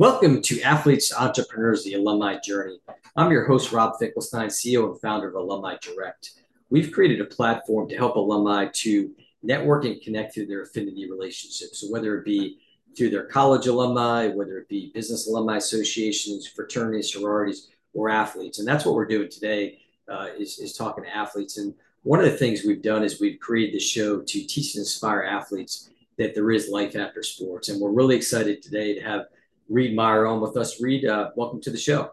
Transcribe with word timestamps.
Welcome 0.00 0.40
to 0.40 0.62
Athletes 0.62 1.12
Entrepreneurs, 1.12 1.84
the 1.84 1.92
Alumni 1.92 2.38
Journey. 2.42 2.80
I'm 3.16 3.30
your 3.30 3.44
host, 3.44 3.70
Rob 3.70 3.98
Finkelstein, 3.98 4.48
CEO 4.48 4.90
and 4.90 4.98
founder 4.98 5.28
of 5.28 5.34
Alumni 5.34 5.76
Direct. 5.82 6.40
We've 6.70 6.90
created 6.90 7.20
a 7.20 7.26
platform 7.26 7.86
to 7.90 7.98
help 7.98 8.16
alumni 8.16 8.68
to 8.76 9.10
network 9.42 9.84
and 9.84 10.00
connect 10.00 10.32
through 10.32 10.46
their 10.46 10.62
affinity 10.62 11.10
relationships. 11.10 11.82
So 11.82 11.88
whether 11.88 12.16
it 12.16 12.24
be 12.24 12.60
through 12.96 13.10
their 13.10 13.26
college 13.26 13.66
alumni, 13.66 14.28
whether 14.28 14.56
it 14.56 14.70
be 14.70 14.90
business 14.94 15.28
alumni 15.28 15.58
associations, 15.58 16.46
fraternities, 16.46 17.12
sororities, 17.12 17.68
or 17.92 18.08
athletes. 18.08 18.58
And 18.58 18.66
that's 18.66 18.86
what 18.86 18.94
we're 18.94 19.04
doing 19.04 19.28
today 19.28 19.80
uh, 20.10 20.28
is, 20.38 20.58
is 20.60 20.72
talking 20.72 21.04
to 21.04 21.14
athletes. 21.14 21.58
And 21.58 21.74
one 22.04 22.20
of 22.20 22.24
the 22.24 22.38
things 22.38 22.64
we've 22.64 22.80
done 22.80 23.04
is 23.04 23.20
we've 23.20 23.38
created 23.38 23.74
the 23.74 23.80
show 23.80 24.22
to 24.22 24.46
teach 24.46 24.76
and 24.76 24.80
inspire 24.80 25.24
athletes 25.24 25.90
that 26.16 26.34
there 26.34 26.50
is 26.52 26.70
life 26.70 26.96
after 26.96 27.22
sports. 27.22 27.68
And 27.68 27.78
we're 27.78 27.90
really 27.90 28.16
excited 28.16 28.62
today 28.62 28.94
to 28.94 29.02
have– 29.02 29.26
Reid 29.70 29.94
Meyer 29.94 30.26
on 30.26 30.40
with 30.40 30.56
us. 30.56 30.82
Reid, 30.82 31.06
uh, 31.06 31.30
welcome 31.36 31.60
to 31.62 31.70
the 31.70 31.78
show. 31.78 32.10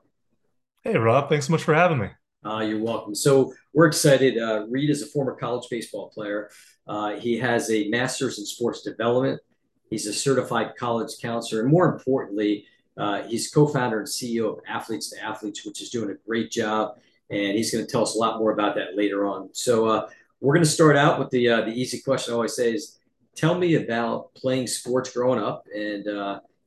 Hey, 0.84 0.95
Rob. 0.95 1.27
Thanks 1.27 1.47
so 1.47 1.52
much 1.52 1.63
for 1.63 1.73
having 1.73 1.97
me. 1.97 2.09
Uh, 2.45 2.59
you're 2.59 2.80
welcome. 2.80 3.16
So 3.16 3.52
we're 3.73 3.88
excited. 3.88 4.38
Uh, 4.38 4.67
Reid 4.70 4.91
is 4.91 5.02
a 5.02 5.07
former 5.07 5.33
college 5.33 5.67
baseball 5.70 6.09
player. 6.09 6.52
Uh, 6.88 7.16
he 7.16 7.35
has 7.39 7.71
a 7.71 7.88
master's 7.89 8.38
in 8.38 8.45
sports 8.45 8.83
development. 8.83 9.41
He's 9.89 10.05
a 10.05 10.13
certified 10.13 10.75
college 10.77 11.13
counselor, 11.20 11.63
and 11.63 11.71
more 11.71 11.91
importantly, 11.91 12.66
uh, 12.95 13.23
he's 13.23 13.49
co-founder 13.49 13.99
and 13.99 14.08
CEO 14.08 14.53
of 14.53 14.59
Athletes 14.67 15.09
to 15.09 15.23
Athletes, 15.23 15.66
which 15.66 15.81
is 15.81 15.89
doing 15.89 16.11
a 16.11 16.16
great 16.27 16.52
job. 16.52 16.99
And 17.30 17.58
he's 17.58 17.71
going 17.71 17.85
to 17.85 17.91
tell 17.91 18.03
us 18.03 18.16
a 18.16 18.19
lot 18.19 18.39
more 18.39 18.52
about 18.52 18.75
that 18.75 18.95
later 18.95 19.25
on. 19.25 19.49
So 19.53 19.88
uh, 19.88 20.09
we're 20.41 20.53
going 20.53 20.63
to 20.63 20.69
start 20.69 20.95
out 20.95 21.17
with 21.19 21.31
the 21.31 21.47
the 21.47 21.73
easy 21.73 22.02
question. 22.02 22.33
I 22.33 22.35
always 22.35 22.55
say 22.55 22.73
is, 22.73 22.99
tell 23.35 23.58
me 23.58 23.75
about 23.75 24.33
playing 24.35 24.67
sports 24.67 25.11
growing 25.11 25.44
up 25.44 25.66
and 25.75 26.08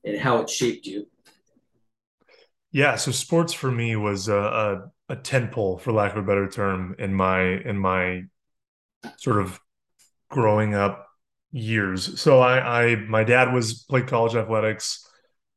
and 0.05 0.19
how 0.19 0.39
it 0.39 0.51
shaped 0.51 0.87
you? 0.87 1.07
Yeah, 2.73 2.97
so 2.97 3.11
sports 3.11 3.53
for 3.53 3.71
me 3.71 3.97
was 3.97 4.29
a, 4.29 4.37
a, 4.37 4.91
a 5.13 5.17
tent 5.17 5.51
pole, 5.53 5.79
for 5.79 5.93
lack 5.93 6.13
of 6.13 6.19
a 6.19 6.27
better 6.27 6.49
term, 6.49 6.95
in 6.99 7.13
my 7.13 7.41
in 7.43 7.77
my 7.77 8.23
sort 9.17 9.41
of 9.41 9.59
growing 10.31 10.75
up 10.75 11.09
years. 11.53 12.21
So 12.21 12.39
I, 12.41 12.91
I 12.93 12.95
my 12.97 13.25
dad 13.25 13.53
was 13.53 13.85
played 13.89 14.07
college 14.07 14.37
athletics. 14.37 15.05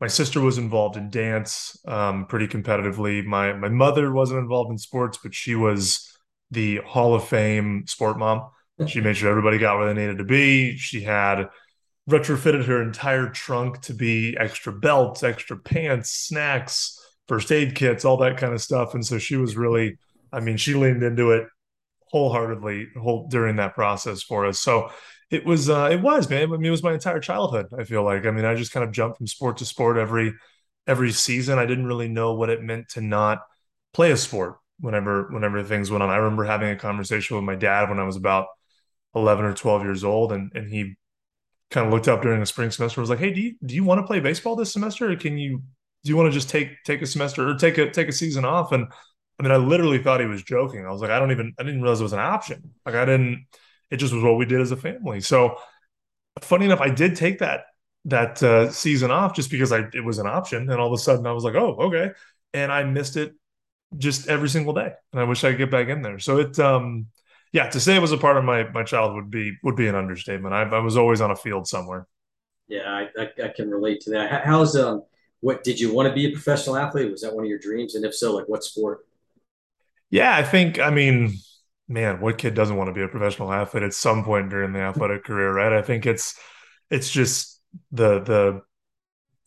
My 0.01 0.07
sister 0.07 0.41
was 0.41 0.57
involved 0.57 0.97
in 0.97 1.09
dance 1.09 1.77
um, 1.87 2.25
pretty 2.25 2.47
competitively. 2.47 3.23
My 3.23 3.53
my 3.53 3.69
mother 3.69 4.11
wasn't 4.11 4.39
involved 4.39 4.71
in 4.71 4.77
sports, 4.77 5.19
but 5.21 5.35
she 5.35 5.55
was 5.55 6.11
the 6.51 6.77
Hall 6.77 7.13
of 7.13 7.27
Fame 7.27 7.85
sport 7.87 8.17
mom. 8.17 8.49
She 8.87 9.01
made 9.01 9.15
sure 9.15 9.29
everybody 9.29 9.59
got 9.59 9.77
where 9.77 9.93
they 9.93 10.01
needed 10.01 10.17
to 10.17 10.23
be. 10.23 10.77
She 10.77 11.01
had 11.01 11.47
retrofitted 12.09 12.65
her 12.65 12.81
entire 12.81 13.29
trunk 13.29 13.81
to 13.81 13.93
be 13.93 14.35
extra 14.37 14.73
belts, 14.73 15.23
extra 15.23 15.57
pants, 15.57 16.09
snacks, 16.09 16.99
first 17.27 17.51
aid 17.51 17.75
kits, 17.75 18.03
all 18.03 18.17
that 18.17 18.37
kind 18.37 18.53
of 18.53 18.61
stuff. 18.61 18.93
And 18.93 19.05
so 19.05 19.17
she 19.17 19.37
was 19.37 19.55
really, 19.55 19.97
I 20.31 20.39
mean, 20.39 20.57
she 20.57 20.73
leaned 20.73 21.03
into 21.03 21.31
it 21.31 21.47
wholeheartedly 22.11 22.89
whole, 22.99 23.27
during 23.27 23.55
that 23.55 23.73
process 23.73 24.21
for 24.21 24.45
us. 24.45 24.59
So 24.59 24.89
it 25.31 25.45
was, 25.45 25.69
uh, 25.69 25.89
it 25.91 26.01
was, 26.01 26.29
man. 26.29 26.43
I 26.43 26.57
mean, 26.57 26.65
it 26.65 26.71
was 26.71 26.83
my 26.83 26.93
entire 26.93 27.19
childhood. 27.19 27.67
I 27.77 27.85
feel 27.85 28.03
like, 28.03 28.25
I 28.25 28.31
mean, 28.31 28.45
I 28.45 28.55
just 28.55 28.71
kind 28.71 28.83
of 28.83 28.91
jumped 28.91 29.17
from 29.17 29.27
sport 29.27 29.57
to 29.57 29.65
sport 29.65 29.97
every, 29.97 30.33
every 30.85 31.11
season. 31.11 31.57
I 31.57 31.65
didn't 31.65 31.87
really 31.87 32.09
know 32.09 32.35
what 32.35 32.49
it 32.49 32.61
meant 32.61 32.89
to 32.89 33.01
not 33.01 33.39
play 33.93 34.11
a 34.11 34.17
sport 34.17 34.57
whenever, 34.79 35.29
whenever 35.31 35.63
things 35.63 35.89
went 35.89 36.03
on. 36.03 36.09
I 36.09 36.17
remember 36.17 36.43
having 36.43 36.69
a 36.69 36.75
conversation 36.75 37.37
with 37.37 37.45
my 37.45 37.55
dad 37.55 37.89
when 37.89 37.99
I 37.99 38.03
was 38.03 38.17
about 38.17 38.47
11 39.15 39.45
or 39.45 39.53
12 39.53 39.83
years 39.83 40.03
old 40.03 40.33
and, 40.33 40.51
and 40.53 40.69
he 40.69 40.95
kind 41.73 41.87
of 41.87 41.93
looked 41.93 42.07
up 42.07 42.21
during 42.21 42.39
the 42.39 42.45
spring 42.45 42.71
semester 42.71 43.01
was 43.01 43.09
like, 43.09 43.19
"Hey, 43.19 43.33
do 43.33 43.41
you 43.41 43.55
do 43.65 43.75
you 43.75 43.83
want 43.83 43.99
to 43.99 44.07
play 44.07 44.19
baseball 44.19 44.55
this 44.55 44.71
semester, 44.71 45.11
or 45.11 45.15
can 45.17 45.37
you 45.37 45.59
do 46.03 46.09
you 46.09 46.15
want 46.15 46.27
to 46.27 46.31
just 46.31 46.49
take 46.49 46.83
take 46.85 47.01
a 47.01 47.05
semester 47.07 47.49
or 47.49 47.55
take 47.55 47.77
a 47.77 47.89
take 47.91 48.07
a 48.07 48.13
season 48.13 48.45
off?" 48.45 48.71
And 48.71 48.87
I 49.39 49.43
mean, 49.43 49.51
I 49.51 49.57
literally 49.57 50.01
thought 50.01 50.21
he 50.21 50.27
was 50.27 50.43
joking. 50.43 50.85
I 50.85 50.91
was 50.91 51.01
like, 51.01 51.11
I 51.11 51.19
don't 51.19 51.31
even 51.31 51.53
I 51.59 51.63
didn't 51.63 51.81
realize 51.81 51.99
it 51.99 52.03
was 52.03 52.13
an 52.13 52.19
option. 52.19 52.71
Like 52.85 52.95
I 52.95 53.05
didn't. 53.05 53.47
It 53.91 53.97
just 53.97 54.13
was 54.13 54.23
what 54.23 54.37
we 54.37 54.45
did 54.45 54.61
as 54.61 54.71
a 54.71 54.77
family. 54.77 55.21
So, 55.21 55.57
funny 56.41 56.65
enough, 56.65 56.81
I 56.81 56.89
did 56.89 57.15
take 57.15 57.39
that 57.39 57.65
that 58.05 58.43
uh, 58.43 58.69
season 58.69 59.11
off 59.11 59.35
just 59.35 59.49
because 59.51 59.71
I 59.71 59.85
it 59.93 60.03
was 60.03 60.19
an 60.19 60.27
option, 60.27 60.69
and 60.69 60.79
all 60.79 60.87
of 60.87 60.93
a 60.93 61.01
sudden 61.01 61.25
I 61.27 61.33
was 61.33 61.43
like, 61.43 61.55
oh, 61.55 61.75
okay, 61.79 62.11
and 62.53 62.71
I 62.71 62.83
missed 62.83 63.17
it 63.17 63.33
just 63.97 64.27
every 64.27 64.49
single 64.49 64.73
day, 64.73 64.91
and 65.11 65.21
I 65.21 65.23
wish 65.25 65.43
I 65.43 65.51
could 65.51 65.59
get 65.59 65.71
back 65.71 65.89
in 65.89 66.01
there. 66.01 66.19
So 66.19 66.39
it 66.39 66.59
um 66.59 67.07
yeah, 67.53 67.69
to 67.69 67.79
say 67.79 67.95
it 67.95 68.01
was 68.01 68.11
a 68.11 68.17
part 68.17 68.35
of 68.35 68.43
my 68.43 68.63
my 68.71 68.83
childhood 68.83 69.15
would 69.15 69.31
be 69.31 69.55
would 69.63 69.75
be 69.75 69.87
an 69.87 69.95
understatement. 69.95 70.53
I, 70.53 70.63
I 70.63 70.79
was 70.79 70.97
always 70.97 71.21
on 71.21 71.31
a 71.31 71.35
field 71.35 71.67
somewhere. 71.67 72.07
Yeah, 72.67 72.89
I, 72.89 73.21
I, 73.21 73.45
I 73.45 73.47
can 73.49 73.69
relate 73.69 74.01
to 74.01 74.11
that. 74.11 74.43
How's 74.43 74.75
um, 74.75 75.03
what 75.39 75.63
did 75.63 75.79
you 75.79 75.93
want 75.93 76.07
to 76.07 76.13
be 76.13 76.25
a 76.25 76.31
professional 76.31 76.75
athlete? 76.75 77.11
Was 77.11 77.21
that 77.21 77.33
one 77.33 77.43
of 77.43 77.49
your 77.49 77.59
dreams? 77.59 77.93
And 77.93 78.03
if 78.03 78.15
so, 78.15 78.35
like 78.35 78.49
what 78.49 78.63
sport? 78.63 79.05
Yeah, 80.09 80.35
I 80.35 80.41
think 80.41 80.79
I 80.79 80.89
mean, 80.89 81.37
man, 81.87 82.19
what 82.19 82.39
kid 82.39 82.55
doesn't 82.55 82.75
want 82.75 82.87
to 82.87 82.93
be 82.93 83.03
a 83.03 83.07
professional 83.07 83.53
athlete 83.53 83.83
at 83.83 83.93
some 83.93 84.23
point 84.23 84.49
during 84.49 84.73
the 84.73 84.79
athletic 84.79 85.23
career, 85.25 85.53
right? 85.53 85.73
I 85.73 85.83
think 85.83 86.07
it's 86.07 86.39
it's 86.89 87.11
just 87.11 87.61
the 87.91 88.19
the 88.19 88.61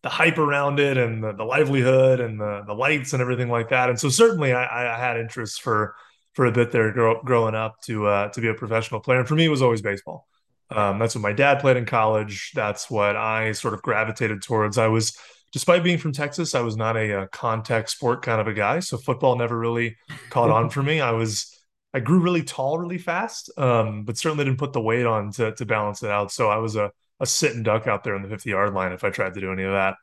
the 0.05 0.09
hype 0.11 0.39
around 0.39 0.79
it 0.79 0.97
and 0.97 1.25
the, 1.25 1.33
the 1.33 1.45
livelihood 1.45 2.21
and 2.21 2.39
the 2.39 2.63
the 2.69 2.75
lights 2.75 3.15
and 3.15 3.21
everything 3.21 3.49
like 3.49 3.71
that. 3.71 3.91
And 3.91 3.99
so 3.99 4.11
certainly 4.11 4.53
I, 4.53 4.95
I 4.95 4.97
had 4.97 5.17
interest 5.17 5.61
for 5.61 5.97
for 6.37 6.45
a 6.45 6.53
bit 6.53 6.71
there 6.71 6.93
grow, 6.93 7.21
growing 7.23 7.55
up 7.55 7.81
to 7.83 8.07
uh, 8.07 8.29
to 8.29 8.41
be 8.41 8.49
a 8.49 8.55
professional 8.55 9.01
player. 9.01 9.19
And 9.19 9.27
for 9.27 9.35
me, 9.35 9.47
it 9.47 9.51
was 9.51 9.63
always 9.63 9.83
baseball. 9.83 10.29
Um, 10.71 10.99
that's 10.99 11.15
what 11.15 11.23
my 11.23 11.33
dad 11.33 11.61
played 11.61 11.79
in 11.79 11.87
college. 11.87 12.53
That's 12.55 12.91
what 12.91 13.17
I 13.17 13.53
sort 13.53 13.73
of 13.73 13.83
gravitated 13.83 14.43
towards. 14.43 14.77
I 14.79 14.89
was, 14.89 15.17
despite 15.53 15.83
being 15.83 15.97
from 15.97 16.13
Texas, 16.13 16.55
I 16.55 16.61
was 16.61 16.77
not 16.77 16.97
a, 16.97 17.23
a 17.23 17.29
contact 17.29 17.89
sport 17.89 18.23
kind 18.23 18.41
of 18.41 18.49
a 18.49 18.53
guy. 18.53 18.81
So 18.81 18.99
football 18.99 19.37
never 19.37 19.59
really 19.59 19.97
caught 20.29 20.51
on 20.51 20.69
for 20.69 20.83
me. 20.83 21.01
I 21.01 21.13
was, 21.13 21.57
I 21.95 22.01
grew 22.01 22.19
really 22.19 22.43
tall 22.43 22.79
really 22.79 22.99
fast, 22.99 23.51
um, 23.57 24.05
but 24.05 24.19
certainly 24.19 24.45
didn't 24.45 24.59
put 24.59 24.75
the 24.75 24.81
weight 24.81 25.07
on 25.07 25.33
to 25.33 25.53
to 25.53 25.65
balance 25.65 26.03
it 26.03 26.11
out. 26.11 26.31
So 26.31 26.51
I 26.51 26.59
was 26.59 26.77
a 26.77 26.93
a 27.19 27.27
sitting 27.27 27.63
duck 27.63 27.87
out 27.87 28.05
there 28.05 28.15
on 28.15 28.23
the 28.23 28.29
50 28.29 28.51
yard 28.51 28.75
line 28.75 28.93
if 28.93 29.05
I 29.05 29.09
tried 29.09 29.33
to 29.35 29.41
do 29.41 29.53
any 29.53 29.63
of 29.63 29.73
that. 29.73 29.97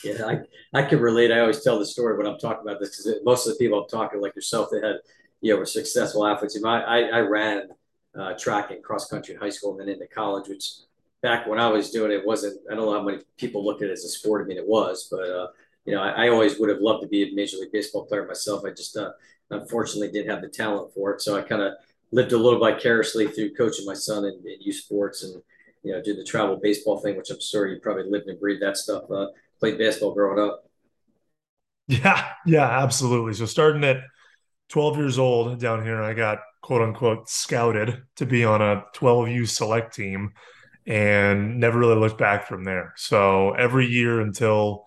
yeah, 0.05 0.27
I, 0.27 0.39
I 0.79 0.83
can 0.83 1.01
relate. 1.01 1.33
I 1.33 1.41
always 1.41 1.63
tell 1.63 1.79
the 1.79 1.87
story 1.87 2.17
when 2.17 2.27
I'm 2.27 2.39
talking 2.39 2.63
about 2.63 2.81
this 2.81 3.03
because 3.03 3.21
most 3.25 3.47
of 3.47 3.53
the 3.53 3.59
people 3.59 3.83
I'm 3.83 3.89
talking 3.89 4.21
like 4.21 4.35
yourself, 4.35 4.69
they 4.71 4.87
had, 4.87 4.97
you 5.41 5.53
know, 5.53 5.59
were 5.59 5.67
successful 5.67 6.27
athletes. 6.27 6.59
I, 6.65 6.81
I, 6.81 6.99
I 7.01 7.21
ran 7.21 7.69
uh, 8.19 8.35
track 8.35 8.71
and 8.71 8.83
cross 8.83 9.09
country 9.09 9.35
in 9.35 9.41
high 9.41 9.51
school 9.51 9.73
and 9.73 9.81
then 9.81 9.89
into 9.89 10.07
college, 10.07 10.49
which 10.49 10.71
back 11.23 11.47
when 11.47 11.59
I 11.59 11.69
was 11.69 11.91
doing 11.91 12.13
it 12.13 12.27
wasn't, 12.27 12.61
I 12.71 12.75
don't 12.75 12.87
know 12.87 12.93
how 12.93 13.03
many 13.03 13.19
people 13.37 13.65
looked 13.65 13.83
at 13.83 13.89
it 13.89 13.93
as 13.93 14.05
a 14.05 14.09
sport. 14.09 14.43
I 14.43 14.49
mean, 14.49 14.59
it 14.59 14.67
was, 14.67 15.09
but, 15.11 15.29
uh, 15.29 15.49
you 15.85 15.95
know, 15.95 16.03
I, 16.03 16.27
I, 16.27 16.29
always 16.29 16.59
would 16.59 16.69
have 16.69 16.81
loved 16.81 17.03
to 17.03 17.09
be 17.09 17.23
a 17.23 17.35
major 17.35 17.59
league 17.59 17.73
baseball 17.73 18.07
player 18.07 18.27
myself. 18.27 18.65
I 18.65 18.71
just, 18.71 18.97
uh, 18.97 19.11
unfortunately 19.51 20.11
didn't 20.11 20.31
have 20.31 20.43
the 20.43 20.49
talent 20.49 20.93
for 20.93 21.13
it. 21.15 21.21
So 21.21 21.37
I 21.37 21.43
kind 21.43 21.63
of 21.63 21.75
lived 22.11 22.33
a 22.33 22.39
little 22.39 22.59
vicariously 22.59 23.29
through 23.29 23.55
coaching 23.55 23.87
my 23.87 23.95
son 23.95 24.25
in, 24.25 24.35
in 24.45 24.61
youth 24.61 24.77
sports 24.77 25.23
and, 25.23 25.43
you 25.83 25.93
know, 25.93 26.03
do 26.03 26.15
the 26.15 26.25
travel 26.25 26.57
baseball 26.57 26.99
thing, 26.99 27.17
which 27.17 27.31
I'm 27.31 27.41
sure 27.41 27.69
you 27.69 27.81
probably 27.81 28.11
lived 28.11 28.27
and 28.27 28.41
breathed 28.41 28.63
that 28.63 28.77
stuff. 28.77 29.05
Uh, 29.11 29.27
played 29.61 29.79
baseball 29.79 30.15
growing 30.15 30.39
up. 30.39 30.65
Yeah, 31.89 32.29
yeah, 32.47 32.83
absolutely. 32.83 33.35
So 33.35 33.47
starting 33.47 33.85
at 33.85 33.99
12 34.71 34.97
years 34.97 35.19
old 35.19 35.59
down 35.61 35.85
here, 35.85 36.03
I 36.03 36.15
got 36.15 36.39
quote 36.63 36.83
unquote 36.83 37.29
scouted 37.29 38.03
to 38.17 38.27
be 38.27 38.45
on 38.45 38.61
a 38.61 38.85
12U 38.95 39.49
select 39.49 39.95
team 39.95 40.33
and 40.87 41.61
never 41.61 41.79
really 41.79 41.97
looked 41.97 42.19
back 42.19 42.47
from 42.47 42.65
there. 42.65 42.93
So 42.97 43.53
every 43.53 43.87
year 43.87 44.21
until 44.21 44.85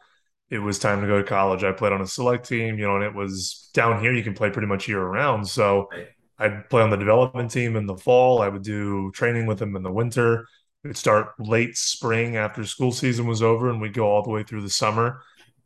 it 0.49 0.59
was 0.59 0.79
time 0.79 1.01
to 1.01 1.07
go 1.07 1.17
to 1.17 1.23
college, 1.23 1.63
I 1.63 1.71
played 1.71 1.93
on 1.93 2.01
a 2.01 2.07
select 2.07 2.47
team, 2.47 2.77
you 2.77 2.85
know, 2.85 2.95
and 2.95 3.03
it 3.03 3.13
was 3.13 3.69
down 3.73 4.01
here, 4.01 4.13
you 4.13 4.23
can 4.23 4.33
play 4.33 4.49
pretty 4.49 4.67
much 4.67 4.87
year 4.87 5.01
round. 5.01 5.47
So 5.47 5.89
I'd 6.37 6.69
play 6.69 6.81
on 6.81 6.89
the 6.89 6.97
development 6.97 7.51
team 7.51 7.75
in 7.75 7.85
the 7.85 7.97
fall. 7.97 8.41
I 8.41 8.47
would 8.47 8.63
do 8.63 9.11
training 9.11 9.45
with 9.45 9.59
them 9.59 9.75
in 9.75 9.83
the 9.83 9.91
winter. 9.91 10.47
We'd 10.83 10.97
start 10.97 11.33
late 11.39 11.75
spring 11.75 12.37
after 12.37 12.63
school 12.63 12.91
season 12.91 13.27
was 13.27 13.43
over, 13.43 13.69
and 13.69 13.81
we'd 13.81 13.93
go 13.93 14.07
all 14.07 14.23
the 14.23 14.29
way 14.29 14.43
through 14.43 14.61
the 14.61 14.69
summer. 14.69 15.21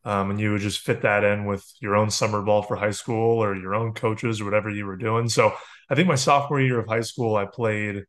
Um, 0.05 0.31
and 0.31 0.39
you 0.39 0.51
would 0.51 0.61
just 0.61 0.81
fit 0.81 1.01
that 1.03 1.23
in 1.23 1.45
with 1.45 1.65
your 1.79 1.95
own 1.95 2.09
summer 2.09 2.41
ball 2.41 2.61
for 2.61 2.75
high 2.75 2.91
school 2.91 3.41
or 3.41 3.55
your 3.55 3.73
own 3.73 3.93
coaches 3.93 4.41
or 4.41 4.45
whatever 4.45 4.69
you 4.69 4.85
were 4.85 4.97
doing. 4.97 5.29
So 5.29 5.53
I 5.89 5.95
think 5.95 6.07
my 6.07 6.15
sophomore 6.15 6.59
year 6.59 6.79
of 6.79 6.87
high 6.87 7.01
school, 7.01 7.35
I 7.35 7.45
played 7.45 8.03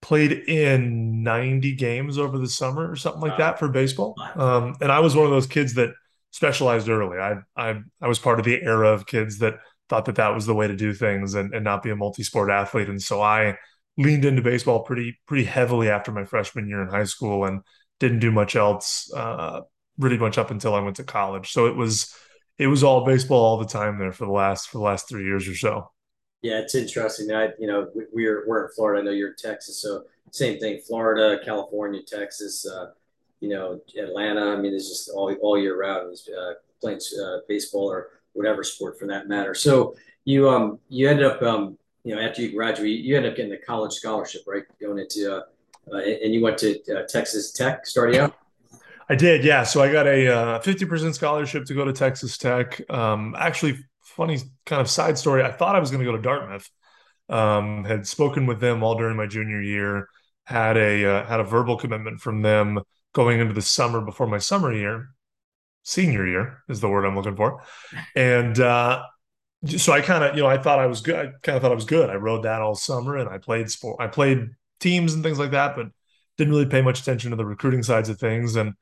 played 0.00 0.32
in 0.32 1.22
90 1.22 1.74
games 1.74 2.18
over 2.18 2.38
the 2.38 2.48
summer 2.48 2.90
or 2.90 2.96
something 2.96 3.20
like 3.20 3.38
that 3.38 3.58
for 3.58 3.68
baseball. 3.68 4.14
Um, 4.36 4.76
and 4.80 4.92
I 4.92 5.00
was 5.00 5.16
one 5.16 5.24
of 5.24 5.30
those 5.30 5.46
kids 5.46 5.74
that 5.74 5.90
specialized 6.30 6.88
early. 6.88 7.18
I 7.18 7.36
I 7.56 7.80
I 8.00 8.08
was 8.08 8.18
part 8.18 8.38
of 8.38 8.44
the 8.44 8.62
era 8.62 8.88
of 8.92 9.06
kids 9.06 9.38
that 9.38 9.54
thought 9.88 10.04
that 10.04 10.16
that 10.16 10.34
was 10.34 10.46
the 10.46 10.54
way 10.54 10.68
to 10.68 10.76
do 10.76 10.92
things 10.92 11.34
and, 11.34 11.54
and 11.54 11.64
not 11.64 11.82
be 11.82 11.90
a 11.90 11.96
multi-sport 11.96 12.50
athlete. 12.50 12.88
And 12.88 13.02
so 13.02 13.22
I 13.22 13.56
leaned 13.98 14.24
into 14.24 14.40
baseball 14.40 14.80
pretty 14.84 15.18
pretty 15.26 15.44
heavily 15.44 15.90
after 15.90 16.12
my 16.12 16.24
freshman 16.24 16.68
year 16.68 16.80
in 16.80 16.88
high 16.88 17.04
school 17.04 17.44
and 17.44 17.60
didn't 18.00 18.20
do 18.20 18.30
much 18.30 18.56
else 18.56 19.12
uh, 19.14 19.60
really 19.98 20.16
much 20.16 20.38
up 20.38 20.50
until 20.50 20.74
I 20.74 20.80
went 20.80 20.96
to 20.96 21.04
college. 21.04 21.50
So 21.50 21.66
it 21.66 21.76
was 21.76 22.14
it 22.56 22.68
was 22.68 22.82
all 22.82 23.04
baseball 23.04 23.44
all 23.44 23.58
the 23.58 23.66
time 23.66 23.98
there 23.98 24.12
for 24.12 24.24
the 24.24 24.32
last 24.32 24.68
for 24.68 24.78
the 24.78 24.84
last 24.84 25.08
three 25.08 25.24
years 25.24 25.48
or 25.48 25.54
so. 25.54 25.90
Yeah, 26.42 26.60
it's 26.60 26.76
interesting. 26.76 27.32
I 27.32 27.48
you 27.58 27.66
know 27.66 27.88
we're 28.12 28.46
we're 28.46 28.66
in 28.66 28.72
Florida. 28.74 29.02
I 29.02 29.04
know 29.04 29.10
you're 29.10 29.30
in 29.30 29.36
Texas, 29.36 29.82
so 29.82 30.04
same 30.30 30.58
thing. 30.60 30.80
Florida, 30.86 31.44
California, 31.44 32.00
Texas. 32.06 32.66
Uh, 32.66 32.92
you 33.40 33.48
know, 33.48 33.80
Atlanta. 33.96 34.52
I 34.52 34.56
mean, 34.56 34.74
it's 34.74 34.88
just 34.88 35.10
all 35.10 35.32
all 35.42 35.58
year 35.58 35.78
round. 35.78 36.10
He's 36.10 36.28
uh, 36.28 36.54
playing 36.80 37.00
uh, 37.22 37.38
baseball 37.48 37.90
or 37.90 38.10
whatever 38.32 38.62
sport 38.62 38.98
for 38.98 39.06
that 39.08 39.28
matter. 39.28 39.54
So 39.54 39.94
you 40.24 40.48
um 40.48 40.78
you 40.88 41.08
ended 41.08 41.26
up 41.26 41.42
um 41.42 41.78
you 42.08 42.14
know 42.14 42.22
after 42.22 42.40
you 42.40 42.52
graduate, 42.52 43.00
you 43.00 43.18
end 43.18 43.26
up 43.26 43.36
getting 43.36 43.52
a 43.52 43.58
college 43.58 43.92
scholarship, 43.92 44.40
right? 44.46 44.62
Going 44.80 44.98
into 44.98 45.30
uh, 45.30 45.42
uh 45.92 45.98
and 45.98 46.32
you 46.32 46.40
went 46.40 46.56
to 46.58 46.80
uh, 46.90 47.02
Texas 47.06 47.52
Tech 47.52 47.86
starting 47.86 48.18
out. 48.18 48.34
I 49.10 49.14
did, 49.14 49.44
yeah. 49.44 49.62
So 49.62 49.82
I 49.82 49.92
got 49.92 50.06
a 50.06 50.34
uh, 50.34 50.60
50% 50.60 51.14
scholarship 51.14 51.66
to 51.66 51.74
go 51.74 51.84
to 51.84 51.92
Texas 51.92 52.38
Tech. 52.38 52.80
Um, 52.90 53.34
actually, 53.38 53.78
funny 54.00 54.38
kind 54.64 54.80
of 54.80 54.88
side 54.88 55.18
story. 55.18 55.42
I 55.42 55.50
thought 55.50 55.76
I 55.76 55.80
was 55.80 55.90
going 55.90 56.00
to 56.00 56.10
go 56.10 56.16
to 56.16 56.22
Dartmouth. 56.22 56.68
Um, 57.28 57.84
had 57.84 58.06
spoken 58.06 58.46
with 58.46 58.58
them 58.58 58.82
all 58.82 58.96
during 58.96 59.16
my 59.18 59.26
junior 59.26 59.60
year. 59.60 60.08
Had 60.44 60.78
a 60.78 61.04
uh, 61.04 61.26
had 61.26 61.40
a 61.40 61.44
verbal 61.44 61.76
commitment 61.76 62.20
from 62.20 62.40
them 62.40 62.80
going 63.12 63.38
into 63.38 63.52
the 63.52 63.60
summer 63.60 64.00
before 64.00 64.26
my 64.26 64.38
summer 64.38 64.72
year. 64.72 65.10
Senior 65.82 66.26
year 66.26 66.62
is 66.70 66.80
the 66.80 66.88
word 66.88 67.04
I'm 67.04 67.16
looking 67.16 67.36
for, 67.36 67.62
and 68.16 68.58
uh, 68.58 69.02
so 69.66 69.92
I 69.92 70.00
kind 70.00 70.24
of 70.24 70.36
you 70.36 70.42
know 70.42 70.48
I 70.48 70.58
thought 70.58 70.78
I 70.78 70.86
was 70.86 71.00
good. 71.00 71.16
I 71.16 71.32
kind 71.42 71.56
of 71.56 71.62
thought 71.62 71.72
I 71.72 71.76
was 71.76 71.84
good. 71.84 72.10
I 72.10 72.14
rode 72.14 72.44
that 72.44 72.62
all 72.62 72.74
summer, 72.74 73.16
and 73.16 73.28
I 73.28 73.38
played 73.38 73.70
sport. 73.70 74.00
I 74.00 74.06
played 74.06 74.50
teams 74.80 75.14
and 75.14 75.22
things 75.22 75.38
like 75.38 75.50
that, 75.52 75.76
but 75.76 75.88
didn't 76.36 76.52
really 76.52 76.66
pay 76.66 76.82
much 76.82 77.00
attention 77.00 77.30
to 77.30 77.36
the 77.36 77.44
recruiting 77.44 77.82
sides 77.82 78.08
of 78.08 78.18
things. 78.18 78.56
And 78.56 78.74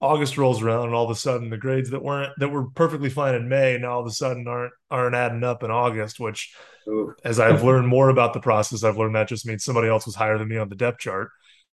August 0.00 0.36
rolls 0.36 0.62
around 0.62 0.86
and 0.86 0.94
all 0.94 1.04
of 1.04 1.10
a 1.10 1.14
sudden 1.14 1.48
the 1.48 1.56
grades 1.56 1.90
that 1.90 2.02
weren't 2.02 2.32
that 2.38 2.48
were 2.48 2.68
perfectly 2.70 3.08
fine 3.08 3.36
in 3.36 3.48
May 3.48 3.78
now 3.78 3.92
all 3.92 4.00
of 4.00 4.06
a 4.06 4.10
sudden 4.10 4.48
aren't 4.48 4.72
aren't 4.90 5.14
adding 5.14 5.44
up 5.44 5.62
in 5.62 5.70
August, 5.70 6.18
which 6.18 6.54
Ooh. 6.88 7.14
as 7.24 7.38
I've 7.38 7.62
learned 7.62 7.86
more 7.86 8.08
about 8.08 8.32
the 8.32 8.40
process, 8.40 8.82
I've 8.82 8.96
learned 8.96 9.14
that 9.14 9.28
just 9.28 9.46
means 9.46 9.62
somebody 9.62 9.88
else 9.88 10.06
was 10.06 10.16
higher 10.16 10.38
than 10.38 10.48
me 10.48 10.56
on 10.56 10.68
the 10.68 10.74
depth 10.74 10.98
chart. 10.98 11.30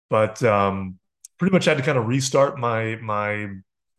But 0.10 0.44
um, 0.44 1.00
pretty 1.40 1.54
much 1.54 1.66
had 1.66 1.78
to 1.78 1.84
kind 1.84 1.98
of 1.98 2.06
restart 2.06 2.60
my 2.60 2.98
my 2.98 3.48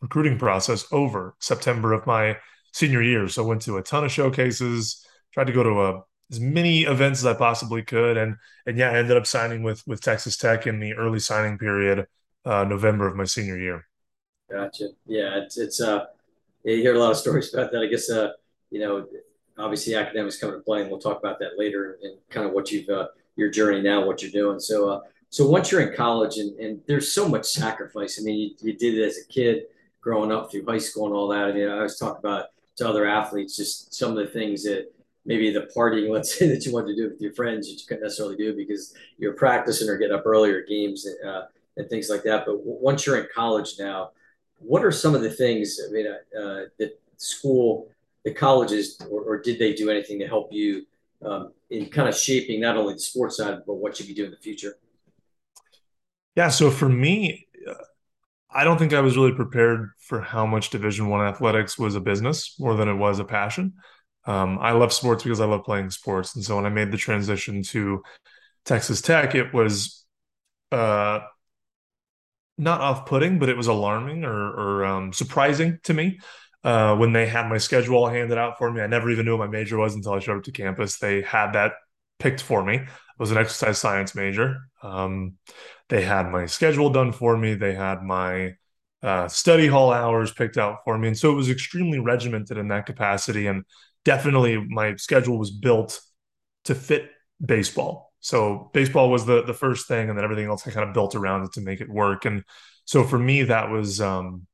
recruiting 0.01 0.39
process 0.39 0.87
over 0.93 1.35
September 1.41 1.93
of 1.93 2.06
my 2.06 2.37
senior 2.72 3.02
year. 3.02 3.28
So 3.28 3.44
I 3.44 3.46
went 3.46 3.62
to 3.62 3.76
a 3.76 3.82
ton 3.82 4.05
of 4.05 4.12
showcases, 4.12 5.06
tried 5.32 5.46
to 5.49 5.52
go 5.52 5.62
to 5.62 5.82
a, 5.82 6.02
as 6.31 6.40
many 6.40 6.82
events 6.82 7.20
as 7.20 7.26
I 7.26 7.34
possibly 7.34 7.82
could, 7.82 8.17
and 8.17 8.37
and 8.67 8.78
yeah, 8.78 8.90
I 8.90 8.99
ended 8.99 9.17
up 9.17 9.26
signing 9.26 9.62
with 9.62 9.87
with 9.87 10.00
Texas 10.00 10.37
Tech 10.37 10.67
in 10.67 10.78
the 10.81 10.94
early 10.94 11.19
signing 11.19 11.58
period, 11.58 12.06
uh, 12.44 12.64
November 12.64 13.08
of 13.08 13.17
my 13.17 13.25
senior 13.25 13.58
year. 13.58 13.87
Gotcha. 14.50 14.88
Yeah, 15.06 15.38
it's 15.38 15.58
it's 15.58 15.81
uh, 15.81 16.06
you 16.64 16.76
hear 16.76 16.94
a 16.94 16.99
lot 16.99 17.11
of 17.11 17.17
stories 17.17 17.52
about 17.52 17.72
that. 17.72 17.82
I 17.82 17.87
guess 17.87 18.11
uh, 18.11 18.31
you 18.70 18.81
know, 18.81 19.06
obviously 19.58 19.94
academics 19.94 20.38
come 20.38 20.50
into 20.50 20.62
play, 20.62 20.82
and 20.82 20.90
we'll 20.90 21.00
talk 21.00 21.19
about 21.19 21.38
that 21.40 21.58
later 21.58 21.99
and 22.02 22.17
kind 22.31 22.46
of 22.46 22.52
what 22.52 22.70
you've 22.70 22.88
uh, 22.88 23.08
your 23.37 23.50
journey 23.50 23.82
now, 23.82 24.05
what 24.05 24.22
you're 24.22 24.31
doing. 24.31 24.61
So 24.61 24.88
uh, 24.88 25.00
so 25.31 25.49
once 25.49 25.70
you're 25.70 25.81
in 25.82 25.96
college, 25.96 26.38
and 26.38 26.58
and 26.58 26.81
there's 26.87 27.12
so 27.12 27.28
much 27.28 27.46
sacrifice. 27.46 28.20
I 28.20 28.25
mean, 28.25 28.38
you, 28.38 28.50
you 28.61 28.72
did 28.76 28.99
it 28.99 29.05
as 29.05 29.19
a 29.19 29.26
kid, 29.32 29.64
growing 30.00 30.32
up 30.32 30.50
through 30.50 30.67
high 30.67 30.78
school 30.78 31.06
and 31.06 31.14
all 31.14 31.28
that. 31.28 31.44
I 31.44 31.52
mean, 31.52 31.69
I 31.69 31.76
always 31.76 31.96
talk 31.96 32.19
about 32.19 32.46
to 32.76 32.88
other 32.88 33.06
athletes 33.06 33.56
just 33.56 33.94
some 33.94 34.11
of 34.11 34.17
the 34.17 34.26
things 34.26 34.62
that 34.64 34.93
maybe 35.26 35.52
the 35.52 35.69
partying, 35.76 36.11
let's 36.12 36.38
say 36.38 36.49
that 36.49 36.64
you 36.64 36.72
wanted 36.72 36.88
to 36.88 36.96
do 36.96 37.11
with 37.11 37.20
your 37.20 37.34
friends, 37.34 37.69
that 37.69 37.81
you 37.81 37.87
couldn't 37.87 38.02
necessarily 38.02 38.37
do 38.37 38.55
because 38.55 38.94
you're 39.19 39.34
practicing 39.34 39.88
or 39.88 39.96
getting 39.96 40.17
up 40.17 40.26
earlier 40.26 40.62
games 40.62 41.06
uh, 41.26 41.43
and 41.76 41.88
things 41.88 42.08
like 42.08 42.22
that. 42.22 42.44
But 42.46 42.64
once 42.64 43.06
you're 43.06 43.19
in 43.19 43.28
college 43.34 43.75
now 43.78 44.11
what 44.61 44.84
are 44.84 44.93
some 44.93 45.14
of 45.14 45.22
the 45.22 45.31
things 45.31 45.81
I 45.87 45.93
mean 45.93 46.06
uh, 46.06 46.61
that 46.78 47.00
school, 47.17 47.88
the 48.25 48.32
colleges, 48.32 48.99
or, 49.11 49.22
or, 49.22 49.40
did 49.40 49.58
they 49.58 49.75
do 49.75 49.90
anything 49.90 50.19
to 50.20 50.26
help 50.26 50.52
you 50.52 50.87
um, 51.25 51.52
in 51.70 51.87
kind 51.87 52.08
of 52.08 52.17
shaping 52.17 52.61
not 52.61 52.76
only 52.76 52.94
the 52.94 53.00
sports 53.00 53.38
side 53.38 53.61
but 53.67 53.75
what 53.75 53.99
you 53.99 54.06
be 54.06 54.14
doing 54.14 54.26
in 54.26 54.32
the 54.32 54.38
future? 54.38 54.76
Yeah, 56.37 56.49
so 56.49 56.70
for 56.70 56.88
me, 56.88 57.49
uh, 57.50 57.50
I 58.52 58.64
don't 58.64 58.79
think 58.79 58.93
I 58.93 59.00
was 59.00 59.17
really 59.17 59.32
prepared 59.32 59.91
for 59.99 60.20
how 60.20 60.44
much 60.44 60.70
Division 60.70 61.08
One 61.08 61.25
athletics 61.25 61.79
was 61.79 61.94
a 61.94 62.00
business 62.00 62.56
more 62.58 62.75
than 62.75 62.88
it 62.88 62.94
was 62.94 63.19
a 63.19 63.25
passion. 63.25 63.75
Um, 64.26 64.58
I 64.61 64.73
love 64.73 64.93
sports 64.93 65.23
because 65.23 65.41
I 65.41 65.47
love 65.47 65.64
playing 65.64 65.91
sports, 65.91 66.35
and 66.35 66.44
so 66.44 66.56
when 66.56 66.67
I 66.67 66.70
made 66.70 66.91
the 66.91 66.97
transition 66.97 67.62
to 67.64 68.02
Texas 68.64 69.00
Tech, 69.00 69.35
it 69.35 69.55
was 69.55 70.05
uh, 70.73 71.20
not 72.58 72.81
off-putting, 72.81 73.38
but 73.38 73.49
it 73.49 73.56
was 73.56 73.69
alarming 73.69 74.25
or, 74.25 74.32
or 74.32 74.85
um, 74.85 75.12
surprising 75.12 75.79
to 75.85 75.94
me 75.94 76.20
uh, 76.62 76.94
when 76.96 77.12
they 77.12 77.26
had 77.26 77.49
my 77.49 77.56
schedule 77.58 78.06
handed 78.08 78.37
out 78.37 78.58
for 78.58 78.70
me. 78.70 78.82
I 78.82 78.87
never 78.87 79.11
even 79.11 79.25
knew 79.25 79.38
what 79.38 79.46
my 79.46 79.58
major 79.58 79.79
was 79.79 79.94
until 79.94 80.12
I 80.12 80.19
showed 80.19 80.38
up 80.38 80.44
to 80.44 80.53
campus. 80.53 80.99
They 80.99 81.23
had 81.23 81.53
that 81.53 81.73
picked 82.19 82.43
for 82.43 82.62
me. 82.62 82.82
Was 83.20 83.31
an 83.31 83.37
exercise 83.37 83.78
science 83.78 84.14
major. 84.14 84.56
Um, 84.82 85.34
they 85.90 86.00
had 86.00 86.31
my 86.31 86.46
schedule 86.46 86.88
done 86.88 87.12
for 87.12 87.37
me. 87.37 87.52
They 87.52 87.75
had 87.75 88.02
my 88.02 88.55
uh, 89.02 89.28
study 89.28 89.67
hall 89.67 89.93
hours 89.93 90.32
picked 90.32 90.56
out 90.56 90.78
for 90.84 90.96
me, 90.96 91.08
and 91.08 91.19
so 91.19 91.31
it 91.31 91.34
was 91.34 91.50
extremely 91.50 91.99
regimented 91.99 92.56
in 92.56 92.69
that 92.69 92.87
capacity. 92.87 93.46
And 93.46 93.64
definitely, 94.06 94.56
my 94.67 94.96
schedule 94.96 95.38
was 95.38 95.50
built 95.50 96.00
to 96.64 96.75
fit 96.75 97.11
baseball. 97.44 98.14
So 98.20 98.70
baseball 98.72 99.11
was 99.11 99.26
the 99.26 99.43
the 99.43 99.52
first 99.55 99.87
thing, 99.87 100.08
and 100.08 100.17
then 100.17 100.25
everything 100.25 100.46
else 100.46 100.67
I 100.67 100.70
kind 100.70 100.88
of 100.88 100.94
built 100.94 101.14
around 101.14 101.44
it 101.44 101.52
to 101.52 101.61
make 101.61 101.82
it 101.82 101.90
work. 101.90 102.25
And 102.25 102.43
so 102.87 103.05
for 103.05 103.19
me, 103.19 103.43
that 103.43 103.69
was 103.69 104.00
um, 104.00 104.46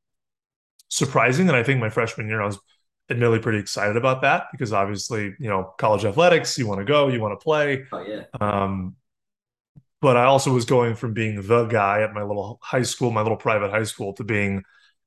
surprising. 0.88 1.46
And 1.48 1.56
I 1.56 1.62
think 1.62 1.78
my 1.78 1.88
freshman 1.90 2.28
year, 2.28 2.42
I 2.42 2.46
was 2.46 2.58
admittedly 3.10 3.38
pretty 3.38 3.58
excited 3.58 3.96
about 3.96 4.22
that 4.22 4.46
because 4.52 4.72
obviously, 4.72 5.34
you 5.38 5.48
know, 5.48 5.74
college 5.78 6.04
athletics, 6.04 6.58
you 6.58 6.66
want 6.66 6.80
to 6.80 6.84
go, 6.84 7.08
you 7.08 7.20
want 7.20 7.38
to 7.38 7.42
play. 7.42 7.84
Oh 7.92 8.04
yeah. 8.04 8.24
Um, 8.40 8.96
but 10.00 10.16
I 10.16 10.24
also 10.24 10.52
was 10.52 10.64
going 10.64 10.94
from 10.94 11.14
being 11.14 11.42
the 11.42 11.64
guy 11.64 12.02
at 12.02 12.12
my 12.12 12.22
little 12.22 12.58
high 12.62 12.82
school, 12.82 13.10
my 13.10 13.22
little 13.22 13.36
private 13.36 13.70
high 13.70 13.84
school, 13.84 14.12
to 14.14 14.24
being 14.24 14.62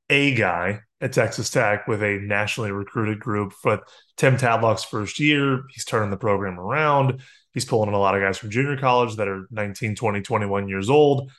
a 0.10 0.34
guy 0.34 0.82
at 1.02 1.14
Texas 1.14 1.50
Tech 1.50 1.88
with 1.88 2.02
a 2.02 2.20
nationally 2.20 2.72
recruited 2.72 3.20
group. 3.20 3.54
But 3.64 3.84
Tim 4.18 4.38
Tadlock's 4.38 4.84
first 4.84 5.20
year, 5.20 5.64
he's 5.70 5.86
turning 5.86 6.10
the 6.10 6.18
program 6.18 6.60
around. 6.60 7.22
He's 7.54 7.66
pulling 7.66 7.90
in 7.90 7.94
a 7.94 8.00
lot 8.00 8.16
of 8.16 8.22
guys 8.22 8.38
from 8.38 8.50
junior 8.50 8.78
college 8.78 9.16
that 9.18 9.28
are 9.28 9.48
19, 9.52 9.96
20, 9.96 10.22
21 10.22 10.68
years 10.68 10.90
old. 10.90 11.32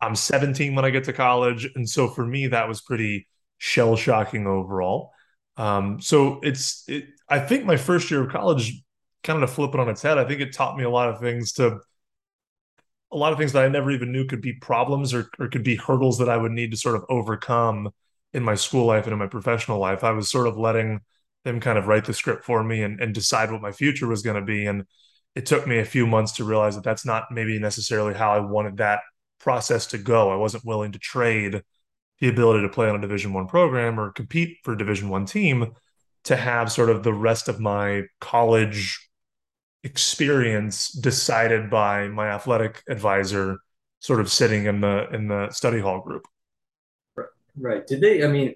I'm 0.00 0.14
17 0.14 0.74
when 0.74 0.84
I 0.84 0.90
get 0.90 1.04
to 1.04 1.12
college. 1.12 1.68
And 1.74 1.88
so 1.88 2.08
for 2.08 2.24
me, 2.24 2.48
that 2.48 2.68
was 2.68 2.80
pretty 2.80 3.26
shell 3.58 3.96
shocking 3.96 4.46
overall. 4.46 5.12
Um, 5.58 6.00
so 6.00 6.40
it's, 6.42 6.84
it, 6.88 7.08
I 7.28 7.40
think 7.40 7.66
my 7.66 7.76
first 7.76 8.10
year 8.10 8.24
of 8.24 8.30
college, 8.30 8.82
kind 9.24 9.42
of 9.42 9.48
to 9.48 9.54
flip 9.54 9.74
it 9.74 9.80
on 9.80 9.88
its 9.88 10.00
head, 10.00 10.16
I 10.16 10.24
think 10.24 10.40
it 10.40 10.54
taught 10.54 10.78
me 10.78 10.84
a 10.84 10.90
lot 10.90 11.10
of 11.10 11.20
things 11.20 11.52
to, 11.54 11.80
a 13.10 13.16
lot 13.16 13.32
of 13.32 13.38
things 13.38 13.52
that 13.52 13.64
I 13.64 13.68
never 13.68 13.90
even 13.90 14.12
knew 14.12 14.26
could 14.26 14.40
be 14.40 14.52
problems 14.52 15.12
or, 15.12 15.28
or 15.38 15.48
could 15.48 15.64
be 15.64 15.76
hurdles 15.76 16.18
that 16.18 16.28
I 16.28 16.36
would 16.36 16.52
need 16.52 16.70
to 16.70 16.76
sort 16.76 16.94
of 16.94 17.04
overcome 17.08 17.90
in 18.32 18.42
my 18.42 18.54
school 18.54 18.86
life 18.86 19.04
and 19.04 19.12
in 19.12 19.18
my 19.18 19.26
professional 19.26 19.78
life. 19.78 20.04
I 20.04 20.12
was 20.12 20.30
sort 20.30 20.46
of 20.46 20.56
letting 20.58 21.00
them 21.44 21.60
kind 21.60 21.78
of 21.78 21.86
write 21.86 22.04
the 22.04 22.14
script 22.14 22.44
for 22.44 22.62
me 22.62 22.82
and, 22.82 23.00
and 23.00 23.14
decide 23.14 23.50
what 23.50 23.62
my 23.62 23.72
future 23.72 24.06
was 24.06 24.22
going 24.22 24.36
to 24.36 24.44
be. 24.44 24.66
And 24.66 24.84
it 25.34 25.46
took 25.46 25.66
me 25.66 25.78
a 25.78 25.84
few 25.84 26.06
months 26.06 26.32
to 26.32 26.44
realize 26.44 26.74
that 26.74 26.84
that's 26.84 27.06
not 27.06 27.24
maybe 27.30 27.58
necessarily 27.58 28.14
how 28.14 28.32
I 28.32 28.40
wanted 28.40 28.76
that 28.76 29.00
process 29.40 29.86
to 29.88 29.98
go. 29.98 30.30
I 30.30 30.36
wasn't 30.36 30.64
willing 30.64 30.92
to 30.92 30.98
trade 30.98 31.62
the 32.20 32.28
ability 32.28 32.62
to 32.62 32.68
play 32.68 32.88
on 32.88 32.96
a 32.96 33.00
Division 33.00 33.32
One 33.32 33.46
program 33.46 33.98
or 33.98 34.12
compete 34.12 34.58
for 34.62 34.72
a 34.72 34.78
Division 34.78 35.08
One 35.08 35.26
team 35.26 35.72
to 36.24 36.36
have 36.36 36.72
sort 36.72 36.90
of 36.90 37.02
the 37.02 37.12
rest 37.12 37.48
of 37.48 37.60
my 37.60 38.02
college 38.20 39.08
experience 39.84 40.90
decided 40.90 41.70
by 41.70 42.08
my 42.08 42.28
athletic 42.28 42.82
advisor 42.88 43.58
sort 44.00 44.20
of 44.20 44.30
sitting 44.30 44.66
in 44.66 44.80
the 44.80 45.08
in 45.12 45.28
the 45.28 45.50
study 45.50 45.80
hall 45.80 46.00
group. 46.00 46.26
Right 47.60 47.86
did 47.86 48.00
they 48.00 48.24
i 48.24 48.28
mean 48.28 48.54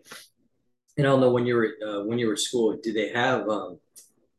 and 0.96 1.06
i 1.06 1.10
don't 1.10 1.20
know 1.20 1.30
when 1.30 1.46
you 1.46 1.56
were 1.56 1.70
uh, 1.86 2.04
when 2.04 2.18
you 2.18 2.26
were 2.26 2.34
at 2.34 2.38
school 2.38 2.76
did 2.80 2.94
they 2.94 3.08
have 3.08 3.48
um 3.48 3.78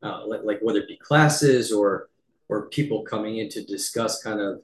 uh, 0.02 0.26
like, 0.26 0.40
like 0.44 0.58
whether 0.60 0.80
it 0.80 0.88
be 0.88 0.96
classes 0.96 1.72
or 1.72 2.08
or 2.48 2.68
people 2.68 3.02
coming 3.02 3.38
in 3.38 3.48
to 3.48 3.64
discuss 3.64 4.22
kind 4.22 4.40
of 4.40 4.62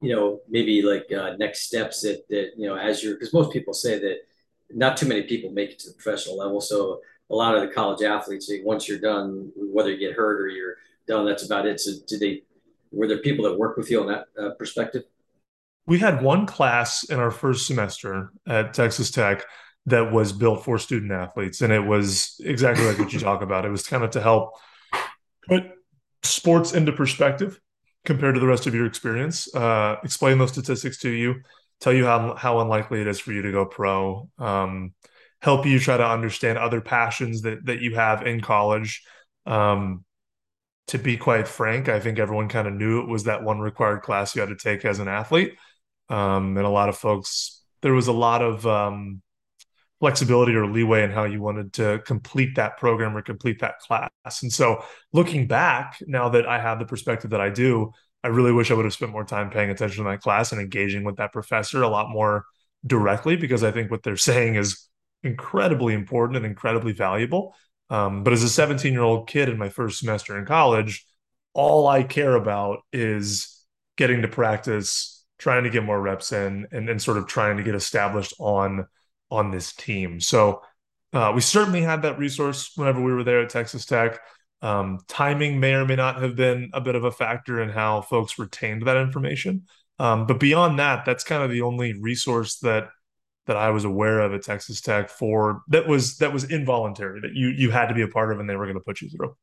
you 0.00 0.14
know 0.14 0.40
maybe 0.48 0.82
like 0.82 1.10
uh, 1.12 1.34
next 1.38 1.62
steps 1.62 2.02
that 2.02 2.28
that 2.28 2.50
you 2.56 2.68
know 2.68 2.76
as 2.76 3.02
you're 3.02 3.14
because 3.14 3.32
most 3.32 3.52
people 3.52 3.74
say 3.74 3.98
that 3.98 4.18
not 4.70 4.96
too 4.96 5.06
many 5.06 5.22
people 5.22 5.50
make 5.50 5.70
it 5.70 5.78
to 5.80 5.88
the 5.88 5.94
professional 5.94 6.36
level. 6.36 6.60
So 6.60 7.00
a 7.30 7.34
lot 7.34 7.54
of 7.54 7.62
the 7.62 7.74
college 7.74 8.02
athletes 8.02 8.50
once 8.62 8.88
you're 8.88 8.98
done 8.98 9.50
whether 9.56 9.90
you 9.90 9.98
get 9.98 10.16
hurt 10.16 10.40
or 10.40 10.48
you're 10.48 10.76
done 11.06 11.26
that's 11.26 11.44
about 11.44 11.66
it. 11.66 11.80
So 11.80 11.92
did 12.06 12.20
they 12.20 12.42
were 12.92 13.06
there 13.06 13.18
people 13.18 13.44
that 13.44 13.58
work 13.58 13.76
with 13.76 13.90
you 13.90 14.00
on 14.00 14.06
that 14.08 14.24
uh, 14.40 14.50
perspective? 14.58 15.04
We 15.86 15.98
had 15.98 16.22
one 16.22 16.46
class 16.46 17.04
in 17.04 17.18
our 17.18 17.30
first 17.30 17.66
semester 17.66 18.30
at 18.46 18.74
texas 18.74 19.10
tech 19.10 19.44
that 19.86 20.12
was 20.12 20.32
built 20.32 20.64
for 20.64 20.78
student 20.78 21.12
athletes 21.12 21.62
and 21.62 21.72
it 21.72 21.80
was 21.80 22.38
exactly 22.44 22.84
like 22.84 22.98
what 22.98 23.12
you 23.12 23.18
talk 23.18 23.42
about. 23.42 23.64
It 23.64 23.70
was 23.70 23.86
kind 23.86 24.04
of 24.04 24.10
to 24.10 24.20
help 24.20 24.52
put 25.48 25.64
sports 26.22 26.74
into 26.74 26.92
perspective 26.92 27.58
compared 28.08 28.34
to 28.34 28.40
the 28.40 28.46
rest 28.46 28.66
of 28.66 28.74
your 28.74 28.86
experience. 28.86 29.54
Uh, 29.54 29.96
explain 30.02 30.38
those 30.38 30.48
statistics 30.50 30.96
to 30.96 31.10
you, 31.10 31.42
tell 31.78 31.92
you 31.92 32.06
how 32.06 32.34
how 32.34 32.58
unlikely 32.60 33.02
it 33.02 33.06
is 33.06 33.20
for 33.20 33.32
you 33.32 33.42
to 33.42 33.52
go 33.52 33.66
pro. 33.66 34.30
Um, 34.38 34.94
help 35.42 35.66
you 35.66 35.78
try 35.78 35.98
to 35.98 36.08
understand 36.08 36.56
other 36.56 36.80
passions 36.80 37.42
that 37.42 37.66
that 37.66 37.82
you 37.82 37.94
have 37.96 38.26
in 38.26 38.40
college. 38.40 39.04
Um, 39.44 40.06
to 40.86 40.98
be 40.98 41.18
quite 41.18 41.46
frank, 41.46 41.90
I 41.90 42.00
think 42.00 42.18
everyone 42.18 42.48
kind 42.48 42.66
of 42.66 42.72
knew 42.72 43.02
it 43.02 43.08
was 43.08 43.24
that 43.24 43.44
one 43.44 43.60
required 43.60 44.00
class 44.00 44.34
you 44.34 44.40
had 44.40 44.48
to 44.48 44.56
take 44.56 44.86
as 44.86 45.00
an 45.00 45.08
athlete. 45.08 45.52
Um, 46.08 46.56
and 46.56 46.64
a 46.64 46.70
lot 46.70 46.88
of 46.88 46.96
folks 46.96 47.62
there 47.82 47.92
was 47.92 48.08
a 48.08 48.12
lot 48.12 48.40
of 48.40 48.66
um, 48.66 49.20
flexibility 50.00 50.54
or 50.54 50.66
leeway 50.66 51.02
in 51.02 51.10
how 51.10 51.24
you 51.24 51.42
wanted 51.42 51.72
to 51.72 52.00
complete 52.06 52.54
that 52.56 52.76
program 52.78 53.16
or 53.16 53.22
complete 53.22 53.60
that 53.60 53.78
class. 53.80 54.42
And 54.42 54.52
so 54.52 54.84
looking 55.12 55.46
back, 55.46 55.98
now 56.06 56.28
that 56.28 56.46
I 56.46 56.60
have 56.60 56.78
the 56.78 56.86
perspective 56.86 57.30
that 57.30 57.40
I 57.40 57.50
do, 57.50 57.92
I 58.22 58.28
really 58.28 58.52
wish 58.52 58.70
I 58.70 58.74
would 58.74 58.84
have 58.84 58.94
spent 58.94 59.12
more 59.12 59.24
time 59.24 59.50
paying 59.50 59.70
attention 59.70 60.04
to 60.04 60.10
that 60.10 60.20
class 60.20 60.52
and 60.52 60.60
engaging 60.60 61.04
with 61.04 61.16
that 61.16 61.32
professor 61.32 61.82
a 61.82 61.88
lot 61.88 62.10
more 62.10 62.44
directly 62.86 63.36
because 63.36 63.64
I 63.64 63.70
think 63.70 63.90
what 63.90 64.02
they're 64.02 64.16
saying 64.30 64.54
is 64.54 64.88
incredibly 65.22 65.94
important 65.94 66.36
and 66.36 66.46
incredibly 66.46 66.92
valuable. 66.92 67.54
Um, 67.90 68.22
but 68.22 68.32
as 68.32 68.42
a 68.42 68.48
17 68.48 68.92
year 68.92 69.02
old 69.02 69.28
kid 69.28 69.48
in 69.48 69.58
my 69.58 69.68
first 69.68 69.98
semester 69.98 70.38
in 70.38 70.46
college, 70.46 71.06
all 71.54 71.88
I 71.88 72.02
care 72.02 72.36
about 72.36 72.80
is 72.92 73.64
getting 73.96 74.22
to 74.22 74.28
practice, 74.28 75.24
trying 75.38 75.64
to 75.64 75.70
get 75.70 75.84
more 75.84 76.00
reps 76.00 76.30
in, 76.32 76.66
and, 76.70 76.88
and 76.88 77.02
sort 77.02 77.18
of 77.18 77.26
trying 77.26 77.56
to 77.56 77.62
get 77.62 77.74
established 77.74 78.34
on 78.38 78.86
on 79.30 79.50
this 79.50 79.72
team. 79.72 80.20
So 80.20 80.62
uh, 81.12 81.32
we 81.34 81.40
certainly 81.40 81.82
had 81.82 82.02
that 82.02 82.18
resource 82.18 82.72
whenever 82.76 83.02
we 83.02 83.12
were 83.12 83.24
there 83.24 83.42
at 83.42 83.50
Texas 83.50 83.86
Tech. 83.86 84.20
Um, 84.60 84.98
timing 85.06 85.60
may 85.60 85.74
or 85.74 85.84
may 85.84 85.96
not 85.96 86.20
have 86.20 86.34
been 86.34 86.70
a 86.72 86.80
bit 86.80 86.96
of 86.96 87.04
a 87.04 87.12
factor 87.12 87.62
in 87.62 87.68
how 87.68 88.02
folks 88.02 88.38
retained 88.38 88.86
that 88.86 88.96
information. 88.96 89.66
Um, 89.98 90.26
but 90.26 90.40
beyond 90.40 90.78
that, 90.78 91.04
that's 91.04 91.24
kind 91.24 91.42
of 91.42 91.50
the 91.50 91.62
only 91.62 91.98
resource 92.00 92.58
that 92.58 92.88
that 93.46 93.56
I 93.56 93.70
was 93.70 93.84
aware 93.84 94.20
of 94.20 94.34
at 94.34 94.42
Texas 94.42 94.80
Tech 94.82 95.08
for 95.08 95.62
that 95.68 95.88
was 95.88 96.18
that 96.18 96.32
was 96.32 96.44
involuntary 96.44 97.20
that 97.22 97.32
you 97.34 97.48
you 97.48 97.70
had 97.70 97.86
to 97.86 97.94
be 97.94 98.02
a 98.02 98.08
part 98.08 98.30
of 98.30 98.40
and 98.40 98.48
they 98.48 98.56
were 98.56 98.66
going 98.66 98.76
to 98.76 98.84
put 98.84 99.00
you 99.00 99.08
through. 99.08 99.34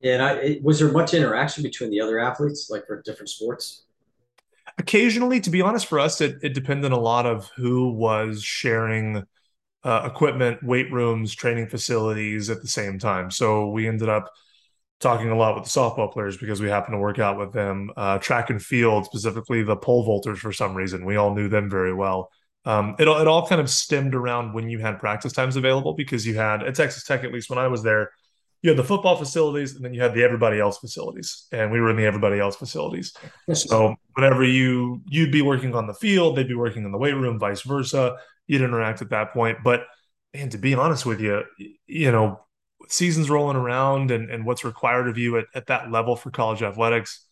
Yeah, 0.00 0.14
and 0.14 0.22
I, 0.22 0.58
was 0.62 0.78
there 0.78 0.90
much 0.90 1.14
interaction 1.14 1.62
between 1.62 1.90
the 1.90 2.00
other 2.00 2.18
athletes, 2.18 2.68
like 2.70 2.86
for 2.86 3.02
different 3.02 3.28
sports? 3.28 3.84
Occasionally, 4.78 5.40
to 5.40 5.50
be 5.50 5.62
honest, 5.62 5.86
for 5.86 5.98
us, 5.98 6.20
it, 6.20 6.36
it 6.42 6.54
depended 6.54 6.92
a 6.92 6.96
lot 6.96 7.26
of 7.26 7.48
who 7.56 7.92
was 7.92 8.42
sharing 8.42 9.24
uh, 9.84 10.08
equipment, 10.10 10.62
weight 10.62 10.90
rooms, 10.92 11.34
training 11.34 11.66
facilities 11.66 12.50
at 12.50 12.62
the 12.62 12.68
same 12.68 12.98
time. 12.98 13.30
So 13.30 13.68
we 13.70 13.88
ended 13.88 14.08
up 14.08 14.30
talking 15.00 15.30
a 15.30 15.36
lot 15.36 15.54
with 15.56 15.64
the 15.64 15.70
softball 15.70 16.12
players 16.12 16.36
because 16.36 16.60
we 16.60 16.68
happened 16.68 16.94
to 16.94 16.98
work 16.98 17.18
out 17.18 17.36
with 17.36 17.52
them. 17.52 17.90
Uh, 17.96 18.18
track 18.18 18.50
and 18.50 18.62
field, 18.62 19.04
specifically 19.04 19.62
the 19.62 19.76
pole 19.76 20.06
vaulters, 20.06 20.38
for 20.38 20.52
some 20.52 20.74
reason, 20.74 21.04
we 21.04 21.16
all 21.16 21.34
knew 21.34 21.48
them 21.48 21.68
very 21.68 21.92
well. 21.92 22.30
Um, 22.64 22.94
it, 23.00 23.08
it 23.08 23.26
all 23.26 23.46
kind 23.46 23.60
of 23.60 23.68
stemmed 23.68 24.14
around 24.14 24.52
when 24.52 24.68
you 24.68 24.78
had 24.78 25.00
practice 25.00 25.32
times 25.32 25.56
available 25.56 25.94
because 25.94 26.24
you 26.24 26.36
had 26.36 26.62
at 26.62 26.76
Texas 26.76 27.02
Tech, 27.02 27.24
at 27.24 27.32
least 27.32 27.50
when 27.50 27.58
I 27.58 27.66
was 27.66 27.82
there, 27.82 28.10
you 28.62 28.70
had 28.70 28.78
the 28.78 28.84
football 28.84 29.16
facilities 29.16 29.74
and 29.74 29.84
then 29.84 29.92
you 29.92 30.00
had 30.00 30.14
the 30.14 30.22
everybody 30.22 30.60
else 30.60 30.78
facilities. 30.78 31.46
And 31.52 31.70
we 31.72 31.80
were 31.80 31.90
in 31.90 31.96
the 31.96 32.06
everybody 32.06 32.38
else 32.38 32.56
facilities. 32.56 33.12
So 33.52 33.96
whenever 34.14 34.44
you 34.44 35.02
you'd 35.08 35.32
be 35.32 35.42
working 35.42 35.74
on 35.74 35.86
the 35.86 35.94
field 35.94 36.36
they'd 36.36 36.48
be 36.48 36.54
working 36.54 36.84
in 36.84 36.92
the 36.92 36.98
weight 36.98 37.14
room 37.14 37.38
vice 37.38 37.62
versa. 37.62 38.16
You'd 38.46 38.62
interact 38.62 39.02
at 39.02 39.10
that 39.10 39.32
point. 39.32 39.58
But 39.64 39.82
and 40.34 40.50
to 40.52 40.58
be 40.58 40.74
honest 40.74 41.04
with 41.04 41.20
you 41.20 41.42
you 41.86 42.12
know 42.12 42.40
seasons 42.88 43.30
rolling 43.30 43.56
around 43.56 44.10
and, 44.10 44.30
and 44.30 44.44
what's 44.44 44.64
required 44.64 45.08
of 45.08 45.18
you 45.18 45.38
at, 45.38 45.46
at 45.54 45.66
that 45.66 45.90
level 45.90 46.16
for 46.16 46.30
college 46.30 46.62
athletics 46.62 47.26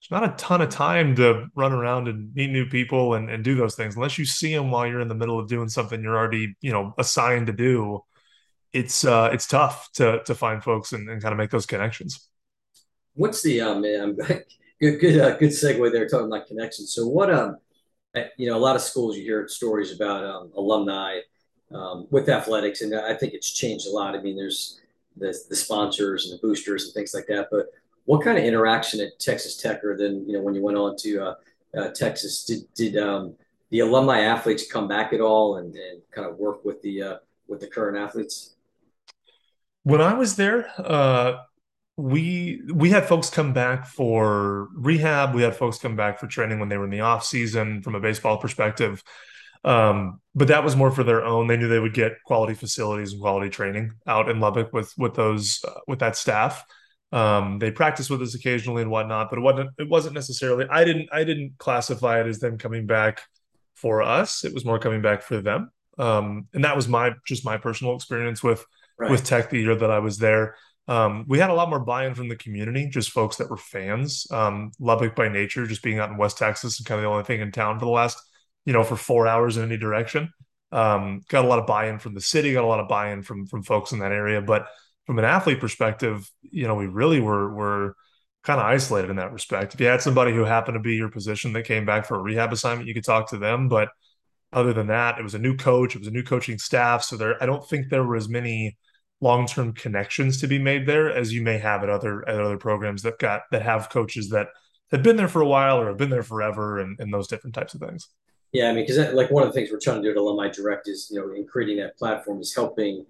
there's 0.00 0.20
not 0.20 0.30
a 0.30 0.36
ton 0.36 0.60
of 0.60 0.68
time 0.68 1.16
to 1.16 1.46
run 1.54 1.72
around 1.72 2.06
and 2.06 2.32
meet 2.34 2.50
new 2.50 2.66
people 2.66 3.14
and, 3.14 3.28
and 3.28 3.42
do 3.42 3.54
those 3.54 3.74
things 3.74 3.96
unless 3.96 4.18
you 4.18 4.24
see 4.24 4.54
them 4.54 4.70
while 4.70 4.86
you're 4.86 5.00
in 5.00 5.08
the 5.08 5.14
middle 5.14 5.40
of 5.40 5.48
doing 5.48 5.68
something 5.68 6.02
you're 6.02 6.16
already 6.16 6.54
you 6.60 6.72
know 6.72 6.94
assigned 6.98 7.46
to 7.46 7.52
do 7.52 8.00
it's 8.76 9.04
uh, 9.04 9.30
it's 9.32 9.46
tough 9.46 9.90
to 9.94 10.22
to 10.24 10.34
find 10.34 10.62
folks 10.62 10.92
and, 10.92 11.08
and 11.08 11.22
kind 11.22 11.32
of 11.32 11.38
make 11.38 11.50
those 11.50 11.66
connections. 11.66 12.28
What's 13.14 13.42
the 13.42 13.60
um, 13.62 13.82
good 14.80 15.00
good 15.00 15.18
uh, 15.20 15.36
good 15.36 15.50
segue 15.50 15.92
there 15.92 16.08
talking 16.08 16.26
about 16.26 16.46
connections. 16.46 16.92
So 16.94 17.06
what 17.06 17.32
um 17.32 17.56
you 18.36 18.48
know 18.48 18.56
a 18.56 18.58
lot 18.58 18.76
of 18.76 18.82
schools 18.82 19.16
you 19.16 19.22
hear 19.22 19.48
stories 19.48 19.94
about 19.94 20.24
um, 20.24 20.52
alumni 20.56 21.20
um, 21.74 22.06
with 22.10 22.28
athletics, 22.28 22.82
and 22.82 22.94
I 22.94 23.14
think 23.14 23.34
it's 23.34 23.52
changed 23.52 23.86
a 23.86 23.90
lot. 23.90 24.14
I 24.14 24.20
mean, 24.20 24.36
there's 24.36 24.80
the 25.16 25.36
the 25.48 25.56
sponsors 25.56 26.26
and 26.26 26.38
the 26.38 26.46
boosters 26.46 26.84
and 26.84 26.94
things 26.94 27.14
like 27.14 27.26
that, 27.26 27.48
but 27.50 27.66
what 28.04 28.22
kind 28.22 28.38
of 28.38 28.44
interaction 28.44 29.00
at 29.00 29.18
Texas 29.18 29.56
Tech 29.56 29.82
or 29.84 29.96
then 29.96 30.24
you 30.26 30.34
know 30.34 30.42
when 30.42 30.54
you 30.54 30.62
went 30.62 30.76
on 30.76 30.96
to 30.98 31.20
uh, 31.20 31.34
uh, 31.76 31.88
Texas 31.88 32.44
did 32.44 32.62
did 32.74 32.96
um, 32.96 33.34
the 33.70 33.80
alumni 33.80 34.20
athletes 34.20 34.70
come 34.70 34.86
back 34.88 35.12
at 35.12 35.20
all 35.20 35.56
and, 35.56 35.74
and 35.74 36.00
kind 36.10 36.28
of 36.28 36.36
work 36.38 36.64
with 36.64 36.80
the 36.82 37.02
uh, 37.02 37.16
with 37.48 37.60
the 37.60 37.66
current 37.66 37.96
athletes? 37.96 38.55
When 39.86 40.00
I 40.00 40.14
was 40.14 40.34
there, 40.34 40.68
uh, 40.78 41.34
we 41.96 42.60
we 42.74 42.90
had 42.90 43.06
folks 43.06 43.30
come 43.30 43.52
back 43.52 43.86
for 43.86 44.66
rehab. 44.74 45.32
We 45.32 45.42
had 45.42 45.54
folks 45.54 45.78
come 45.78 45.94
back 45.94 46.18
for 46.18 46.26
training 46.26 46.58
when 46.58 46.68
they 46.68 46.76
were 46.76 46.86
in 46.86 46.90
the 46.90 47.02
off 47.02 47.24
season 47.24 47.82
from 47.82 47.94
a 47.94 48.00
baseball 48.00 48.36
perspective. 48.36 49.00
Um, 49.62 50.20
but 50.34 50.48
that 50.48 50.64
was 50.64 50.74
more 50.74 50.90
for 50.90 51.04
their 51.04 51.24
own. 51.24 51.46
They 51.46 51.56
knew 51.56 51.68
they 51.68 51.78
would 51.78 51.94
get 51.94 52.20
quality 52.24 52.54
facilities 52.54 53.12
and 53.12 53.22
quality 53.22 53.48
training 53.48 53.92
out 54.08 54.28
in 54.28 54.40
Lubbock 54.40 54.72
with 54.72 54.92
with 54.98 55.14
those 55.14 55.60
uh, 55.64 55.78
with 55.86 56.00
that 56.00 56.16
staff. 56.16 56.64
Um, 57.12 57.60
they 57.60 57.70
practiced 57.70 58.10
with 58.10 58.22
us 58.22 58.34
occasionally 58.34 58.82
and 58.82 58.90
whatnot, 58.90 59.30
but 59.30 59.38
it 59.38 59.42
wasn't 59.42 59.70
it 59.78 59.88
wasn't 59.88 60.16
necessarily. 60.16 60.66
I 60.68 60.84
didn't 60.84 61.10
I 61.12 61.22
didn't 61.22 61.58
classify 61.58 62.20
it 62.20 62.26
as 62.26 62.40
them 62.40 62.58
coming 62.58 62.86
back 62.86 63.22
for 63.76 64.02
us. 64.02 64.44
It 64.44 64.52
was 64.52 64.64
more 64.64 64.80
coming 64.80 65.00
back 65.00 65.22
for 65.22 65.40
them. 65.40 65.70
Um, 65.96 66.48
and 66.54 66.64
that 66.64 66.74
was 66.74 66.88
my 66.88 67.12
just 67.24 67.44
my 67.44 67.56
personal 67.56 67.94
experience 67.94 68.42
with 68.42 68.66
right. 68.98 69.10
with 69.10 69.24
Tech 69.24 69.50
the 69.50 69.60
year 69.60 69.74
that 69.74 69.90
I 69.90 69.98
was 69.98 70.18
there. 70.18 70.56
Um, 70.88 71.24
we 71.26 71.38
had 71.38 71.50
a 71.50 71.54
lot 71.54 71.68
more 71.68 71.80
buy-in 71.80 72.14
from 72.14 72.28
the 72.28 72.36
community, 72.36 72.88
just 72.88 73.10
folks 73.10 73.36
that 73.36 73.50
were 73.50 73.56
fans. 73.56 74.26
Um, 74.30 74.70
Lubbock 74.78 75.16
by 75.16 75.28
nature, 75.28 75.66
just 75.66 75.82
being 75.82 75.98
out 75.98 76.10
in 76.10 76.16
West 76.16 76.38
Texas 76.38 76.78
and 76.78 76.86
kind 76.86 76.98
of 76.98 77.02
the 77.02 77.10
only 77.10 77.24
thing 77.24 77.40
in 77.40 77.50
town 77.50 77.78
for 77.78 77.86
the 77.86 77.90
last, 77.90 78.20
you 78.64 78.72
know, 78.72 78.84
for 78.84 78.96
four 78.96 79.26
hours 79.26 79.56
in 79.56 79.64
any 79.64 79.76
direction. 79.76 80.32
Um, 80.70 81.22
got 81.28 81.44
a 81.44 81.48
lot 81.48 81.58
of 81.58 81.66
buy-in 81.66 81.98
from 81.98 82.14
the 82.14 82.20
city, 82.20 82.52
got 82.52 82.64
a 82.64 82.66
lot 82.66 82.80
of 82.80 82.88
buy-in 82.88 83.22
from 83.22 83.46
from 83.46 83.62
folks 83.62 83.92
in 83.92 83.98
that 84.00 84.12
area. 84.12 84.40
But 84.40 84.66
from 85.06 85.18
an 85.18 85.24
athlete 85.24 85.60
perspective, 85.60 86.30
you 86.42 86.66
know, 86.66 86.74
we 86.74 86.86
really 86.86 87.20
were 87.20 87.52
were 87.52 87.96
kind 88.44 88.60
of 88.60 88.66
isolated 88.66 89.10
in 89.10 89.16
that 89.16 89.32
respect. 89.32 89.74
If 89.74 89.80
you 89.80 89.86
had 89.86 90.02
somebody 90.02 90.32
who 90.32 90.44
happened 90.44 90.76
to 90.76 90.80
be 90.80 90.94
your 90.94 91.08
position 91.10 91.52
that 91.54 91.64
came 91.64 91.84
back 91.84 92.06
for 92.06 92.14
a 92.14 92.22
rehab 92.22 92.52
assignment, 92.52 92.86
you 92.86 92.94
could 92.94 93.04
talk 93.04 93.30
to 93.30 93.38
them. 93.38 93.68
But 93.68 93.88
other 94.52 94.72
than 94.72 94.86
that, 94.86 95.18
it 95.18 95.22
was 95.22 95.34
a 95.34 95.38
new 95.40 95.56
coach, 95.56 95.96
it 95.96 95.98
was 95.98 96.08
a 96.08 96.12
new 96.12 96.22
coaching 96.22 96.58
staff. 96.58 97.02
So 97.02 97.16
there, 97.16 97.42
I 97.42 97.46
don't 97.46 97.68
think 97.68 97.88
there 97.88 98.04
were 98.04 98.14
as 98.14 98.28
many 98.28 98.76
long-term 99.20 99.72
connections 99.72 100.40
to 100.40 100.46
be 100.46 100.58
made 100.58 100.86
there 100.86 101.10
as 101.10 101.32
you 101.32 101.42
may 101.42 101.58
have 101.58 101.82
at 101.82 101.88
other 101.88 102.28
at 102.28 102.40
other 102.40 102.58
programs 102.58 103.02
that 103.02 103.18
got 103.18 103.42
that 103.50 103.62
have 103.62 103.88
coaches 103.88 104.28
that 104.30 104.48
have 104.92 105.02
been 105.02 105.16
there 105.16 105.28
for 105.28 105.40
a 105.40 105.46
while 105.46 105.78
or 105.80 105.88
have 105.88 105.96
been 105.96 106.10
there 106.10 106.22
forever 106.22 106.78
and, 106.78 106.98
and 107.00 107.12
those 107.12 107.26
different 107.26 107.54
types 107.54 107.74
of 107.74 107.80
things. 107.80 108.08
Yeah, 108.52 108.70
I 108.70 108.72
mean, 108.72 108.86
because 108.86 109.12
like 109.14 109.30
one 109.30 109.42
of 109.42 109.48
the 109.48 109.52
things 109.52 109.70
we're 109.70 109.80
trying 109.80 110.02
to 110.02 110.02
do 110.02 110.10
at 110.10 110.16
Alumni 110.16 110.48
Direct 110.48 110.88
is, 110.88 111.10
you 111.10 111.20
know, 111.20 111.34
in 111.34 111.46
creating 111.46 111.78
that 111.78 111.98
platform 111.98 112.40
is 112.40 112.54
helping 112.54 113.04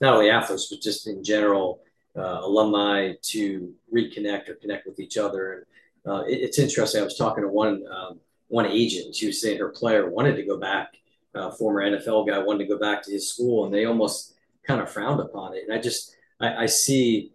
not 0.00 0.14
only 0.14 0.30
athletes 0.30 0.66
but 0.66 0.80
just 0.80 1.06
in 1.06 1.22
general 1.22 1.80
uh, 2.16 2.40
alumni 2.42 3.12
to 3.22 3.72
reconnect 3.94 4.48
or 4.48 4.54
connect 4.54 4.86
with 4.86 4.98
each 4.98 5.16
other. 5.16 5.66
And 6.04 6.12
uh, 6.12 6.22
it, 6.24 6.40
it's 6.40 6.58
interesting. 6.58 7.00
I 7.00 7.04
was 7.04 7.16
talking 7.16 7.42
to 7.42 7.48
one 7.48 7.84
um, 7.90 8.20
one 8.48 8.66
agent. 8.66 9.14
She 9.14 9.26
was 9.26 9.40
saying 9.40 9.58
her 9.58 9.68
player 9.68 10.10
wanted 10.10 10.34
to 10.36 10.42
go 10.42 10.58
back, 10.58 10.94
uh, 11.34 11.52
former 11.52 11.82
NFL 11.82 12.26
guy 12.26 12.38
wanted 12.38 12.64
to 12.64 12.74
go 12.74 12.78
back 12.78 13.02
to 13.04 13.12
his 13.12 13.32
school, 13.32 13.64
and 13.64 13.72
they 13.72 13.84
almost 13.84 14.34
kind 14.70 14.80
of 14.80 14.90
frowned 14.90 15.20
upon 15.20 15.54
it. 15.54 15.64
And 15.68 15.76
I 15.76 15.80
just 15.80 16.14
I, 16.40 16.64
I 16.64 16.66
see, 16.66 17.32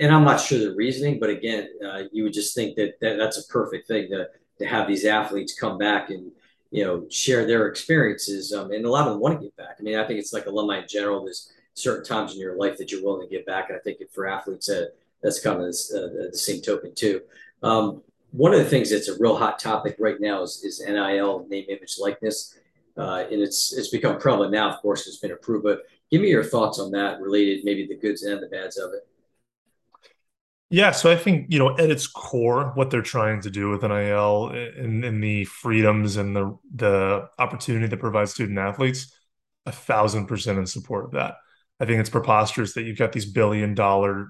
and 0.00 0.14
I'm 0.14 0.24
not 0.24 0.40
sure 0.40 0.58
the 0.58 0.74
reasoning, 0.74 1.18
but 1.18 1.30
again, 1.30 1.68
uh, 1.84 2.02
you 2.12 2.24
would 2.24 2.32
just 2.32 2.54
think 2.54 2.76
that, 2.76 3.00
that 3.00 3.16
that's 3.16 3.38
a 3.38 3.48
perfect 3.48 3.88
thing 3.88 4.08
to 4.10 4.28
to 4.58 4.66
have 4.66 4.88
these 4.88 5.04
athletes 5.04 5.58
come 5.58 5.78
back 5.78 6.10
and 6.10 6.32
you 6.70 6.84
know 6.84 7.06
share 7.08 7.46
their 7.46 7.68
experiences. 7.68 8.52
Um, 8.52 8.70
and 8.72 8.84
a 8.84 8.90
lot 8.90 9.06
of 9.06 9.14
them 9.14 9.20
want 9.20 9.38
to 9.38 9.44
get 9.44 9.56
back. 9.56 9.76
I 9.78 9.82
mean, 9.82 9.96
I 9.96 10.06
think 10.06 10.18
it's 10.18 10.32
like 10.32 10.46
alumni 10.46 10.82
in 10.82 10.88
general. 10.88 11.24
There's 11.24 11.52
certain 11.74 12.04
times 12.04 12.34
in 12.34 12.40
your 12.40 12.56
life 12.56 12.76
that 12.78 12.90
you're 12.90 13.02
willing 13.02 13.26
to 13.26 13.34
get 13.34 13.46
back, 13.46 13.70
and 13.70 13.78
I 13.78 13.80
think 13.80 13.98
for 14.12 14.26
athletes, 14.26 14.68
uh, 14.68 14.86
that's 15.22 15.40
kind 15.40 15.60
of 15.60 15.66
this, 15.66 15.92
uh, 15.92 16.28
the 16.30 16.38
same 16.38 16.60
token 16.60 16.94
too. 16.94 17.22
Um, 17.62 18.02
one 18.32 18.52
of 18.52 18.58
the 18.58 18.66
things 18.68 18.90
that's 18.90 19.08
a 19.08 19.18
real 19.18 19.36
hot 19.36 19.58
topic 19.58 19.96
right 19.98 20.20
now 20.20 20.42
is, 20.42 20.62
is 20.62 20.84
NIL, 20.86 21.46
name, 21.48 21.64
image, 21.68 21.96
likeness. 21.98 22.58
Uh, 22.96 23.24
and 23.30 23.40
it's 23.40 23.72
it's 23.72 23.88
become 23.88 24.18
prevalent 24.18 24.52
now, 24.52 24.70
of 24.70 24.82
course, 24.82 25.06
it's 25.06 25.18
been 25.18 25.30
approved. 25.30 25.62
But 25.62 25.82
Give 26.10 26.22
me 26.22 26.28
your 26.28 26.44
thoughts 26.44 26.78
on 26.78 26.90
that, 26.92 27.20
related 27.20 27.64
maybe 27.64 27.86
the 27.86 27.96
goods 27.96 28.22
and 28.22 28.42
the 28.42 28.48
bads 28.48 28.78
of 28.78 28.92
it. 28.92 29.06
Yeah, 30.70 30.90
so 30.90 31.10
I 31.10 31.16
think 31.16 31.46
you 31.48 31.58
know 31.58 31.70
at 31.78 31.90
its 31.90 32.06
core, 32.06 32.72
what 32.74 32.90
they're 32.90 33.00
trying 33.00 33.40
to 33.42 33.50
do 33.50 33.70
with 33.70 33.82
NIL 33.82 34.48
and, 34.48 35.04
and 35.04 35.22
the 35.22 35.44
freedoms 35.44 36.16
and 36.16 36.36
the 36.36 36.58
the 36.74 37.28
opportunity 37.38 37.86
that 37.86 38.00
provides 38.00 38.32
student 38.34 38.58
athletes, 38.58 39.14
a 39.64 39.72
thousand 39.72 40.26
percent 40.26 40.58
in 40.58 40.66
support 40.66 41.06
of 41.06 41.10
that. 41.12 41.36
I 41.80 41.86
think 41.86 42.00
it's 42.00 42.10
preposterous 42.10 42.74
that 42.74 42.82
you've 42.82 42.98
got 42.98 43.12
these 43.12 43.24
billion 43.24 43.74
dollar 43.74 44.28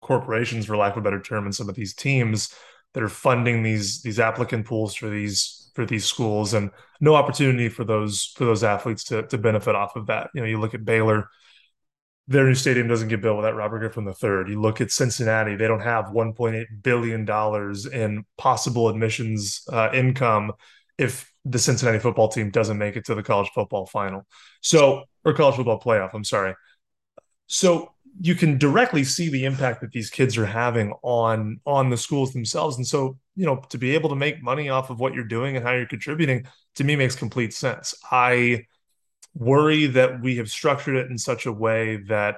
corporations, 0.00 0.66
for 0.66 0.76
lack 0.76 0.92
of 0.92 0.98
a 0.98 1.02
better 1.02 1.20
term, 1.20 1.46
and 1.46 1.54
some 1.54 1.68
of 1.68 1.74
these 1.74 1.94
teams 1.94 2.54
that 2.92 3.02
are 3.02 3.08
funding 3.08 3.64
these 3.64 4.02
these 4.02 4.20
applicant 4.20 4.66
pools 4.66 4.94
for 4.94 5.08
these 5.08 5.63
for 5.74 5.84
these 5.84 6.04
schools 6.04 6.54
and 6.54 6.70
no 7.00 7.14
opportunity 7.14 7.68
for 7.68 7.84
those 7.84 8.32
for 8.36 8.44
those 8.44 8.64
athletes 8.64 9.04
to 9.04 9.22
to 9.28 9.38
benefit 9.38 9.74
off 9.74 9.96
of 9.96 10.06
that. 10.06 10.30
You 10.34 10.40
know, 10.40 10.46
you 10.46 10.60
look 10.60 10.74
at 10.74 10.84
Baylor, 10.84 11.28
their 12.26 12.46
new 12.46 12.54
stadium 12.54 12.88
doesn't 12.88 13.08
get 13.08 13.20
built 13.20 13.36
without 13.36 13.56
Robert 13.56 13.80
Griffin 13.80 14.06
III. 14.06 14.50
You 14.50 14.60
look 14.60 14.80
at 14.80 14.90
Cincinnati, 14.90 15.56
they 15.56 15.68
don't 15.68 15.80
have 15.80 16.06
1.8 16.06 16.66
billion 16.82 17.24
dollars 17.24 17.86
in 17.86 18.24
possible 18.38 18.88
admissions 18.88 19.62
uh, 19.72 19.90
income 19.92 20.52
if 20.96 21.30
the 21.44 21.58
Cincinnati 21.58 21.98
football 21.98 22.28
team 22.28 22.50
doesn't 22.50 22.78
make 22.78 22.96
it 22.96 23.04
to 23.06 23.14
the 23.14 23.22
college 23.22 23.50
football 23.54 23.86
final. 23.86 24.26
So, 24.62 25.04
or 25.24 25.34
college 25.34 25.56
football 25.56 25.80
playoff, 25.80 26.10
I'm 26.14 26.24
sorry. 26.24 26.54
So 27.46 27.93
you 28.20 28.34
can 28.34 28.58
directly 28.58 29.04
see 29.04 29.28
the 29.28 29.44
impact 29.44 29.80
that 29.80 29.92
these 29.92 30.10
kids 30.10 30.38
are 30.38 30.46
having 30.46 30.92
on 31.02 31.60
on 31.66 31.90
the 31.90 31.96
schools 31.96 32.32
themselves. 32.32 32.76
And 32.76 32.86
so, 32.86 33.18
you 33.34 33.46
know, 33.46 33.56
to 33.70 33.78
be 33.78 33.94
able 33.94 34.08
to 34.10 34.16
make 34.16 34.42
money 34.42 34.68
off 34.68 34.90
of 34.90 35.00
what 35.00 35.14
you're 35.14 35.24
doing 35.24 35.56
and 35.56 35.64
how 35.64 35.72
you're 35.72 35.86
contributing 35.86 36.46
to 36.76 36.84
me 36.84 36.96
makes 36.96 37.16
complete 37.16 37.52
sense. 37.52 37.94
I 38.10 38.66
worry 39.34 39.86
that 39.86 40.20
we 40.22 40.36
have 40.36 40.50
structured 40.50 40.96
it 40.96 41.10
in 41.10 41.18
such 41.18 41.46
a 41.46 41.52
way 41.52 41.96
that 42.08 42.36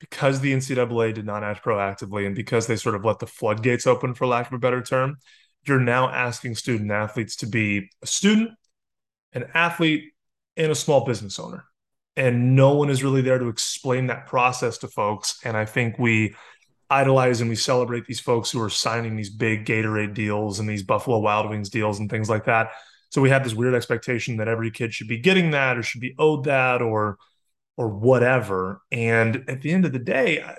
because 0.00 0.40
the 0.40 0.52
NCAA 0.52 1.14
did 1.14 1.24
not 1.24 1.44
act 1.44 1.64
proactively 1.64 2.26
and 2.26 2.34
because 2.34 2.66
they 2.66 2.74
sort 2.74 2.96
of 2.96 3.04
let 3.04 3.20
the 3.20 3.26
floodgates 3.26 3.86
open, 3.86 4.14
for 4.14 4.26
lack 4.26 4.48
of 4.48 4.52
a 4.52 4.58
better 4.58 4.82
term, 4.82 5.16
you're 5.64 5.78
now 5.78 6.08
asking 6.08 6.56
student 6.56 6.90
athletes 6.90 7.36
to 7.36 7.46
be 7.46 7.88
a 8.02 8.06
student, 8.06 8.50
an 9.32 9.44
athlete, 9.54 10.12
and 10.56 10.72
a 10.72 10.74
small 10.74 11.04
business 11.04 11.38
owner. 11.38 11.64
And 12.16 12.54
no 12.54 12.74
one 12.74 12.90
is 12.90 13.02
really 13.02 13.22
there 13.22 13.38
to 13.38 13.48
explain 13.48 14.08
that 14.08 14.26
process 14.26 14.78
to 14.78 14.88
folks. 14.88 15.38
And 15.44 15.56
I 15.56 15.64
think 15.64 15.98
we 15.98 16.34
idolize 16.90 17.40
and 17.40 17.48
we 17.48 17.56
celebrate 17.56 18.04
these 18.04 18.20
folks 18.20 18.50
who 18.50 18.60
are 18.60 18.68
signing 18.68 19.16
these 19.16 19.30
big 19.30 19.64
Gatorade 19.64 20.12
deals 20.12 20.60
and 20.60 20.68
these 20.68 20.82
Buffalo 20.82 21.18
Wild 21.18 21.48
Wings 21.48 21.70
deals 21.70 21.98
and 21.98 22.10
things 22.10 22.28
like 22.28 22.44
that. 22.44 22.72
So 23.08 23.20
we 23.22 23.30
have 23.30 23.44
this 23.44 23.54
weird 23.54 23.74
expectation 23.74 24.36
that 24.38 24.48
every 24.48 24.70
kid 24.70 24.92
should 24.92 25.08
be 25.08 25.18
getting 25.18 25.52
that 25.52 25.78
or 25.78 25.82
should 25.82 26.00
be 26.00 26.14
owed 26.18 26.44
that 26.44 26.82
or 26.82 27.18
or 27.78 27.88
whatever. 27.88 28.82
And 28.92 29.44
at 29.48 29.62
the 29.62 29.72
end 29.72 29.86
of 29.86 29.92
the 29.92 29.98
day, 29.98 30.42
I, 30.42 30.54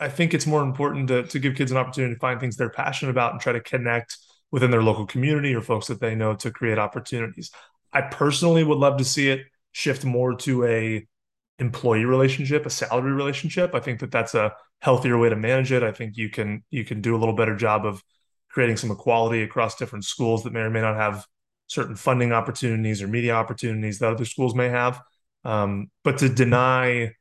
I 0.00 0.08
think 0.08 0.34
it's 0.34 0.46
more 0.46 0.62
important 0.62 1.08
to, 1.08 1.22
to 1.24 1.38
give 1.38 1.54
kids 1.54 1.70
an 1.70 1.78
opportunity 1.78 2.14
to 2.14 2.20
find 2.20 2.38
things 2.38 2.56
they're 2.56 2.70
passionate 2.70 3.10
about 3.10 3.32
and 3.32 3.40
try 3.40 3.52
to 3.52 3.60
connect 3.60 4.16
within 4.50 4.70
their 4.70 4.82
local 4.82 5.06
community 5.06 5.54
or 5.54 5.62
folks 5.62 5.86
that 5.86 6.00
they 6.00 6.14
know 6.14 6.34
to 6.36 6.50
create 6.50 6.78
opportunities. 6.78 7.50
I 7.92 8.02
personally 8.02 8.64
would 8.64 8.78
love 8.78 8.98
to 8.98 9.04
see 9.04 9.30
it 9.30 9.40
shift 9.76 10.06
more 10.06 10.34
to 10.34 10.64
a 10.64 11.06
employee 11.58 12.06
relationship, 12.06 12.64
a 12.64 12.70
salary 12.70 13.12
relationship. 13.12 13.74
I 13.74 13.80
think 13.80 14.00
that 14.00 14.10
that's 14.10 14.34
a 14.34 14.54
healthier 14.80 15.18
way 15.18 15.28
to 15.28 15.36
manage 15.36 15.70
it. 15.70 15.82
I 15.82 15.92
think 15.92 16.16
you 16.16 16.30
can 16.30 16.64
you 16.70 16.82
can 16.82 17.02
do 17.02 17.14
a 17.14 17.18
little 17.18 17.34
better 17.34 17.54
job 17.54 17.84
of 17.84 18.02
creating 18.48 18.78
some 18.78 18.90
equality 18.90 19.42
across 19.42 19.76
different 19.76 20.06
schools 20.06 20.44
that 20.44 20.54
may 20.54 20.60
or 20.60 20.70
may 20.70 20.80
not 20.80 20.96
have 20.96 21.26
certain 21.66 21.94
funding 21.94 22.32
opportunities 22.32 23.02
or 23.02 23.06
media 23.06 23.34
opportunities 23.34 23.98
that 23.98 24.12
other 24.12 24.24
schools 24.24 24.54
may 24.54 24.70
have. 24.70 24.98
Um, 25.44 25.90
but 26.04 26.16
to 26.18 26.30
deny, 26.30 27.12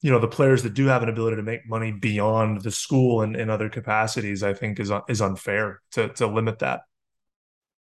you 0.00 0.10
know, 0.10 0.18
the 0.18 0.26
players 0.26 0.64
that 0.64 0.74
do 0.74 0.86
have 0.86 1.04
an 1.04 1.08
ability 1.08 1.36
to 1.36 1.42
make 1.44 1.68
money 1.68 1.92
beyond 1.92 2.62
the 2.62 2.72
school 2.72 3.22
and 3.22 3.36
in 3.36 3.48
other 3.48 3.68
capacities, 3.68 4.42
I 4.42 4.54
think 4.54 4.80
is 4.80 4.90
is 5.08 5.20
unfair 5.20 5.82
to 5.92 6.08
to 6.14 6.26
limit 6.26 6.58
that. 6.58 6.80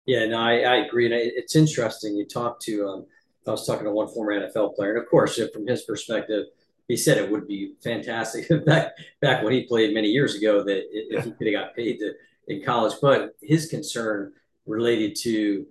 Yeah, 0.06 0.28
no, 0.28 0.38
I, 0.40 0.60
I 0.60 0.76
agree, 0.78 1.06
and 1.06 1.14
it's 1.14 1.56
interesting. 1.56 2.16
You 2.16 2.26
talk 2.26 2.60
to, 2.62 2.88
um, 2.88 3.06
I 3.48 3.52
was 3.52 3.66
talking 3.66 3.86
to 3.86 3.92
one 3.92 4.08
former 4.08 4.34
NFL 4.34 4.76
player, 4.76 4.94
and 4.94 5.04
of 5.04 5.10
course, 5.10 5.40
from 5.52 5.68
his 5.68 5.82
perspective, 5.84 6.46
he 6.88 6.98
said 6.98 7.18
it 7.18 7.32
would 7.32 7.48
be 7.48 7.74
fantastic 7.84 8.48
back 8.66 8.94
back 9.22 9.44
when 9.44 9.54
he 9.54 9.64
played 9.64 9.94
many 9.94 10.10
years 10.10 10.36
ago 10.36 10.64
that 10.64 10.84
if 10.92 11.26
he 11.26 11.32
could 11.32 11.48
have 11.48 11.66
got 11.68 11.76
paid 11.76 12.00
to, 12.00 12.14
in 12.48 12.64
college. 12.64 12.94
But 13.02 13.36
his 13.42 13.68
concern 13.68 14.34
related 14.66 15.16
to 15.24 15.66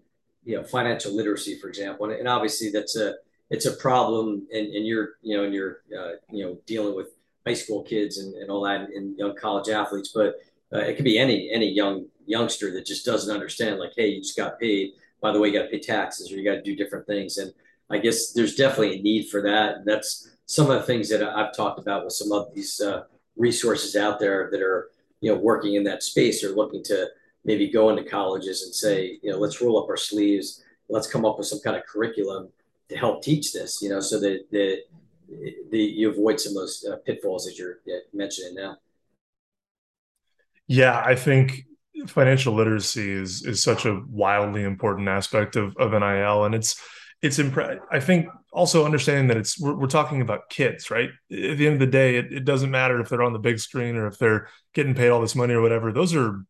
you 0.44 0.56
know 0.56 0.64
financial 0.64 1.14
literacy, 1.14 1.58
for 1.58 1.68
example, 1.68 2.06
and, 2.06 2.14
and 2.14 2.28
obviously 2.28 2.70
that's 2.70 2.96
a 2.96 3.14
it's 3.50 3.66
a 3.66 3.72
problem, 3.72 4.46
and, 4.52 4.66
and 4.74 4.86
you're 4.86 5.10
you 5.22 5.36
know 5.36 5.44
and 5.44 5.54
you're 5.54 5.82
uh, 5.96 6.12
you 6.30 6.44
know 6.44 6.58
dealing 6.66 6.96
with 6.96 7.08
high 7.46 7.54
school 7.54 7.82
kids 7.82 8.18
and, 8.18 8.34
and 8.34 8.50
all 8.50 8.62
that 8.62 8.88
and 8.94 9.16
young 9.18 9.36
college 9.36 9.68
athletes, 9.68 10.10
but 10.14 10.36
uh, 10.72 10.78
it 10.78 10.96
could 10.96 11.04
be 11.04 11.18
any 11.18 11.50
any 11.52 11.70
young 11.70 12.06
youngster 12.26 12.72
that 12.72 12.86
just 12.86 13.04
doesn't 13.04 13.34
understand 13.34 13.80
like 13.80 13.92
hey 13.96 14.06
you 14.06 14.20
just 14.20 14.36
got 14.36 14.58
paid 14.60 14.92
by 15.20 15.32
the 15.32 15.38
way 15.38 15.48
you 15.48 15.54
got 15.54 15.64
to 15.64 15.70
pay 15.70 15.78
taxes 15.78 16.32
or 16.32 16.36
you 16.36 16.44
got 16.44 16.56
to 16.56 16.62
do 16.62 16.76
different 16.76 17.06
things 17.06 17.38
and 17.38 17.52
i 17.90 17.98
guess 17.98 18.32
there's 18.32 18.54
definitely 18.54 18.98
a 18.98 19.02
need 19.02 19.28
for 19.28 19.42
that 19.42 19.76
And 19.76 19.86
that's 19.86 20.30
some 20.46 20.70
of 20.70 20.80
the 20.80 20.86
things 20.86 21.08
that 21.10 21.22
i've 21.22 21.54
talked 21.54 21.78
about 21.78 22.04
with 22.04 22.12
some 22.12 22.32
of 22.32 22.54
these 22.54 22.80
uh, 22.80 23.02
resources 23.36 23.96
out 23.96 24.18
there 24.18 24.48
that 24.50 24.60
are 24.60 24.90
you 25.20 25.32
know 25.32 25.38
working 25.38 25.74
in 25.74 25.84
that 25.84 26.02
space 26.02 26.42
or 26.42 26.50
looking 26.50 26.82
to 26.84 27.08
maybe 27.44 27.70
go 27.70 27.90
into 27.90 28.04
colleges 28.04 28.62
and 28.62 28.74
say, 28.74 29.18
you 29.22 29.30
know, 29.30 29.38
let's 29.38 29.60
roll 29.60 29.82
up 29.82 29.88
our 29.88 29.96
sleeves, 29.96 30.62
let's 30.88 31.06
come 31.06 31.24
up 31.24 31.38
with 31.38 31.46
some 31.46 31.60
kind 31.60 31.76
of 31.76 31.84
curriculum 31.86 32.48
to 32.88 32.96
help 32.96 33.22
teach 33.22 33.52
this, 33.52 33.80
you 33.80 33.88
know, 33.88 34.00
so 34.00 34.18
that 34.20 34.44
the, 34.50 34.78
the 35.70 35.78
you 35.78 36.10
avoid 36.10 36.40
some 36.40 36.50
of 36.52 36.56
those 36.56 36.84
uh, 36.90 36.96
pitfalls 37.06 37.44
that 37.44 37.56
you're 37.56 37.78
mentioning 38.12 38.54
now. 38.54 38.76
Yeah, 40.66 41.02
I 41.04 41.14
think 41.14 41.64
financial 42.06 42.54
literacy 42.54 43.10
is 43.10 43.44
is 43.44 43.62
such 43.62 43.86
a 43.86 44.02
wildly 44.08 44.62
important 44.62 45.08
aspect 45.08 45.56
of 45.56 45.76
of 45.76 45.92
NIL, 45.92 46.44
and 46.44 46.54
it's 46.54 46.80
it's 47.22 47.38
impre- 47.38 47.78
I 47.90 48.00
think 48.00 48.28
also 48.52 48.84
understanding 48.84 49.28
that 49.28 49.36
it's 49.36 49.60
we're, 49.60 49.74
we're, 49.74 49.86
talking 49.86 50.20
about 50.20 50.48
kids, 50.48 50.90
right? 50.90 51.10
At 51.30 51.58
the 51.58 51.66
end 51.66 51.74
of 51.74 51.80
the 51.80 51.86
day, 51.86 52.16
it, 52.16 52.32
it 52.32 52.44
doesn't 52.44 52.70
matter 52.70 53.00
if 53.00 53.08
they're 53.08 53.22
on 53.22 53.32
the 53.32 53.38
big 53.38 53.58
screen 53.58 53.96
or 53.96 54.06
if 54.06 54.18
they're 54.18 54.48
getting 54.74 54.94
paid 54.94 55.10
all 55.10 55.20
this 55.20 55.34
money 55.34 55.54
or 55.54 55.60
whatever. 55.60 55.92
Those 55.92 56.14
are 56.14 56.42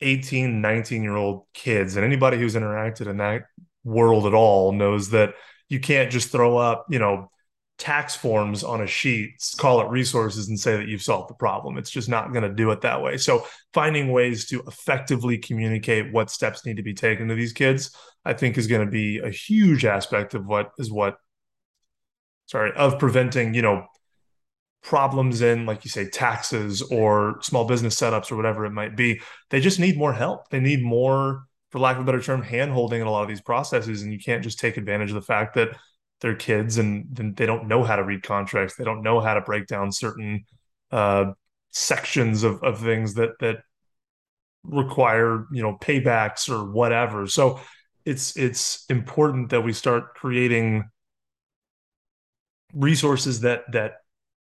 18, 0.00 0.60
19 0.60 1.02
year 1.02 1.16
old 1.16 1.46
kids. 1.54 1.96
And 1.96 2.04
anybody 2.04 2.38
who's 2.38 2.54
interacted 2.54 3.06
in 3.06 3.18
that 3.18 3.42
world 3.84 4.26
at 4.26 4.34
all 4.34 4.72
knows 4.72 5.10
that 5.10 5.34
you 5.68 5.80
can't 5.80 6.10
just 6.10 6.30
throw 6.30 6.56
up, 6.56 6.86
you 6.90 6.98
know, 6.98 7.30
tax 7.78 8.14
forms 8.14 8.62
on 8.62 8.80
a 8.80 8.86
sheet, 8.86 9.30
call 9.56 9.80
it 9.80 9.90
resources, 9.90 10.48
and 10.48 10.58
say 10.58 10.76
that 10.76 10.88
you've 10.88 11.02
solved 11.02 11.28
the 11.28 11.34
problem. 11.34 11.78
It's 11.78 11.90
just 11.90 12.08
not 12.08 12.32
going 12.32 12.44
to 12.44 12.54
do 12.54 12.70
it 12.70 12.82
that 12.82 13.02
way. 13.02 13.16
So, 13.16 13.46
finding 13.74 14.12
ways 14.12 14.46
to 14.46 14.62
effectively 14.66 15.38
communicate 15.38 16.12
what 16.12 16.30
steps 16.30 16.64
need 16.64 16.76
to 16.76 16.82
be 16.82 16.94
taken 16.94 17.28
to 17.28 17.34
these 17.34 17.52
kids, 17.52 17.94
I 18.24 18.34
think, 18.34 18.56
is 18.56 18.66
going 18.66 18.84
to 18.84 18.90
be 18.90 19.18
a 19.18 19.30
huge 19.30 19.84
aspect 19.84 20.34
of 20.34 20.46
what 20.46 20.70
is 20.78 20.92
what, 20.92 21.16
sorry, 22.46 22.72
of 22.76 22.98
preventing, 22.98 23.54
you 23.54 23.62
know, 23.62 23.86
problems 24.82 25.42
in, 25.42 25.64
like 25.64 25.84
you 25.84 25.90
say, 25.90 26.08
taxes 26.08 26.82
or 26.82 27.38
small 27.40 27.64
business 27.64 27.96
setups 27.96 28.30
or 28.30 28.36
whatever 28.36 28.64
it 28.64 28.70
might 28.70 28.96
be. 28.96 29.20
They 29.50 29.60
just 29.60 29.80
need 29.80 29.96
more 29.96 30.12
help. 30.12 30.50
They 30.50 30.60
need 30.60 30.82
more, 30.82 31.44
for 31.70 31.78
lack 31.78 31.96
of 31.96 32.02
a 32.02 32.04
better 32.04 32.22
term, 32.22 32.42
hand 32.42 32.72
holding 32.72 33.00
in 33.00 33.06
a 33.06 33.10
lot 33.10 33.22
of 33.22 33.28
these 33.28 33.40
processes. 33.40 34.02
And 34.02 34.12
you 34.12 34.18
can't 34.18 34.42
just 34.42 34.58
take 34.58 34.76
advantage 34.76 35.10
of 35.10 35.14
the 35.14 35.22
fact 35.22 35.54
that 35.54 35.76
they're 36.22 36.36
kids 36.36 36.78
and 36.78 37.06
then 37.10 37.34
they 37.34 37.46
don't 37.46 37.66
know 37.66 37.82
how 37.82 37.96
to 37.96 38.04
read 38.04 38.22
contracts. 38.22 38.76
They 38.76 38.84
don't 38.84 39.02
know 39.02 39.20
how 39.20 39.34
to 39.34 39.40
break 39.40 39.66
down 39.66 39.90
certain 39.90 40.44
uh, 40.92 41.32
sections 41.70 42.44
of, 42.44 42.62
of 42.62 42.80
things 42.80 43.14
that 43.14 43.32
that 43.40 43.58
require, 44.62 45.46
you 45.50 45.62
know, 45.62 45.76
paybacks 45.80 46.48
or 46.48 46.70
whatever. 46.70 47.26
So 47.26 47.60
it's 48.04 48.36
it's 48.36 48.84
important 48.88 49.50
that 49.50 49.62
we 49.62 49.72
start 49.72 50.14
creating 50.14 50.84
resources 52.72 53.40
that 53.40 53.64
that 53.72 53.96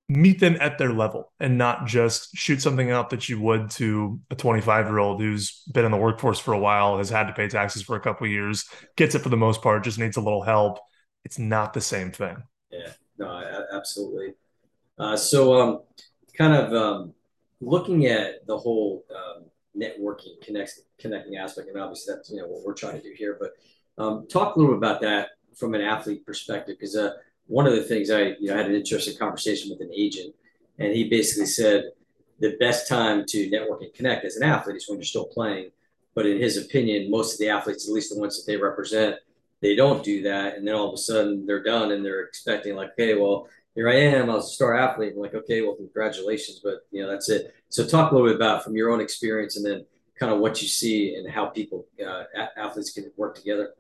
meet 0.10 0.40
them 0.40 0.58
at 0.60 0.78
their 0.80 0.92
level 0.92 1.32
and 1.40 1.58
not 1.58 1.86
just 1.86 2.36
shoot 2.36 2.62
something 2.62 2.90
out 2.90 3.12
that 3.12 3.30
you 3.30 3.40
would 3.40 3.70
to 3.70 4.20
a 4.32 4.36
25 4.36 4.88
year 4.88 4.98
old 4.98 5.22
who's 5.22 5.62
been 5.72 5.86
in 5.86 5.92
the 5.92 5.98
workforce 5.98 6.40
for 6.40 6.54
a 6.54 6.60
while, 6.60 6.98
has 6.98 7.12
had 7.12 7.28
to 7.28 7.34
pay 7.34 7.48
taxes 7.48 7.84
for 7.84 7.96
a 7.96 8.00
couple 8.02 8.28
years, 8.28 8.66
gets 8.98 9.16
it 9.16 9.20
for 9.20 9.30
the 9.30 9.38
most 9.38 9.62
part, 9.62 9.84
just 9.84 10.00
needs 10.00 10.18
a 10.18 10.22
little 10.22 10.42
help. 10.42 10.80
It's 11.26 11.40
not 11.40 11.74
the 11.74 11.82
same 11.82 12.12
thing. 12.12 12.44
Yeah, 12.72 12.92
no, 13.18 13.66
absolutely. 13.74 14.34
Uh, 14.98 15.16
so, 15.16 15.60
um, 15.60 15.82
kind 16.38 16.54
of 16.54 16.74
um, 16.74 17.14
looking 17.62 18.06
at 18.06 18.46
the 18.48 18.58
whole 18.58 19.06
um, 19.16 19.46
networking, 19.78 20.42
connect, 20.42 20.80
connecting 20.98 21.38
aspect, 21.38 21.68
and 21.68 21.80
obviously 21.80 22.14
that's 22.14 22.30
you 22.30 22.38
know 22.38 22.48
what 22.48 22.64
we're 22.66 22.74
trying 22.74 22.98
to 22.98 23.04
do 23.04 23.14
here. 23.16 23.38
But 23.40 23.52
um, 24.04 24.28
talk 24.28 24.56
a 24.56 24.60
little 24.60 24.74
bit 24.74 24.78
about 24.78 25.02
that 25.02 25.30
from 25.56 25.76
an 25.76 25.82
athlete 25.82 26.26
perspective, 26.26 26.78
because 26.80 26.96
uh, 26.96 27.14
one 27.48 27.66
of 27.68 27.74
the 27.74 27.84
things 27.84 28.10
I, 28.10 28.36
you 28.40 28.48
know, 28.48 28.56
had 28.56 28.68
an 28.68 28.76
interesting 28.76 29.18
conversation 29.18 29.70
with 29.70 29.82
an 29.82 29.92
agent, 29.94 30.34
and 30.78 30.94
he 30.94 31.10
basically 31.10 31.48
said 31.48 31.86
the 32.40 32.56
best 32.60 32.88
time 32.88 33.26
to 33.28 33.50
network 33.50 33.82
and 33.82 33.94
connect 33.94 34.24
as 34.26 34.38
an 34.38 34.44
athlete 34.44 34.78
is 34.78 34.88
when 34.88 34.98
you're 34.98 35.06
still 35.06 35.26
playing. 35.26 35.72
But 36.16 36.26
in 36.26 36.40
his 36.40 36.58
opinion, 36.58 37.12
most 37.12 37.34
of 37.34 37.40
the 37.40 37.50
athletes, 37.50 37.88
at 37.88 37.94
least 37.94 38.14
the 38.14 38.20
ones 38.20 38.38
that 38.38 38.50
they 38.50 38.58
represent, 38.58 39.18
they 39.62 39.76
don't 39.76 40.04
do 40.04 40.24
that. 40.24 40.56
And 40.56 40.68
then 40.68 40.76
all 40.76 40.90
of 40.90 40.94
a 40.94 40.98
sudden 40.98 41.46
they're 41.46 41.64
done 41.64 41.92
and 41.92 42.06
they're 42.06 42.24
expecting 42.24 42.76
like, 42.76 42.92
okay, 42.94 43.16
well, 43.16 43.48
here 43.76 43.90
I 43.90 43.96
am, 43.96 44.30
I 44.30 44.36
was 44.36 44.50
a 44.50 44.54
star 44.54 44.76
athlete. 44.76 45.14
I'm 45.16 45.22
like, 45.22 45.36
okay, 45.36 45.62
well, 45.62 45.76
congratulations, 45.76 46.62
but 46.64 46.86
you 46.92 47.02
know, 47.02 47.10
that's 47.10 47.30
it. 47.30 47.54
So 47.70 47.86
talk 47.86 48.12
a 48.12 48.16
little 48.16 48.30
bit 48.30 48.36
about 48.36 48.64
from 48.64 48.76
your 48.76 48.92
own 48.92 49.02
experience 49.02 49.58
and 49.58 49.66
then 49.66 49.86
kind 50.20 50.32
of 50.34 50.40
what 50.40 50.62
you 50.62 50.68
see 50.68 51.16
and 51.16 51.30
how 51.30 51.46
people, 51.48 51.86
uh, 52.06 52.24
athletes 52.58 52.92
can 52.92 53.12
work 53.16 53.36
together. 53.36 53.74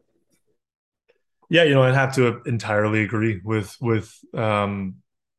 Yeah, 1.49 1.63
you 1.63 1.73
know, 1.73 1.81
I'd 1.81 1.95
have 1.95 2.13
to 2.15 2.41
entirely 2.45 3.01
agree 3.01 3.41
with 3.43 3.75
with 3.81 4.15
um, 4.35 4.97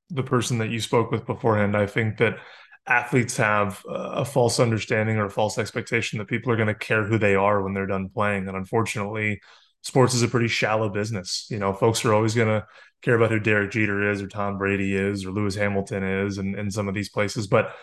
the 0.09 0.25
person 0.25 0.59
that 0.59 0.71
you 0.71 0.81
spoke 0.81 1.13
with 1.13 1.25
beforehand. 1.25 1.77
I 1.77 1.87
think 1.87 2.19
that 2.19 2.39
athletes 2.87 3.37
have 3.37 3.81
a 3.89 4.25
false 4.25 4.59
understanding 4.59 5.19
or 5.19 5.27
a 5.27 5.31
false 5.31 5.57
expectation 5.57 6.19
that 6.19 6.27
people 6.27 6.51
are 6.51 6.57
going 6.57 6.67
to 6.67 6.75
care 6.75 7.05
who 7.05 7.17
they 7.17 7.37
are 7.37 7.63
when 7.63 7.75
they're 7.75 7.87
done 7.87 8.09
playing, 8.09 8.49
and 8.49 8.57
unfortunately, 8.57 9.41
sports 9.83 10.15
is 10.15 10.23
a 10.23 10.29
pretty 10.29 10.49
shallow 10.49 10.89
business. 10.89 11.47
You 11.51 11.59
know, 11.59 11.73
folks 11.73 12.05
are 12.05 12.15
always 12.15 12.35
going 12.35 12.49
to 12.49 12.67
care 13.03 13.15
about 13.15 13.31
who 13.31 13.41
Derek 13.41 13.71
Jeter 13.71 14.11
is, 14.11 14.23
or 14.23 14.29
Tom 14.29 14.59
Brady 14.59 14.95
is, 14.95 15.25
or 15.25 15.31
Lewis 15.31 15.55
Hamilton 15.55 16.03
is, 16.03 16.39
and 16.39 16.55
in 16.55 16.71
some 16.71 16.89
of 16.89 16.95
these 16.95 17.09
places, 17.09 17.47
but 17.47 17.75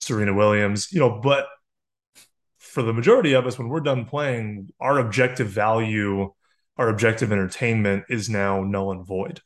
Serena 0.00 0.34
Williams, 0.34 0.92
you 0.92 1.00
know, 1.00 1.20
but 1.22 1.46
for 2.58 2.82
the 2.82 2.92
majority 2.92 3.34
of 3.34 3.46
us, 3.46 3.58
when 3.58 3.68
we're 3.68 3.80
done 3.80 4.04
playing, 4.04 4.68
our 4.80 4.98
objective 4.98 5.48
value 5.48 6.32
our 6.76 6.88
objective 6.88 7.32
entertainment 7.32 8.04
is 8.08 8.28
now 8.28 8.62
null 8.62 8.92
and 8.92 9.06
void. 9.06 9.40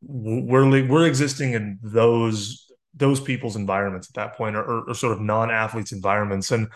We're 0.00 0.86
we're 0.86 1.06
existing 1.06 1.52
in 1.54 1.78
those 1.82 2.70
those 2.94 3.20
people's 3.20 3.56
environments 3.56 4.08
at 4.10 4.14
that 4.14 4.36
point, 4.36 4.56
or, 4.56 4.82
or 4.88 4.94
sort 4.94 5.14
of 5.14 5.20
non-athletes 5.20 5.92
environments, 5.92 6.50
and 6.50 6.68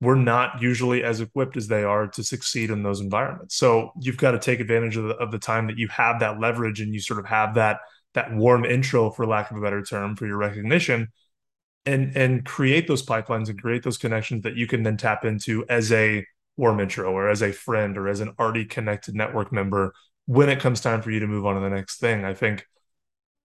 we're 0.00 0.14
not 0.14 0.60
usually 0.60 1.02
as 1.02 1.20
equipped 1.20 1.56
as 1.56 1.68
they 1.68 1.82
are 1.82 2.06
to 2.06 2.22
succeed 2.22 2.70
in 2.70 2.82
those 2.82 3.00
environments. 3.00 3.56
So 3.56 3.92
you've 4.00 4.18
got 4.18 4.32
to 4.32 4.38
take 4.38 4.60
advantage 4.60 4.96
of 4.96 5.04
the, 5.04 5.14
of 5.16 5.32
the 5.32 5.38
time 5.38 5.66
that 5.68 5.78
you 5.78 5.88
have 5.88 6.20
that 6.20 6.38
leverage 6.38 6.80
and 6.80 6.92
you 6.92 7.00
sort 7.00 7.18
of 7.18 7.26
have 7.26 7.54
that 7.54 7.80
that 8.14 8.34
warm 8.34 8.64
intro, 8.64 9.10
for 9.10 9.26
lack 9.26 9.50
of 9.50 9.58
a 9.58 9.60
better 9.60 9.82
term, 9.82 10.16
for 10.16 10.26
your 10.26 10.38
recognition, 10.38 11.08
and 11.84 12.16
and 12.16 12.44
create 12.44 12.88
those 12.88 13.04
pipelines 13.04 13.48
and 13.48 13.60
create 13.60 13.82
those 13.82 13.98
connections 13.98 14.42
that 14.42 14.56
you 14.56 14.66
can 14.66 14.82
then 14.82 14.96
tap 14.96 15.24
into 15.24 15.64
as 15.68 15.92
a 15.92 16.24
warm 16.56 16.80
intro 16.80 17.12
or 17.12 17.28
as 17.28 17.42
a 17.42 17.52
friend 17.52 17.98
or 17.98 18.08
as 18.08 18.20
an 18.20 18.32
already 18.38 18.64
connected 18.64 19.14
network 19.14 19.52
member 19.52 19.92
when 20.24 20.48
it 20.48 20.60
comes 20.60 20.80
time 20.80 21.02
for 21.02 21.10
you 21.10 21.20
to 21.20 21.26
move 21.26 21.46
on 21.46 21.54
to 21.54 21.60
the 21.60 21.68
next 21.68 22.00
thing. 22.00 22.24
I 22.24 22.34
think, 22.34 22.66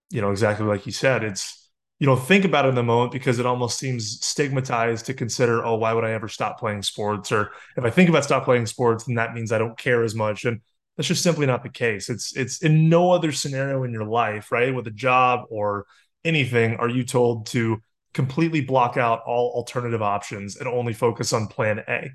you 0.10 0.22
know, 0.22 0.32
exactly 0.32 0.66
like 0.66 0.86
you 0.86 0.92
said, 0.92 1.24
it's 1.24 1.61
you 2.02 2.08
don't 2.08 2.20
think 2.20 2.46
about 2.46 2.66
it 2.66 2.70
in 2.70 2.76
the 2.76 2.82
moment 2.82 3.12
because 3.12 3.38
it 3.38 3.46
almost 3.46 3.78
seems 3.78 4.26
stigmatized 4.26 5.06
to 5.06 5.14
consider, 5.14 5.64
oh, 5.64 5.76
why 5.76 5.94
would 5.94 6.04
I 6.04 6.14
ever 6.14 6.28
stop 6.28 6.60
playing 6.60 6.82
sports? 6.82 7.32
Or 7.32 7.52
if 7.78 7.86
I 7.86 7.92
think 7.92 8.10
about 8.10 8.24
stop 8.24 8.44
playing 8.44 8.66
sports, 8.66 9.04
then 9.04 9.14
that 9.18 9.36
means 9.36 9.52
I 9.52 9.60
don't 9.60 9.78
care 9.78 10.04
as 10.04 10.16
much. 10.16 10.46
And 10.46 10.62
that's 10.98 11.08
just 11.08 11.22
simply 11.22 11.46
not 11.46 11.62
the 11.62 11.70
case. 11.70 12.10
It's 12.10 12.36
it's 12.36 12.64
in 12.64 12.90
no 12.90 13.12
other 13.12 13.32
scenario 13.32 13.84
in 13.84 13.92
your 13.92 14.06
life, 14.06 14.52
right? 14.52 14.74
With 14.74 14.88
a 14.88 14.92
job 14.92 15.46
or 15.52 15.86
anything, 16.26 16.78
are 16.78 16.90
you 16.90 17.04
told 17.04 17.46
to 17.48 17.84
completely 18.16 18.62
block 18.62 18.98
out 18.98 19.22
all 19.28 19.54
alternative 19.54 20.02
options 20.02 20.56
and 20.56 20.68
only 20.68 20.94
focus 20.94 21.34
on 21.34 21.46
plan 21.46 21.84
A? 21.88 22.10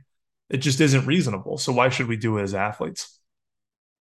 It 0.50 0.56
just 0.56 0.80
isn't 0.80 1.06
reasonable. 1.06 1.58
So 1.58 1.72
why 1.72 1.90
should 1.90 2.08
we 2.08 2.16
do 2.16 2.38
it 2.38 2.42
as 2.42 2.54
athletes? 2.54 3.20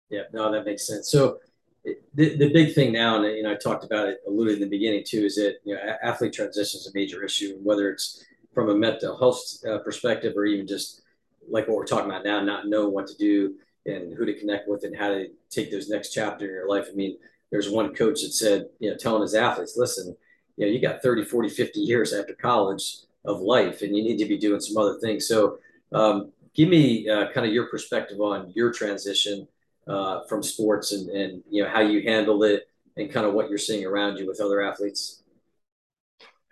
Yeah, 0.10 0.24
no, 0.34 0.52
that 0.52 0.66
makes 0.66 0.86
sense. 0.86 1.10
So 1.10 1.38
the, 1.86 2.36
the 2.36 2.52
big 2.52 2.74
thing 2.76 2.92
now, 2.92 3.16
and 3.16 3.26
you 3.38 3.44
know, 3.44 3.52
I 3.52 3.56
talked 3.56 3.84
about 3.84 4.08
it, 4.08 4.20
alluded 4.28 4.56
in 4.56 4.62
the 4.62 4.70
beginning 4.70 5.04
too, 5.06 5.26
is 5.26 5.36
that 5.36 5.58
you 5.64 5.76
know, 5.76 5.82
athlete 6.04 6.34
transition 6.34 6.80
is 6.80 6.88
a 6.88 6.98
major 6.98 7.24
issue, 7.24 7.58
whether 7.64 7.90
it's 7.90 8.26
from 8.54 8.70
a 8.70 8.76
mental 8.76 9.18
health 9.18 9.42
uh, 9.70 9.78
perspective 9.80 10.34
or 10.36 10.46
even 10.46 10.68
just 10.68 11.02
like 11.50 11.68
what 11.68 11.78
we're 11.78 11.86
talking 11.86 12.10
about 12.10 12.26
now, 12.26 12.42
not 12.42 12.68
knowing 12.68 12.94
what 12.94 13.08
to 13.08 13.18
do 13.18 13.56
and 13.86 14.14
who 14.16 14.26
to 14.26 14.34
connect 14.34 14.68
with 14.68 14.84
and 14.84 14.96
how 14.96 15.10
to 15.10 15.28
take 15.50 15.72
those 15.72 15.90
next 15.90 16.14
chapter 16.14 16.46
in 16.46 16.52
your 16.52 16.68
life. 16.68 16.88
I 16.92 16.96
mean, 16.96 17.18
there's 17.52 17.70
one 17.70 17.96
coach 17.96 18.22
that 18.22 18.34
said, 18.34 18.66
you 18.80 18.90
know, 18.90 18.98
telling 18.98 19.22
his 19.22 19.34
athletes, 19.34 19.76
listen, 19.78 20.16
you 20.58 20.66
know, 20.66 20.72
you 20.72 20.80
got 20.82 21.02
30, 21.02 21.26
40, 21.26 21.50
50 21.50 21.80
years 21.80 22.14
after 22.14 22.34
college 22.34 22.98
of 23.26 23.40
life 23.40 23.82
and 23.82 23.96
you 23.96 24.04
need 24.04 24.18
to 24.18 24.26
be 24.26 24.38
doing 24.38 24.60
some 24.60 24.78
other 24.78 25.00
things. 25.00 25.28
So 25.28 25.58
um, 25.92 26.32
give 26.54 26.70
me 26.70 27.10
uh, 27.10 27.32
kind 27.32 27.48
of 27.48 27.54
your 27.54 27.68
perspective 27.68 28.20
on 28.20 28.52
your 28.56 28.72
transition 28.72 29.48
uh, 29.90 30.22
from 30.28 30.44
sports 30.44 30.92
and, 30.92 31.10
and 31.10 31.44
you 31.50 31.64
know 31.64 31.70
how 31.70 31.82
you 31.82 32.02
handled 32.04 32.44
it 32.44 32.64
and 32.96 33.12
kind 33.12 33.26
of 33.26 33.34
what 33.34 33.50
you're 33.50 33.58
seeing 33.58 33.86
around 33.86 34.18
you 34.18 34.28
with 34.28 34.40
other 34.40 34.62
athletes 34.62 35.24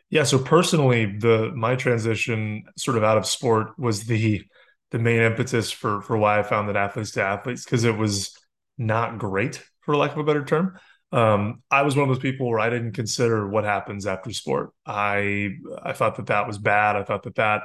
yeah 0.10 0.24
so 0.24 0.40
personally 0.40 1.06
the 1.06 1.52
my 1.56 1.76
transition 1.76 2.64
sort 2.78 2.98
of 2.98 3.04
out 3.04 3.18
of 3.18 3.26
sport 3.26 3.78
was 3.78 4.06
the 4.06 4.44
the 4.92 5.00
main 5.00 5.22
impetus 5.22 5.72
for 5.72 6.02
for 6.02 6.18
why 6.18 6.40
i 6.40 6.44
found 6.44 6.68
that 6.68 6.76
athletes 6.76 7.12
to 7.12 7.22
athletes 7.22 7.64
because 7.64 7.84
it 7.84 7.96
was 7.96 8.36
not 8.78 9.18
great 9.18 9.64
for 9.82 9.96
lack 9.96 10.12
of 10.12 10.18
a 10.18 10.24
better 10.24 10.44
term 10.44 10.78
um, 11.12 11.64
I 11.72 11.84
was 11.84 11.96
one 11.96 12.04
of 12.04 12.14
those 12.14 12.22
people 12.22 12.50
where 12.50 12.60
I 12.60 12.70
didn't 12.70 12.92
consider 12.92 13.48
what 13.48 13.64
happens 13.64 14.06
after 14.06 14.32
sport. 14.34 14.72
I 14.86 15.52
I 15.82 15.94
thought 15.94 16.18
that 16.18 16.28
that 16.28 16.48
was 16.48 16.58
bad. 16.58 16.96
I 16.96 17.04
thought 17.04 17.24
that 17.24 17.36
that 17.36 17.64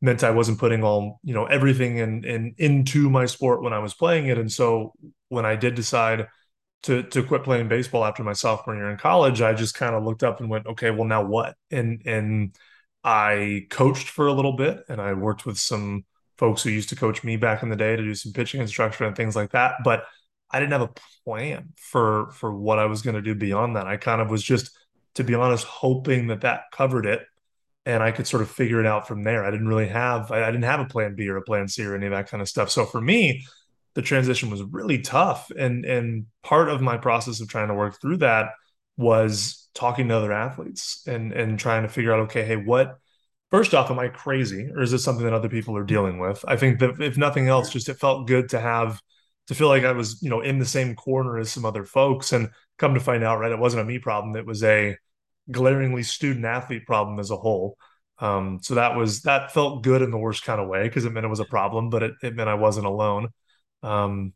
meant 0.00 0.22
I 0.22 0.30
wasn't 0.30 0.58
putting 0.58 0.84
all, 0.84 1.18
you 1.24 1.34
know, 1.34 1.46
everything 1.46 1.96
in, 1.96 2.24
in 2.24 2.54
into 2.58 3.10
my 3.10 3.26
sport 3.26 3.62
when 3.62 3.72
I 3.72 3.78
was 3.80 3.94
playing 3.94 4.26
it. 4.26 4.38
And 4.38 4.52
so 4.52 4.92
when 5.34 5.46
I 5.46 5.56
did 5.56 5.74
decide 5.74 6.28
to 6.84 7.02
to 7.04 7.22
quit 7.22 7.44
playing 7.44 7.68
baseball 7.68 8.04
after 8.04 8.22
my 8.24 8.32
sophomore 8.34 8.76
year 8.76 8.90
in 8.90 8.98
college, 8.98 9.40
I 9.42 9.54
just 9.54 9.74
kind 9.74 9.94
of 9.94 10.04
looked 10.04 10.22
up 10.22 10.40
and 10.40 10.50
went, 10.50 10.66
okay, 10.66 10.90
well 10.90 11.06
now 11.06 11.24
what? 11.24 11.56
And 11.70 12.02
and 12.06 12.56
I 13.04 13.66
coached 13.70 14.08
for 14.08 14.26
a 14.26 14.32
little 14.32 14.56
bit 14.56 14.84
and 14.88 15.00
I 15.00 15.12
worked 15.14 15.46
with 15.46 15.58
some 15.58 16.04
folks 16.38 16.62
who 16.62 16.70
used 16.70 16.88
to 16.90 16.96
coach 16.96 17.22
me 17.24 17.36
back 17.36 17.62
in 17.62 17.68
the 17.68 17.76
day 17.76 17.96
to 17.96 18.02
do 18.02 18.14
some 18.14 18.32
pitching 18.32 18.60
instruction 18.60 19.06
and 19.06 19.16
things 19.16 19.36
like 19.36 19.52
that. 19.52 19.76
But 19.84 20.04
I 20.50 20.60
didn't 20.60 20.72
have 20.72 20.82
a 20.82 20.94
plan 21.24 21.72
for 21.76 22.30
for 22.32 22.54
what 22.54 22.78
I 22.78 22.86
was 22.86 23.02
going 23.02 23.16
to 23.16 23.22
do 23.22 23.34
beyond 23.34 23.76
that. 23.76 23.86
I 23.86 23.96
kind 23.96 24.20
of 24.20 24.30
was 24.30 24.42
just, 24.42 24.70
to 25.14 25.24
be 25.24 25.34
honest, 25.34 25.64
hoping 25.64 26.28
that 26.28 26.42
that 26.42 26.64
covered 26.72 27.06
it 27.06 27.26
and 27.86 28.02
I 28.02 28.12
could 28.12 28.26
sort 28.26 28.42
of 28.42 28.50
figure 28.50 28.80
it 28.80 28.86
out 28.86 29.06
from 29.06 29.24
there. 29.24 29.44
I 29.44 29.50
didn't 29.50 29.68
really 29.68 29.88
have 29.88 30.30
I, 30.32 30.44
I, 30.44 30.50
didn't 30.50 30.64
have 30.64 30.80
a 30.80 30.86
plan 30.86 31.14
B 31.14 31.28
or 31.28 31.36
a 31.36 31.42
plan 31.42 31.68
C 31.68 31.84
or 31.84 31.94
any 31.94 32.06
of 32.06 32.12
that 32.12 32.28
kind 32.28 32.40
of 32.40 32.48
stuff. 32.48 32.70
So 32.70 32.86
for 32.86 33.00
me, 33.00 33.44
the 33.94 34.02
transition 34.02 34.50
was 34.50 34.62
really 34.62 35.00
tough, 35.00 35.50
and 35.56 35.84
and 35.84 36.26
part 36.42 36.68
of 36.68 36.80
my 36.80 36.96
process 36.96 37.40
of 37.40 37.48
trying 37.48 37.68
to 37.68 37.74
work 37.74 38.00
through 38.00 38.18
that 38.18 38.50
was 38.96 39.68
talking 39.74 40.08
to 40.08 40.16
other 40.16 40.32
athletes 40.32 41.02
and 41.06 41.32
and 41.32 41.58
trying 41.58 41.82
to 41.82 41.88
figure 41.88 42.12
out 42.12 42.20
okay, 42.20 42.44
hey, 42.44 42.56
what 42.56 42.98
first 43.50 43.74
off, 43.74 43.90
am 43.90 43.98
I 43.98 44.08
crazy 44.08 44.70
or 44.74 44.82
is 44.82 44.90
this 44.90 45.04
something 45.04 45.24
that 45.24 45.32
other 45.32 45.48
people 45.48 45.76
are 45.76 45.84
dealing 45.84 46.18
with? 46.18 46.44
I 46.46 46.56
think 46.56 46.80
that 46.80 47.00
if 47.00 47.16
nothing 47.16 47.48
else, 47.48 47.70
just 47.70 47.88
it 47.88 47.98
felt 47.98 48.26
good 48.26 48.48
to 48.50 48.60
have 48.60 49.00
to 49.48 49.54
feel 49.54 49.68
like 49.68 49.84
I 49.84 49.92
was 49.92 50.22
you 50.22 50.30
know 50.30 50.40
in 50.40 50.58
the 50.58 50.66
same 50.66 50.94
corner 50.96 51.38
as 51.38 51.52
some 51.52 51.64
other 51.64 51.84
folks, 51.84 52.32
and 52.32 52.50
come 52.78 52.94
to 52.94 53.00
find 53.00 53.24
out, 53.24 53.38
right, 53.38 53.52
it 53.52 53.58
wasn't 53.58 53.82
a 53.82 53.84
me 53.84 53.98
problem. 53.98 54.36
It 54.36 54.46
was 54.46 54.62
a 54.64 54.96
glaringly 55.50 56.02
student 56.02 56.44
athlete 56.44 56.86
problem 56.86 57.18
as 57.20 57.30
a 57.30 57.36
whole. 57.36 57.76
Um, 58.18 58.60
so 58.62 58.76
that 58.76 58.96
was 58.96 59.22
that 59.22 59.52
felt 59.52 59.82
good 59.82 60.02
in 60.02 60.10
the 60.10 60.18
worst 60.18 60.44
kind 60.44 60.60
of 60.60 60.68
way 60.68 60.84
because 60.84 61.04
it 61.04 61.12
meant 61.12 61.26
it 61.26 61.30
was 61.30 61.40
a 61.40 61.44
problem, 61.44 61.90
but 61.90 62.02
it, 62.02 62.12
it 62.22 62.34
meant 62.34 62.48
I 62.48 62.54
wasn't 62.54 62.86
alone. 62.86 63.28
Um, 63.84 64.32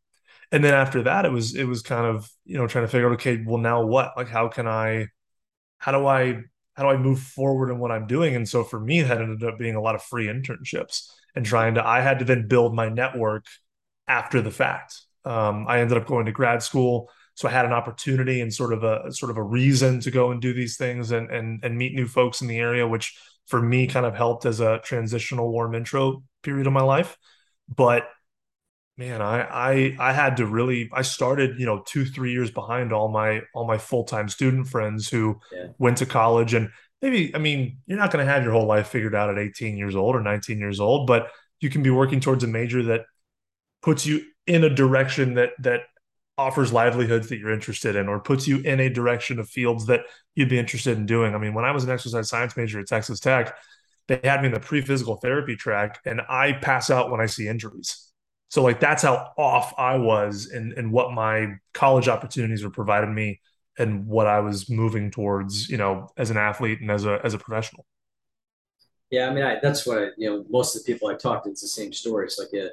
and 0.53 0.65
then 0.65 0.75
after 0.75 1.03
that, 1.03 1.25
it 1.25 1.33
was 1.33 1.55
it 1.55 1.65
was 1.65 1.83
kind 1.83 2.07
of 2.07 2.31
you 2.45 2.57
know 2.59 2.67
trying 2.67 2.85
to 2.85 2.89
figure 2.89 3.09
out 3.09 3.15
okay, 3.15 3.43
well 3.47 3.59
now 3.59 3.85
what? 3.85 4.13
Like 4.17 4.29
how 4.29 4.49
can 4.49 4.67
I, 4.67 5.09
how 5.79 5.93
do 5.93 6.07
I 6.07 6.43
how 6.75 6.85
do 6.85 6.89
I 6.91 6.97
move 6.97 7.21
forward 7.21 7.71
in 7.71 7.79
what 7.79 7.91
I'm 7.91 8.07
doing? 8.07 8.37
And 8.37 8.49
so 8.49 8.65
for 8.65 8.81
me, 8.81 9.03
that 9.03 9.21
ended 9.21 9.49
up 9.49 9.59
being 9.59 9.75
a 9.75 9.81
lot 9.81 9.95
of 9.95 10.03
free 10.03 10.27
internships 10.27 11.09
and 11.35 11.45
trying 11.45 11.75
to. 11.75 11.87
I 11.87 12.01
had 12.01 12.21
to 12.21 12.25
then 12.25 12.49
build 12.49 12.75
my 12.75 12.89
network 12.89 13.47
after 14.07 14.41
the 14.41 14.51
fact. 14.51 15.01
Um, 15.25 15.67
I 15.69 15.81
ended 15.81 15.99
up 15.99 16.07
going 16.07 16.27
to 16.27 16.33
grad 16.33 16.63
school 16.63 17.11
so 17.39 17.47
I 17.47 17.53
had 17.53 17.67
an 17.67 17.73
opportunity 17.73 18.41
and 18.41 18.53
sort 18.53 18.73
of 18.73 18.83
a 18.83 19.13
sort 19.13 19.31
of 19.31 19.37
a 19.37 19.43
reason 19.45 20.01
to 20.01 20.11
go 20.11 20.33
and 20.33 20.43
do 20.43 20.53
these 20.53 20.77
things 20.77 21.13
and 21.13 21.31
and 21.31 21.65
and 21.65 21.79
meet 21.79 21.95
new 21.95 22.09
folks 22.09 22.41
in 22.41 22.49
the 22.49 22.59
area, 22.59 22.85
which 22.89 23.17
for 23.47 23.63
me 23.63 23.87
kind 23.87 24.05
of 24.05 24.17
helped 24.17 24.45
as 24.45 24.59
a 24.59 24.81
transitional 24.83 25.49
warm 25.53 25.77
intro 25.77 26.25
period 26.43 26.67
of 26.67 26.73
my 26.73 26.83
life. 26.83 27.17
But 27.73 28.09
man, 28.99 29.23
I 29.23 29.43
I 29.43 29.97
I 29.99 30.13
had 30.13 30.37
to 30.39 30.47
really 30.47 30.91
I 30.93 31.03
started, 31.03 31.59
you 31.59 31.65
know, 31.65 31.83
two, 31.87 32.05
three 32.05 32.33
years 32.33 32.51
behind 32.51 32.93
all 32.93 33.09
my 33.09 33.43
all 33.55 33.67
my 33.67 33.79
full-time 33.79 34.29
student 34.29 34.69
friends 34.69 35.09
who 35.09 35.41
yeah. 35.53 35.69
went 35.79 35.99
to 35.99 36.07
college 36.07 36.53
and 36.53 36.69
maybe 37.01 37.35
I 37.35 37.39
mean, 37.39 37.79
you're 37.87 37.99
not 37.99 38.11
gonna 38.11 38.25
have 38.25 38.43
your 38.43 38.53
whole 38.53 38.67
life 38.67 38.89
figured 38.89 39.15
out 39.15 39.31
at 39.31 39.39
18 39.39 39.79
years 39.79 39.95
old 39.95 40.17
or 40.17 40.21
19 40.21 40.59
years 40.59 40.81
old, 40.81 41.07
but 41.07 41.29
you 41.61 41.71
can 41.71 41.83
be 41.83 41.91
working 41.91 42.21
towards 42.21 42.45
a 42.45 42.49
major 42.49 42.83
that 42.85 43.03
puts 43.83 44.05
you 44.05 44.23
in 44.47 44.65
a 44.65 44.71
direction 44.71 45.35
that 45.35 45.51
that 45.61 45.83
offers 46.37 46.73
livelihoods 46.73 47.29
that 47.29 47.39
you're 47.39 47.53
interested 47.53 47.97
in 47.97 48.09
or 48.09 48.21
puts 48.21 48.47
you 48.47 48.59
in 48.59 48.79
a 48.81 48.89
direction 48.89 49.39
of 49.39 49.49
fields 49.49 49.87
that 49.87 50.03
you'd 50.37 50.49
be 50.49 50.59
interested 50.59 50.97
in 50.97 51.05
doing. 51.05 51.35
I 51.35 51.39
mean, 51.39 51.53
when 51.53 51.65
I 51.65 51.73
was 51.73 51.83
an 51.85 51.91
exercise 51.91 52.29
science 52.29 52.57
major 52.57 52.79
at 52.79 52.87
Texas 52.87 53.19
Tech, 53.19 53.57
they 54.07 54.21
had 54.23 54.41
me 54.41 54.47
in 54.47 54.55
the 54.55 54.61
pre-physical 54.61 55.17
therapy 55.17 55.57
track 55.57 56.01
and 56.05 56.21
I 56.29 56.53
pass 56.53 56.91
out 56.91 57.11
when 57.11 57.21
I 57.21 57.27
see 57.27 57.49
injuries. 57.49 58.08
So 58.49 58.63
like 58.63 58.81
that's 58.81 59.03
how 59.03 59.33
off 59.37 59.75
I 59.79 59.97
was 59.97 60.47
and 60.47 60.73
and 60.73 60.91
what 60.91 61.13
my 61.13 61.55
college 61.75 62.09
opportunities 62.09 62.65
were 62.65 62.71
providing 62.71 63.15
me 63.15 63.41
and 63.79 64.07
what 64.07 64.27
I 64.27 64.41
was 64.41 64.69
moving 64.71 65.11
towards, 65.11 65.69
you 65.69 65.77
know, 65.77 66.09
as 66.17 66.31
an 66.31 66.37
athlete 66.37 66.81
and 66.81 66.91
as 66.91 67.05
a 67.05 67.21
as 67.23 67.35
a 67.35 67.39
professional. 67.39 67.87
Yeah, 69.11 69.29
I 69.29 69.35
mean, 69.35 69.45
I, 69.45 69.59
that's 69.63 69.87
what 69.87 69.99
I, 69.99 70.07
you 70.17 70.29
know. 70.29 70.45
Most 70.51 70.77
of 70.77 70.85
the 70.85 70.93
people 70.93 71.09
I 71.09 71.15
talked 71.15 71.45
to, 71.45 71.51
it's 71.51 71.63
the 71.63 71.69
same 71.69 71.93
story. 71.93 72.27
It's 72.27 72.39
like 72.39 72.53
a 72.55 72.71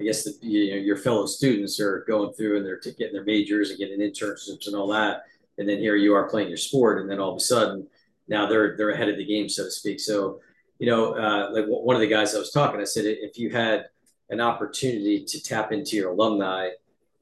I 0.00 0.04
guess 0.04 0.24
the, 0.24 0.32
you 0.40 0.72
know, 0.72 0.76
your 0.76 0.96
fellow 0.96 1.26
students 1.26 1.78
are 1.80 2.04
going 2.08 2.32
through 2.32 2.56
and 2.56 2.66
they're 2.66 2.80
getting 2.80 3.12
their 3.12 3.24
majors 3.24 3.70
and 3.70 3.78
getting 3.78 4.00
internships 4.00 4.66
and 4.66 4.74
all 4.74 4.88
that, 4.88 5.22
and 5.58 5.68
then 5.68 5.78
here 5.78 5.96
you 5.96 6.14
are 6.14 6.28
playing 6.28 6.48
your 6.48 6.56
sport, 6.56 7.00
and 7.00 7.10
then 7.10 7.20
all 7.20 7.30
of 7.30 7.36
a 7.36 7.40
sudden 7.40 7.86
now 8.28 8.46
they're 8.46 8.76
they're 8.76 8.90
ahead 8.90 9.08
of 9.08 9.16
the 9.16 9.24
game, 9.24 9.48
so 9.48 9.64
to 9.64 9.70
speak. 9.70 10.00
So, 10.00 10.40
you 10.78 10.86
know, 10.86 11.14
uh, 11.14 11.50
like 11.52 11.66
one 11.66 11.96
of 11.96 12.00
the 12.00 12.08
guys 12.08 12.34
I 12.34 12.38
was 12.38 12.50
talking, 12.50 12.80
I 12.80 12.84
said 12.84 13.04
if 13.06 13.38
you 13.38 13.50
had 13.50 13.86
an 14.32 14.40
opportunity 14.40 15.24
to 15.24 15.42
tap 15.42 15.72
into 15.72 15.94
your 15.94 16.10
alumni, 16.10 16.70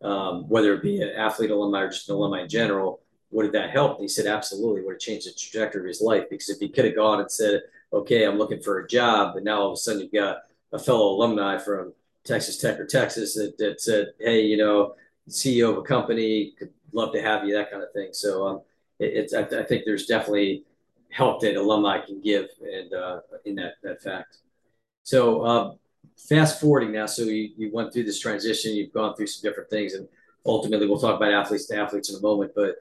um, 0.03 0.49
whether 0.49 0.73
it 0.75 0.83
be 0.83 1.03
an 1.03 1.11
athlete 1.11 1.51
alumni 1.51 1.83
or 1.83 1.91
just 1.91 2.09
an 2.09 2.15
alumni 2.15 2.43
in 2.43 2.49
general, 2.49 3.01
would 3.33 3.53
that 3.53 3.71
help? 3.71 3.97
And 3.97 4.03
he 4.03 4.09
said 4.09 4.27
absolutely 4.27 4.83
would 4.83 4.95
have 4.95 5.01
changed 5.01 5.27
the 5.27 5.33
trajectory 5.33 5.83
of 5.83 5.89
his 5.89 6.01
life 6.01 6.25
because 6.31 6.49
if 6.49 6.59
he 6.59 6.69
could 6.69 6.85
have 6.85 6.97
gone 6.97 7.21
and 7.21 7.31
said, 7.31 7.63
okay, 7.93 8.25
I'm 8.25 8.39
looking 8.39 8.61
for 8.61 8.79
a 8.79 8.89
job, 8.89 9.35
but 9.35 9.45
now 9.45 9.61
all 9.61 9.69
of 9.69 9.75
a 9.75 9.77
sudden 9.77 10.03
you've 10.03 10.13
got 10.13 10.39
a 10.73 10.79
fellow 10.79 11.11
alumni 11.11 11.59
from 11.59 11.93
Texas 12.25 12.59
Tech 12.59 12.79
or 12.79 12.87
Texas 12.87 13.35
that, 13.35 13.59
that 13.59 13.81
said, 13.81 14.13
hey, 14.21 14.43
you 14.43 14.57
know, 14.57 14.95
CEO 15.29 15.71
of 15.71 15.79
a 15.79 15.83
company 15.83 16.55
could 16.59 16.73
love 16.93 17.13
to 17.13 17.23
have 17.23 17.45
you, 17.45 17.55
that 17.55 17.71
kind 17.71 17.83
of 17.83 17.93
thing. 17.93 18.11
So 18.13 18.47
um, 18.47 18.61
it, 18.99 19.13
it's 19.15 19.35
I, 19.35 19.43
I, 19.43 19.65
think 19.65 19.85
there's 19.85 20.07
definitely 20.07 20.65
help 21.11 21.41
that 21.41 21.57
alumni 21.57 22.01
can 22.05 22.21
give 22.21 22.49
and 22.63 22.93
uh, 22.93 23.21
in 23.45 23.57
that 23.57 23.75
that 23.83 24.03
fact. 24.03 24.39
So 25.03 25.43
uh, 25.43 25.75
fast 26.29 26.61
forwarding 26.61 26.93
now, 26.93 27.07
so 27.07 27.23
you, 27.23 27.51
you 27.57 27.71
went 27.73 27.93
through 27.93 28.05
this 28.05 28.21
transition, 28.21 28.75
you've 28.75 28.93
gone 28.93 29.15
through 29.15 29.27
some 29.27 29.49
different 29.49 29.71
things, 29.71 29.95
and 29.95 30.09
ultimately 30.45 30.87
we'll 30.87 31.01
talk 31.01 31.17
about 31.17 31.33
athletes 31.33 31.67
to 31.67 31.77
athletes 31.77 32.11
in 32.11 32.17
a 32.17 32.21
moment. 32.21 32.53
But 32.55 32.77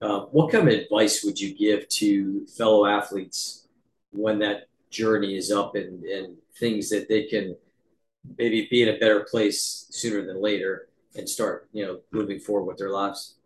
uh, 0.00 0.20
what 0.26 0.52
kind 0.52 0.68
of 0.68 0.74
advice 0.74 1.22
would 1.24 1.38
you 1.38 1.54
give 1.54 1.88
to 1.88 2.46
fellow 2.46 2.86
athletes 2.86 3.68
when 4.10 4.38
that 4.40 4.68
journey 4.90 5.36
is 5.36 5.50
up 5.50 5.74
and, 5.74 6.04
and 6.04 6.36
things 6.58 6.88
that 6.90 7.08
they 7.08 7.24
can 7.24 7.56
maybe 8.38 8.68
be 8.70 8.82
in 8.82 8.88
a 8.94 8.98
better 8.98 9.26
place 9.30 9.86
sooner 9.90 10.24
than 10.26 10.40
later 10.40 10.88
and 11.16 11.28
start, 11.28 11.68
you 11.72 11.84
know, 11.84 12.00
moving 12.10 12.38
forward 12.38 12.66
with 12.66 12.78
their 12.78 12.90
lives? 12.90 13.36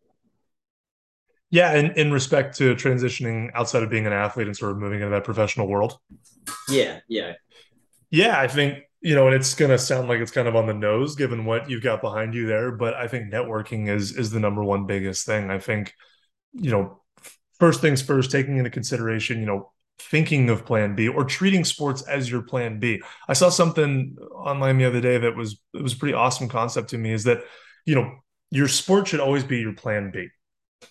Yeah, 1.50 1.74
in, 1.76 1.92
in 1.92 2.12
respect 2.12 2.56
to 2.58 2.74
transitioning 2.74 3.50
outside 3.54 3.82
of 3.82 3.88
being 3.88 4.06
an 4.06 4.12
athlete 4.12 4.46
and 4.46 4.56
sort 4.56 4.72
of 4.72 4.78
moving 4.78 5.00
into 5.00 5.10
that 5.10 5.24
professional 5.24 5.66
world. 5.66 5.98
Yeah, 6.68 7.00
yeah. 7.08 7.32
Yeah, 8.10 8.38
I 8.38 8.48
think, 8.48 8.84
you 9.00 9.14
know, 9.14 9.26
and 9.26 9.34
it's 9.34 9.54
gonna 9.54 9.78
sound 9.78 10.08
like 10.08 10.20
it's 10.20 10.30
kind 10.30 10.48
of 10.48 10.56
on 10.56 10.66
the 10.66 10.74
nose 10.74 11.14
given 11.14 11.44
what 11.44 11.70
you've 11.70 11.82
got 11.82 12.00
behind 12.00 12.34
you 12.34 12.46
there, 12.46 12.72
but 12.72 12.94
I 12.94 13.08
think 13.08 13.32
networking 13.32 13.88
is 13.88 14.16
is 14.16 14.30
the 14.30 14.40
number 14.40 14.64
one 14.64 14.86
biggest 14.86 15.26
thing. 15.26 15.50
I 15.50 15.58
think, 15.58 15.94
you 16.52 16.70
know, 16.70 17.02
first 17.58 17.80
things 17.80 18.02
first, 18.02 18.30
taking 18.30 18.56
into 18.56 18.70
consideration, 18.70 19.40
you 19.40 19.46
know, 19.46 19.72
thinking 19.98 20.48
of 20.48 20.64
plan 20.64 20.94
B 20.94 21.08
or 21.08 21.24
treating 21.24 21.64
sports 21.64 22.02
as 22.02 22.30
your 22.30 22.42
plan 22.42 22.78
B. 22.80 23.00
I 23.28 23.32
saw 23.32 23.48
something 23.48 24.16
online 24.32 24.78
the 24.78 24.84
other 24.84 25.00
day 25.00 25.18
that 25.18 25.36
was 25.36 25.60
it 25.74 25.82
was 25.82 25.92
a 25.92 25.96
pretty 25.96 26.14
awesome 26.14 26.48
concept 26.48 26.90
to 26.90 26.98
me 26.98 27.12
is 27.12 27.24
that, 27.24 27.42
you 27.84 27.94
know, 27.94 28.18
your 28.50 28.68
sport 28.68 29.08
should 29.08 29.20
always 29.20 29.44
be 29.44 29.60
your 29.60 29.74
plan 29.74 30.10
B. 30.10 30.28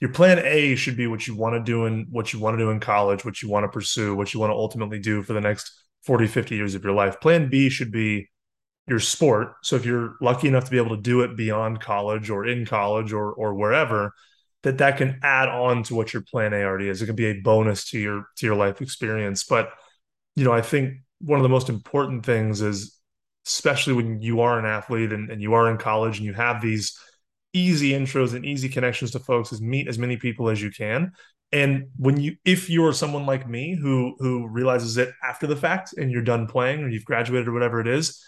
Your 0.02 0.12
plan 0.12 0.40
A 0.40 0.76
should 0.76 0.98
be 0.98 1.08
what 1.08 1.26
you 1.28 1.36
want 1.36 1.56
to 1.56 1.64
do 1.64 1.86
and 1.86 2.08
what 2.10 2.34
you 2.34 2.40
want 2.40 2.58
to 2.58 2.64
do 2.64 2.70
in 2.72 2.80
college, 2.80 3.24
what 3.24 3.42
you 3.42 3.50
want 3.50 3.64
to 3.64 3.70
pursue, 3.70 4.16
what 4.16 4.34
you 4.34 4.40
want 4.40 4.52
to 4.52 4.56
ultimately 4.56 5.00
do 5.00 5.24
for 5.24 5.34
the 5.34 5.42
next 5.42 5.72
40, 6.08 6.28
50 6.28 6.56
years 6.56 6.74
of 6.74 6.86
your 6.86 6.94
life. 6.94 7.20
Plan 7.20 7.50
B 7.50 7.70
should 7.70 7.92
be 7.92 8.30
your 8.88 9.02
sport. 9.02 9.56
So 9.62 9.76
if 9.76 9.86
you're 9.86 10.16
lucky 10.22 10.48
enough 10.48 10.64
to 10.64 10.72
be 10.72 10.78
able 10.78 10.96
to 10.96 11.02
do 11.02 11.22
it 11.22 11.36
beyond 11.36 11.82
college 11.82 12.30
or 12.30 12.46
in 12.46 12.66
college 12.66 13.12
or 13.12 13.34
or 13.34 13.54
wherever, 13.54 14.14
that 14.64 14.78
that 14.78 14.98
can 14.98 15.20
add 15.22 15.50
on 15.50 15.84
to 15.84 15.96
what 15.96 16.14
your 16.14 16.24
plan 16.24 16.54
A 16.54 16.64
already 16.64 16.88
is. 16.88 17.02
It 17.02 17.08
can 17.08 17.16
be 17.16 17.26
a 17.26 17.42
bonus 17.42 17.90
to 17.90 18.00
your 18.00 18.28
to 18.38 18.46
your 18.46 18.56
life 18.56 18.82
experience. 18.82 19.44
But 19.44 19.70
you 20.38 20.46
know, 20.46 20.54
I 20.54 20.62
think 20.62 20.94
one 21.20 21.40
of 21.40 21.44
the 21.44 21.50
most 21.50 21.68
important 21.68 22.26
things 22.26 22.62
is 22.62 22.98
especially 23.46 23.94
when 23.94 24.22
you 24.22 24.40
are 24.40 24.58
an 24.58 24.66
athlete 24.66 25.12
and, 25.12 25.30
and 25.30 25.42
you 25.42 25.54
are 25.56 25.70
in 25.70 25.78
college 25.78 26.18
and 26.18 26.26
you 26.26 26.34
have 26.34 26.62
these 26.62 26.98
easy 27.52 27.92
intros 27.92 28.34
and 28.34 28.46
easy 28.46 28.70
connections 28.70 29.12
to 29.12 29.20
folks 29.20 29.52
is 29.52 29.62
meet 29.62 29.88
as 29.88 29.98
many 29.98 30.16
people 30.16 30.50
as 30.50 30.62
you 30.62 30.70
can 30.72 31.12
and 31.52 31.88
when 31.98 32.20
you 32.20 32.36
if 32.46 32.70
you're 32.70 32.94
someone 32.94 33.26
like 33.26 33.48
me 33.48 33.76
who 33.76 34.16
who 34.20 34.48
realizes 34.48 34.98
it 34.98 35.10
after 35.24 35.48
the 35.48 35.56
fact 35.56 35.94
and 35.98 36.12
you're 36.12 36.22
done 36.22 36.48
playing 36.48 36.82
or 36.82 36.90
you've 36.90 37.06
graduated 37.06 37.48
or 37.48 37.54
whatever 37.54 37.80
it 37.80 37.88
is 37.88 38.24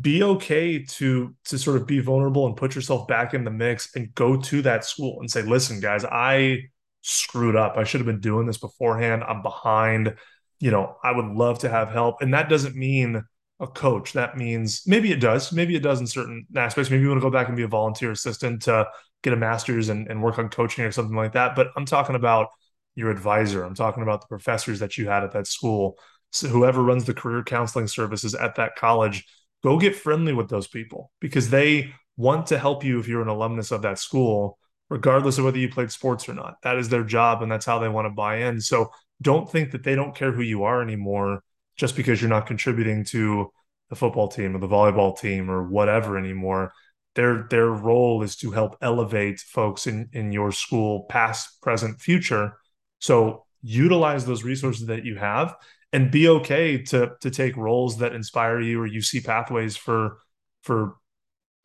be 0.00 0.22
okay 0.22 0.82
to 0.84 1.34
to 1.44 1.58
sort 1.58 1.76
of 1.76 1.86
be 1.86 2.00
vulnerable 2.00 2.46
and 2.46 2.56
put 2.56 2.74
yourself 2.74 3.06
back 3.06 3.34
in 3.34 3.44
the 3.44 3.50
mix 3.50 3.94
and 3.94 4.14
go 4.14 4.36
to 4.36 4.62
that 4.62 4.84
school 4.84 5.18
and 5.20 5.30
say 5.30 5.42
listen 5.42 5.80
guys 5.80 6.04
i 6.04 6.58
screwed 7.06 7.54
up. 7.54 7.76
I 7.76 7.84
should 7.84 8.00
have 8.00 8.06
been 8.06 8.20
doing 8.20 8.46
this 8.46 8.58
beforehand. 8.58 9.22
I'm 9.26 9.42
behind. 9.42 10.14
You 10.58 10.70
know 10.70 10.96
i 11.04 11.12
would 11.12 11.26
love 11.26 11.60
to 11.60 11.68
have 11.68 11.90
help. 11.90 12.22
And 12.22 12.34
that 12.34 12.48
doesn't 12.48 12.74
mean 12.74 13.22
a 13.60 13.66
coach. 13.66 14.12
That 14.14 14.36
means 14.36 14.82
maybe 14.86 15.12
it 15.12 15.20
does. 15.20 15.52
Maybe 15.52 15.76
it 15.76 15.82
does 15.82 16.00
in 16.00 16.06
certain 16.06 16.46
aspects. 16.56 16.90
Maybe 16.90 17.02
you 17.02 17.08
want 17.08 17.20
to 17.20 17.26
go 17.26 17.30
back 17.30 17.48
and 17.48 17.56
be 17.56 17.62
a 17.62 17.68
volunteer 17.68 18.10
assistant 18.10 18.62
to 18.62 18.86
get 19.22 19.32
a 19.32 19.36
master's 19.36 19.88
and, 19.88 20.08
and 20.08 20.22
work 20.22 20.38
on 20.38 20.48
coaching 20.48 20.84
or 20.84 20.92
something 20.92 21.16
like 21.16 21.32
that 21.32 21.56
but 21.56 21.68
i'm 21.76 21.84
talking 21.84 22.16
about 22.16 22.48
your 22.94 23.10
advisor 23.10 23.62
i'm 23.62 23.74
talking 23.74 24.02
about 24.02 24.20
the 24.20 24.28
professors 24.28 24.78
that 24.80 24.96
you 24.96 25.08
had 25.08 25.24
at 25.24 25.32
that 25.32 25.46
school 25.46 25.96
so 26.32 26.48
whoever 26.48 26.82
runs 26.82 27.04
the 27.04 27.14
career 27.14 27.42
counseling 27.42 27.86
services 27.86 28.34
at 28.34 28.54
that 28.56 28.76
college 28.76 29.24
go 29.62 29.78
get 29.78 29.96
friendly 29.96 30.32
with 30.32 30.48
those 30.48 30.68
people 30.68 31.10
because 31.20 31.50
they 31.50 31.92
want 32.16 32.46
to 32.46 32.58
help 32.58 32.84
you 32.84 32.98
if 32.98 33.08
you're 33.08 33.22
an 33.22 33.28
alumnus 33.28 33.70
of 33.70 33.82
that 33.82 33.98
school, 33.98 34.58
regardless 34.88 35.38
of 35.38 35.44
whether 35.44 35.58
you 35.58 35.68
played 35.68 35.90
sports 35.90 36.28
or 36.28 36.34
not. 36.34 36.56
That 36.62 36.78
is 36.78 36.88
their 36.88 37.04
job 37.04 37.42
and 37.42 37.50
that's 37.50 37.66
how 37.66 37.78
they 37.78 37.88
want 37.88 38.06
to 38.06 38.10
buy 38.10 38.44
in. 38.44 38.60
So 38.60 38.90
don't 39.20 39.50
think 39.50 39.72
that 39.72 39.82
they 39.82 39.94
don't 39.94 40.14
care 40.14 40.32
who 40.32 40.42
you 40.42 40.64
are 40.64 40.82
anymore 40.82 41.42
just 41.76 41.96
because 41.96 42.20
you're 42.20 42.30
not 42.30 42.46
contributing 42.46 43.04
to 43.06 43.50
the 43.90 43.96
football 43.96 44.28
team 44.28 44.56
or 44.56 44.58
the 44.58 44.68
volleyball 44.68 45.18
team 45.18 45.50
or 45.50 45.68
whatever 45.68 46.16
anymore. 46.16 46.72
Their 47.16 47.46
their 47.50 47.66
role 47.66 48.22
is 48.22 48.36
to 48.36 48.52
help 48.52 48.76
elevate 48.80 49.40
folks 49.40 49.86
in 49.88 50.08
in 50.12 50.30
your 50.32 50.52
school 50.52 51.06
past, 51.08 51.60
present, 51.62 52.00
future. 52.00 52.56
So 53.00 53.46
utilize 53.62 54.24
those 54.24 54.44
resources 54.44 54.86
that 54.86 55.04
you 55.04 55.16
have 55.16 55.56
and 55.92 56.10
be 56.10 56.28
okay 56.28 56.82
to 56.82 57.12
to 57.20 57.30
take 57.30 57.56
roles 57.56 57.98
that 57.98 58.14
inspire 58.14 58.60
you 58.60 58.80
or 58.80 58.86
you 58.86 59.00
see 59.00 59.20
pathways 59.20 59.76
for 59.76 60.18
for 60.62 60.96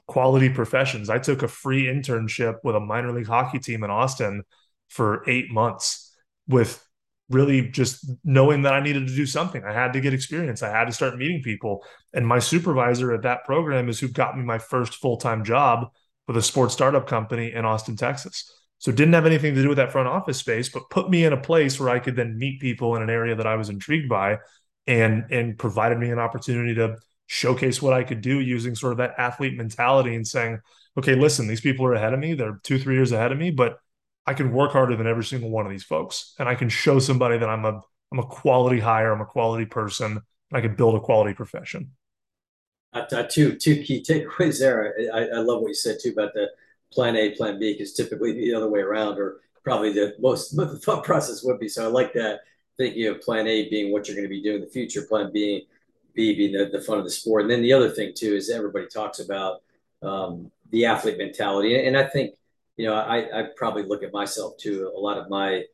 quality 0.07 0.49
professions. 0.49 1.09
I 1.09 1.19
took 1.19 1.43
a 1.43 1.47
free 1.47 1.85
internship 1.85 2.55
with 2.63 2.75
a 2.75 2.79
minor 2.79 3.11
league 3.11 3.27
hockey 3.27 3.59
team 3.59 3.83
in 3.83 3.89
Austin 3.89 4.43
for 4.89 5.23
8 5.29 5.51
months 5.51 6.13
with 6.47 6.85
really 7.31 7.69
just 7.69 8.09
knowing 8.23 8.61
that 8.63 8.73
I 8.73 8.81
needed 8.81 9.07
to 9.07 9.15
do 9.15 9.25
something. 9.25 9.63
I 9.63 9.73
had 9.73 9.93
to 9.93 10.01
get 10.01 10.13
experience. 10.13 10.63
I 10.63 10.69
had 10.69 10.85
to 10.85 10.91
start 10.91 11.17
meeting 11.17 11.41
people. 11.41 11.83
And 12.13 12.27
my 12.27 12.39
supervisor 12.39 13.13
at 13.13 13.23
that 13.23 13.45
program 13.45 13.89
is 13.89 13.99
who 13.99 14.07
got 14.07 14.37
me 14.37 14.43
my 14.43 14.59
first 14.59 14.95
full-time 14.95 15.43
job 15.43 15.87
with 16.27 16.37
a 16.37 16.41
sports 16.41 16.73
startup 16.73 17.07
company 17.07 17.53
in 17.53 17.65
Austin, 17.65 17.95
Texas. 17.95 18.51
So 18.77 18.91
didn't 18.91 19.13
have 19.13 19.25
anything 19.25 19.53
to 19.55 19.61
do 19.61 19.69
with 19.69 19.77
that 19.77 19.91
front 19.91 20.07
office 20.07 20.37
space, 20.37 20.69
but 20.69 20.89
put 20.89 21.09
me 21.09 21.23
in 21.23 21.33
a 21.33 21.41
place 21.41 21.79
where 21.79 21.89
I 21.89 21.99
could 21.99 22.15
then 22.15 22.37
meet 22.37 22.59
people 22.59 22.95
in 22.95 23.03
an 23.03 23.09
area 23.09 23.35
that 23.35 23.45
I 23.45 23.55
was 23.55 23.69
intrigued 23.69 24.09
by 24.09 24.39
and 24.87 25.25
and 25.29 25.57
provided 25.59 25.99
me 25.99 26.09
an 26.09 26.17
opportunity 26.17 26.73
to 26.75 26.97
showcase 27.27 27.81
what 27.81 27.93
I 27.93 28.03
could 28.03 28.21
do 28.21 28.39
using 28.39 28.75
sort 28.75 28.93
of 28.93 28.97
that 28.97 29.13
athlete 29.17 29.55
mentality 29.55 30.15
and 30.15 30.27
saying, 30.27 30.59
okay, 30.97 31.15
listen, 31.15 31.47
these 31.47 31.61
people 31.61 31.85
are 31.85 31.93
ahead 31.93 32.13
of 32.13 32.19
me. 32.19 32.33
They're 32.33 32.59
two, 32.63 32.79
three 32.79 32.95
years 32.95 33.11
ahead 33.11 33.31
of 33.31 33.37
me, 33.37 33.51
but 33.51 33.77
I 34.25 34.33
can 34.33 34.51
work 34.51 34.71
harder 34.71 34.95
than 34.95 35.07
every 35.07 35.23
single 35.23 35.49
one 35.49 35.65
of 35.65 35.71
these 35.71 35.83
folks. 35.83 36.33
And 36.39 36.47
I 36.47 36.55
can 36.55 36.69
show 36.69 36.99
somebody 36.99 37.37
that 37.37 37.49
I'm 37.49 37.65
a 37.65 37.81
I'm 38.11 38.19
a 38.19 38.25
quality 38.25 38.79
hire, 38.79 39.11
I'm 39.11 39.21
a 39.21 39.25
quality 39.25 39.65
person, 39.65 40.11
and 40.11 40.57
I 40.57 40.61
can 40.61 40.75
build 40.75 40.95
a 40.95 40.99
quality 40.99 41.33
profession. 41.33 41.91
Uh, 42.93 43.23
two 43.23 43.55
two 43.55 43.81
key 43.83 44.03
takeaways 44.03 44.59
there. 44.59 44.93
I, 45.13 45.19
I 45.19 45.39
love 45.39 45.61
what 45.61 45.69
you 45.69 45.73
said 45.73 45.97
too 46.01 46.09
about 46.09 46.33
the 46.33 46.49
plan 46.91 47.15
A, 47.15 47.31
plan 47.31 47.57
B, 47.57 47.73
because 47.73 47.93
typically 47.93 48.33
the 48.33 48.53
other 48.53 48.69
way 48.69 48.81
around, 48.81 49.17
or 49.17 49.39
probably 49.63 49.93
the 49.93 50.15
most 50.19 50.51
the 50.57 50.77
thought 50.77 51.03
process 51.03 51.43
would 51.43 51.59
be. 51.59 51.69
So 51.69 51.85
I 51.85 51.87
like 51.87 52.13
that 52.13 52.41
thinking 52.77 53.07
of 53.07 53.21
plan 53.21 53.47
A 53.47 53.69
being 53.69 53.91
what 53.91 54.07
you're 54.07 54.15
going 54.15 54.27
to 54.27 54.29
be 54.29 54.41
doing 54.41 54.57
in 54.57 54.61
the 54.61 54.67
future, 54.67 55.03
plan 55.03 55.31
B, 55.31 55.67
B 56.13 56.35
being 56.35 56.51
the, 56.51 56.65
the 56.65 56.83
fun 56.83 56.97
of 56.97 57.05
the 57.05 57.11
sport. 57.11 57.43
And 57.43 57.51
then 57.51 57.61
the 57.61 57.73
other 57.73 57.89
thing 57.89 58.13
too 58.13 58.33
is 58.35 58.49
everybody 58.49 58.87
talks 58.87 59.19
about 59.19 59.61
um, 60.01 60.51
the 60.71 60.85
athlete 60.85 61.17
mentality. 61.17 61.85
And 61.85 61.95
I 61.95 62.07
think, 62.07 62.35
you 62.81 62.87
know, 62.87 62.95
I, 62.95 63.41
I 63.41 63.43
probably 63.55 63.83
look 63.83 64.03
at 64.03 64.11
myself 64.11 64.57
too. 64.57 64.91
A 64.95 64.99
lot 64.99 65.17
of 65.17 65.29
my 65.29 65.65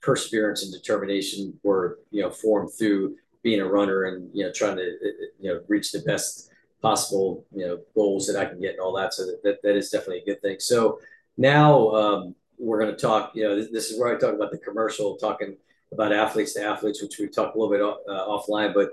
perseverance 0.00 0.64
and 0.64 0.72
determination 0.72 1.58
were, 1.62 2.00
you 2.10 2.22
know, 2.22 2.30
formed 2.30 2.72
through 2.72 3.16
being 3.42 3.60
a 3.60 3.66
runner 3.66 4.04
and, 4.04 4.28
you 4.34 4.44
know, 4.44 4.52
trying 4.52 4.76
to, 4.76 4.98
you 5.40 5.52
know, 5.52 5.60
reach 5.68 5.92
the 5.92 6.00
best 6.00 6.50
possible 6.82 7.46
you 7.54 7.64
know 7.64 7.78
goals 7.94 8.26
that 8.26 8.36
I 8.36 8.44
can 8.44 8.60
get 8.60 8.72
and 8.72 8.80
all 8.80 8.92
that. 8.94 9.14
So 9.14 9.24
that, 9.24 9.42
that, 9.44 9.62
that 9.62 9.76
is 9.76 9.88
definitely 9.88 10.22
a 10.22 10.24
good 10.24 10.42
thing. 10.42 10.56
So 10.58 10.98
now 11.38 11.90
um, 11.90 12.34
we're 12.58 12.80
going 12.80 12.94
to 12.94 13.00
talk. 13.00 13.30
You 13.34 13.44
know, 13.44 13.56
this, 13.56 13.70
this, 13.70 13.90
is 13.90 13.98
where 13.98 14.14
I 14.14 14.18
talk 14.18 14.34
about 14.34 14.50
the 14.50 14.58
commercial, 14.58 15.16
talking 15.16 15.56
about 15.92 16.12
athletes 16.12 16.54
to 16.54 16.64
athletes, 16.64 17.00
which 17.00 17.18
we 17.18 17.28
talked 17.28 17.54
a 17.54 17.58
little 17.58 17.72
bit 17.72 18.12
uh, 18.12 18.26
offline. 18.26 18.74
But 18.74 18.90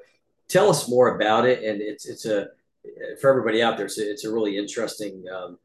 tell 0.47 0.69
us 0.69 0.87
more 0.87 1.15
about 1.15 1.47
it. 1.47 1.63
And 1.63 1.81
it's 1.81 2.05
it's 2.05 2.25
a 2.25 2.49
for 3.19 3.31
everybody 3.31 3.61
out 3.63 3.75
there. 3.75 3.87
It's 3.87 3.97
a, 3.97 4.09
it's 4.09 4.25
a 4.25 4.31
really 4.31 4.57
interesting 4.57 5.25
um, 5.35 5.57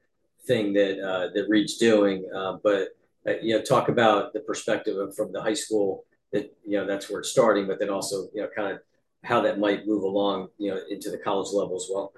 thing 0.46 0.72
that 0.74 1.00
uh, 1.00 1.28
that 1.34 1.46
Reid's 1.48 1.76
doing. 1.76 2.28
Uh, 2.34 2.58
but 2.62 2.88
uh, 3.26 3.34
you 3.42 3.56
know, 3.56 3.62
talk 3.62 3.88
about 3.88 4.32
the 4.32 4.40
perspective 4.40 4.96
of, 4.96 5.14
from 5.14 5.32
the 5.32 5.40
high 5.40 5.54
school 5.54 6.04
that 6.32 6.54
you 6.66 6.78
know 6.78 6.86
that's 6.86 7.10
where 7.10 7.20
it's 7.20 7.30
starting, 7.30 7.66
but 7.66 7.78
then 7.78 7.90
also 7.90 8.28
you 8.34 8.42
know 8.42 8.48
kind 8.54 8.72
of 8.72 8.80
how 9.24 9.40
that 9.40 9.58
might 9.58 9.86
move 9.86 10.02
along, 10.02 10.48
you 10.58 10.70
know, 10.70 10.78
into 10.90 11.10
the 11.10 11.18
college 11.18 11.48
level 11.52 11.76
as 11.76 11.88
well. 11.90 12.12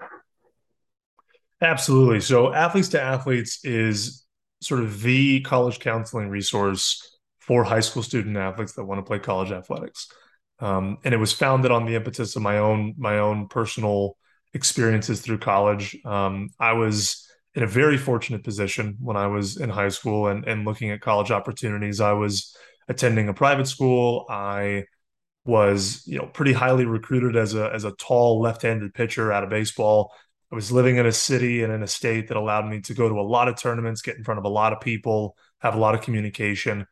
Absolutely. 1.63 2.21
So, 2.21 2.53
Athletes 2.53 2.89
to 2.91 3.01
Athletes 3.01 3.65
is 3.65 4.27
sort 4.61 4.81
of 4.81 5.01
the 5.03 5.41
college 5.41 5.79
counseling 5.79 6.29
resource 6.29 7.19
for 7.39 7.63
high 7.65 7.81
school 7.81 8.03
student 8.03 8.37
athletes 8.37 8.73
that 8.73 8.85
want 8.85 8.99
to 8.99 9.03
play 9.09 9.19
college 9.19 9.53
athletics. 9.53 10.09
Um, 10.59 10.99
and 11.05 11.15
it 11.15 11.19
was 11.19 11.33
founded 11.33 11.71
on 11.71 11.87
the 11.87 11.95
impetus 11.95 12.35
of 12.35 12.43
my 12.43 12.59
own 12.59 12.95
my 12.99 13.19
own 13.19 13.47
personal 13.49 14.17
experiences 14.55 15.21
through 15.21 15.39
college. 15.39 15.97
Um, 16.05 16.51
I 16.59 16.73
was 16.73 17.26
in 17.57 17.63
a 17.63 17.67
very 17.67 17.97
fortunate 17.97 18.45
position 18.45 18.99
when 19.01 19.17
I 19.17 19.27
was 19.27 19.57
in 19.57 19.71
high 19.71 19.89
school 19.89 20.29
and, 20.29 20.45
and 20.47 20.67
looking 20.67 20.91
at 20.91 21.01
college 21.01 21.31
opportunities. 21.31 22.03
I 22.03 22.13
was 22.13 22.55
attending 22.87 23.31
a 23.31 23.35
private 23.35 23.67
school. 23.67 24.27
I 24.29 24.85
was 25.47 26.03
you 26.07 26.19
know 26.19 26.27
pretty 26.27 26.53
highly 26.53 26.85
recruited 26.85 27.35
as 27.37 27.55
a 27.55 27.73
as 27.73 27.85
a 27.85 27.93
tall 27.93 28.41
left-handed 28.41 28.93
pitcher 28.93 29.33
out 29.33 29.43
of 29.43 29.49
baseball. 29.49 30.13
I 30.53 30.55
was 30.55 30.71
living 30.71 30.97
in 30.97 31.07
a 31.07 31.13
city 31.13 31.63
and 31.63 31.73
in 31.73 31.83
a 31.83 31.89
state 31.89 32.29
that 32.29 32.37
allowed 32.37 32.69
me 32.69 32.81
to 32.83 32.95
go 32.95 33.09
to 33.09 33.19
a 33.19 33.23
lot 33.23 33.49
of 33.49 33.57
tournaments, 33.57 34.03
get 34.03 34.17
in 34.17 34.23
front 34.23 34.39
of 34.39 34.45
a 34.45 34.51
lot 34.51 34.73
of 34.73 34.81
people, 34.81 35.37
have 35.61 35.75
a 35.75 35.79
lot 35.79 35.95
of 35.95 36.03
communication. 36.03 36.87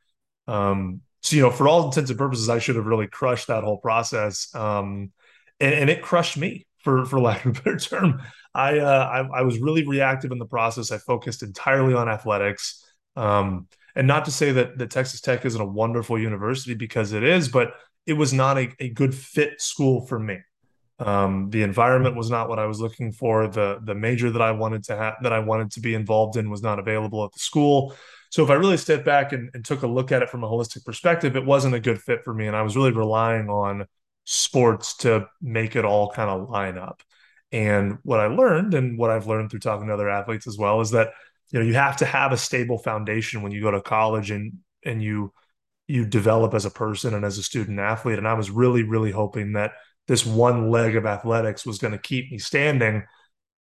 Um, 0.48 1.02
so 1.22 1.36
you 1.36 1.42
know, 1.42 1.50
for 1.50 1.68
all 1.68 1.84
intents 1.84 2.10
and 2.10 2.18
purposes, 2.18 2.48
I 2.48 2.58
should 2.58 2.76
have 2.76 2.86
really 2.86 3.06
crushed 3.06 3.48
that 3.48 3.64
whole 3.64 3.78
process, 3.78 4.52
um, 4.54 5.12
and, 5.60 5.74
and, 5.74 5.90
it 5.90 6.02
crushed 6.02 6.36
me 6.36 6.66
for 6.84 7.04
for 7.06 7.20
lack 7.20 7.44
of 7.44 7.58
a 7.58 7.62
better 7.62 7.78
term. 7.78 8.22
I, 8.54 8.78
uh, 8.78 9.26
I, 9.34 9.40
I 9.40 9.42
was 9.42 9.58
really 9.58 9.84
reactive 9.84 10.30
in 10.30 10.38
the 10.38 10.46
process. 10.46 10.92
I 10.92 10.98
focused 10.98 11.42
entirely 11.42 11.94
on 11.94 12.08
athletics, 12.08 12.84
um, 13.16 13.66
and 13.96 14.06
not 14.06 14.26
to 14.26 14.30
say 14.30 14.52
that 14.52 14.78
that 14.78 14.90
Texas 14.90 15.20
Tech 15.20 15.44
isn't 15.44 15.60
a 15.60 15.66
wonderful 15.66 16.18
university 16.18 16.74
because 16.74 17.12
it 17.12 17.24
is, 17.24 17.48
but 17.48 17.72
it 18.06 18.12
was 18.12 18.32
not 18.32 18.58
a, 18.58 18.68
a 18.78 18.90
good 18.90 19.14
fit 19.14 19.60
school 19.60 20.06
for 20.06 20.18
me. 20.18 20.38
Um, 21.00 21.50
the 21.50 21.62
environment 21.62 22.14
was 22.14 22.30
not 22.30 22.48
what 22.48 22.60
I 22.60 22.66
was 22.66 22.80
looking 22.80 23.10
for. 23.10 23.48
The 23.48 23.80
the 23.82 23.94
major 23.94 24.30
that 24.30 24.42
I 24.42 24.52
wanted 24.52 24.84
to 24.84 24.96
have 24.96 25.14
that 25.22 25.32
I 25.32 25.40
wanted 25.40 25.72
to 25.72 25.80
be 25.80 25.94
involved 25.94 26.36
in 26.36 26.50
was 26.50 26.62
not 26.62 26.78
available 26.78 27.24
at 27.24 27.32
the 27.32 27.40
school. 27.40 27.94
So 28.30 28.42
if 28.42 28.50
I 28.50 28.54
really 28.54 28.76
stepped 28.76 29.04
back 29.04 29.32
and, 29.32 29.48
and 29.54 29.64
took 29.64 29.82
a 29.82 29.86
look 29.86 30.10
at 30.10 30.22
it 30.22 30.28
from 30.28 30.42
a 30.42 30.48
holistic 30.48 30.84
perspective, 30.84 31.36
it 31.36 31.44
wasn't 31.44 31.74
a 31.74 31.80
good 31.80 32.00
fit 32.00 32.24
for 32.24 32.34
me. 32.34 32.48
And 32.48 32.56
I 32.56 32.62
was 32.62 32.76
really 32.76 32.90
relying 32.90 33.48
on 33.48 33.86
sports 34.24 34.96
to 34.98 35.28
make 35.40 35.76
it 35.76 35.84
all 35.84 36.10
kind 36.10 36.30
of 36.30 36.48
line 36.48 36.78
up. 36.78 37.02
And 37.52 37.98
what 38.02 38.20
I 38.20 38.26
learned 38.26 38.74
and 38.74 38.98
what 38.98 39.10
I've 39.10 39.26
learned 39.26 39.50
through 39.50 39.60
talking 39.60 39.86
to 39.86 39.94
other 39.94 40.08
athletes 40.08 40.46
as 40.46 40.58
well 40.58 40.80
is 40.80 40.90
that 40.90 41.10
you 41.52 41.60
know 41.60 41.64
you 41.64 41.74
have 41.74 41.98
to 41.98 42.04
have 42.04 42.32
a 42.32 42.36
stable 42.36 42.78
foundation 42.78 43.42
when 43.42 43.52
you 43.52 43.60
go 43.60 43.70
to 43.70 43.80
college 43.80 44.30
and 44.30 44.54
and 44.84 45.02
you 45.02 45.32
you 45.86 46.04
develop 46.06 46.54
as 46.54 46.64
a 46.64 46.70
person 46.70 47.14
and 47.14 47.24
as 47.24 47.38
a 47.38 47.42
student 47.42 47.78
athlete. 47.78 48.18
And 48.18 48.26
I 48.26 48.34
was 48.34 48.50
really, 48.50 48.82
really 48.82 49.10
hoping 49.10 49.52
that 49.52 49.72
this 50.08 50.24
one 50.24 50.70
leg 50.70 50.96
of 50.96 51.06
athletics 51.06 51.66
was 51.66 51.78
going 51.78 51.92
to 51.92 51.98
keep 51.98 52.30
me 52.30 52.38
standing. 52.38 53.04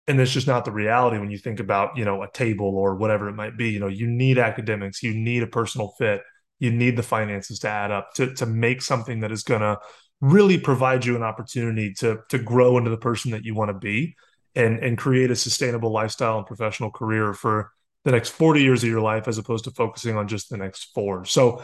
And 0.08 0.19
it's 0.19 0.32
just 0.32 0.47
not 0.47 0.65
the 0.65 0.71
reality 0.71 1.17
when 1.17 1.32
you 1.32 1.38
think 1.38 1.60
about, 1.60 1.97
you 1.97 2.06
know, 2.06 2.23
a 2.23 2.32
table 2.32 2.76
or 2.76 2.95
whatever 2.95 3.30
it 3.30 3.36
might 3.36 3.58
be. 3.58 3.69
You 3.69 3.80
know, 3.80 3.88
you 3.88 4.08
need 4.08 4.38
academics, 4.38 5.04
you 5.04 5.13
need 5.13 5.43
a 5.43 5.47
personal 5.47 5.93
fit, 5.97 6.21
you 6.60 6.71
need 6.71 6.97
the 6.97 7.04
finances 7.04 7.60
to 7.60 7.69
add 7.69 7.91
up 7.91 8.13
to 8.15 8.34
to 8.36 8.45
make 8.45 8.82
something 8.82 9.21
that 9.21 9.32
is 9.32 9.43
going 9.43 9.62
to 9.62 9.78
really 10.23 10.57
provide 10.57 11.03
you 11.03 11.17
an 11.17 11.21
opportunity 11.21 11.93
to 11.93 12.19
to 12.29 12.39
grow 12.39 12.77
into 12.77 12.89
the 12.89 12.97
person 12.97 13.31
that 13.31 13.43
you 13.43 13.53
want 13.53 13.67
to 13.67 13.73
be 13.73 14.15
and 14.55 14.79
and 14.79 14.97
create 14.97 15.29
a 15.29 15.36
sustainable 15.36 15.91
lifestyle 15.91 16.38
and 16.38 16.47
professional 16.47 16.89
career 16.89 17.33
for 17.33 17.71
the 18.05 18.12
next 18.12 18.29
40 18.29 18.62
years 18.62 18.83
of 18.83 18.89
your 18.89 19.01
life 19.01 19.27
as 19.27 19.38
opposed 19.38 19.65
to 19.65 19.71
focusing 19.71 20.15
on 20.15 20.29
just 20.29 20.49
the 20.49 20.55
next 20.55 20.93
four. 20.95 21.25
So 21.25 21.62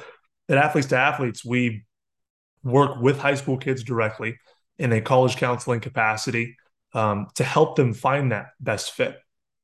at 0.50 0.58
Athletes 0.58 0.90
to 0.90 0.98
Athletes, 0.98 1.46
we 1.46 1.86
work 2.62 3.02
with 3.02 3.18
high 3.18 3.36
school 3.36 3.56
kids 3.56 3.82
directly 3.82 4.38
in 4.78 4.92
a 4.92 5.00
college 5.00 5.38
counseling 5.38 5.80
capacity 5.80 6.58
um, 6.94 7.28
to 7.36 7.46
help 7.46 7.78
them 7.78 7.94
find 7.94 8.34
that 8.34 8.48
best 8.60 8.92
fit. 8.92 9.18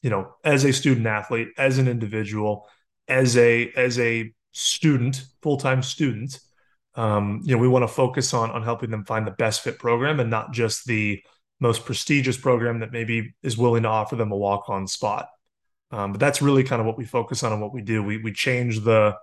You 0.03 0.09
know, 0.09 0.35
as 0.45 0.63
a 0.63 0.71
student 0.71 1.05
athlete, 1.05 1.49
as 1.57 1.79
an 1.79 1.89
individual, 1.89 2.69
as 3.09 3.35
a 3.35 3.73
as 3.75 3.99
a 3.99 4.31
student, 4.53 5.21
full 5.41 5.57
time 5.57 5.83
student, 5.83 6.39
um, 6.95 7.41
you 7.43 7.55
know, 7.55 7.61
we 7.61 7.67
want 7.67 7.83
to 7.83 7.87
focus 7.87 8.33
on 8.33 8.51
on 8.51 8.63
helping 8.63 8.89
them 8.89 9.05
find 9.05 9.27
the 9.27 9.31
best 9.31 9.61
fit 9.61 9.79
program 9.79 10.19
and 10.19 10.29
not 10.29 10.53
just 10.53 10.85
the 10.85 11.21
most 11.59 11.85
prestigious 11.85 12.37
program 12.37 12.79
that 12.79 12.91
maybe 12.91 13.33
is 13.41 13.57
willing 13.57 13.83
to 13.83 13.89
offer 13.89 14.15
them 14.15 14.31
a 14.31 14.37
walk 14.37 14.69
on 14.69 14.87
spot. 14.87 15.29
Um, 15.91 16.11
but 16.11 16.19
that's 16.19 16.41
really 16.41 16.63
kind 16.63 16.79
of 16.79 16.85
what 16.85 16.97
we 16.97 17.05
focus 17.05 17.43
on 17.43 17.53
and 17.53 17.61
what 17.61 17.73
we 17.73 17.81
do. 17.81 18.03
We 18.03 18.17
we 18.17 18.31
change 18.31 18.81
the 18.81 19.15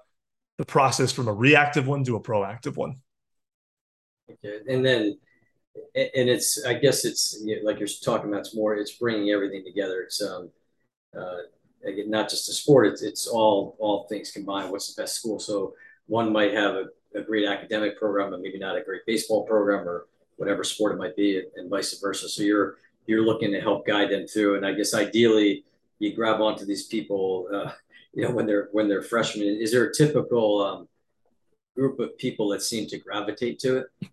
the 0.59 0.65
process 0.65 1.13
from 1.13 1.29
a 1.29 1.33
reactive 1.33 1.87
one 1.87 2.05
to 2.05 2.17
a 2.17 2.23
proactive 2.23 2.77
one. 2.77 2.97
Okay, 4.31 4.61
and 4.69 4.85
then 4.85 5.19
and 5.95 6.29
it's 6.29 6.65
I 6.65 6.75
guess 6.75 7.05
it's 7.05 7.45
like 7.63 7.79
you're 7.79 7.89
talking 8.05 8.29
about. 8.29 8.41
It's 8.41 8.55
more 8.55 8.75
it's 8.77 8.93
bringing 8.93 9.31
everything 9.31 9.65
together. 9.65 10.03
It's 10.03 10.23
um 10.23 10.51
uh, 11.17 11.39
again, 11.85 12.11
not 12.11 12.31
just 12.31 12.49
a 12.49 12.53
sport. 12.53 12.87
It's 12.87 13.03
it's 13.03 13.27
all 13.27 13.77
all 13.79 14.07
things 14.09 14.31
combined. 14.31 14.71
What's 14.71 14.95
the 14.95 15.03
best 15.03 15.17
school? 15.17 15.39
So 15.39 15.75
one 16.07 16.33
might 16.33 16.55
have 16.55 16.75
a, 16.75 16.85
a 17.15 17.23
great 17.23 17.47
academic 17.47 17.99
program, 17.99 18.31
but 18.31 18.41
maybe 18.41 18.59
not 18.59 18.77
a 18.77 18.83
great 18.83 19.05
baseball 19.07 19.45
program 19.45 19.89
or 19.89 20.07
whatever 20.37 20.65
sport 20.65 20.93
it 20.93 20.99
might 20.99 21.17
be, 21.17 21.43
and 21.57 21.71
vice 21.71 21.99
versa. 22.01 22.29
So 22.29 22.43
you're 22.43 22.77
you're 23.07 23.25
looking 23.25 23.53
to 23.53 23.61
help 23.61 23.87
guide 23.87 24.11
them 24.11 24.27
through. 24.27 24.57
And 24.57 24.67
I 24.67 24.73
guess 24.73 24.95
ideally, 24.95 25.65
you 25.99 26.15
grab 26.15 26.41
onto 26.41 26.65
these 26.65 26.87
people, 26.87 27.49
uh, 27.53 27.73
you 28.13 28.23
know, 28.25 28.31
when 28.31 28.47
they're 28.47 28.69
when 28.73 28.89
they're 28.89 29.03
freshmen. 29.03 29.47
Is 29.47 29.73
there 29.73 29.85
a 29.85 29.95
typical 29.95 30.63
um, 30.63 30.89
group 31.77 31.99
of 32.01 32.17
people 32.19 32.49
that 32.51 32.63
seem 32.63 32.87
to 32.89 32.99
gravitate 32.99 33.59
to 33.61 33.79
it? 33.79 34.12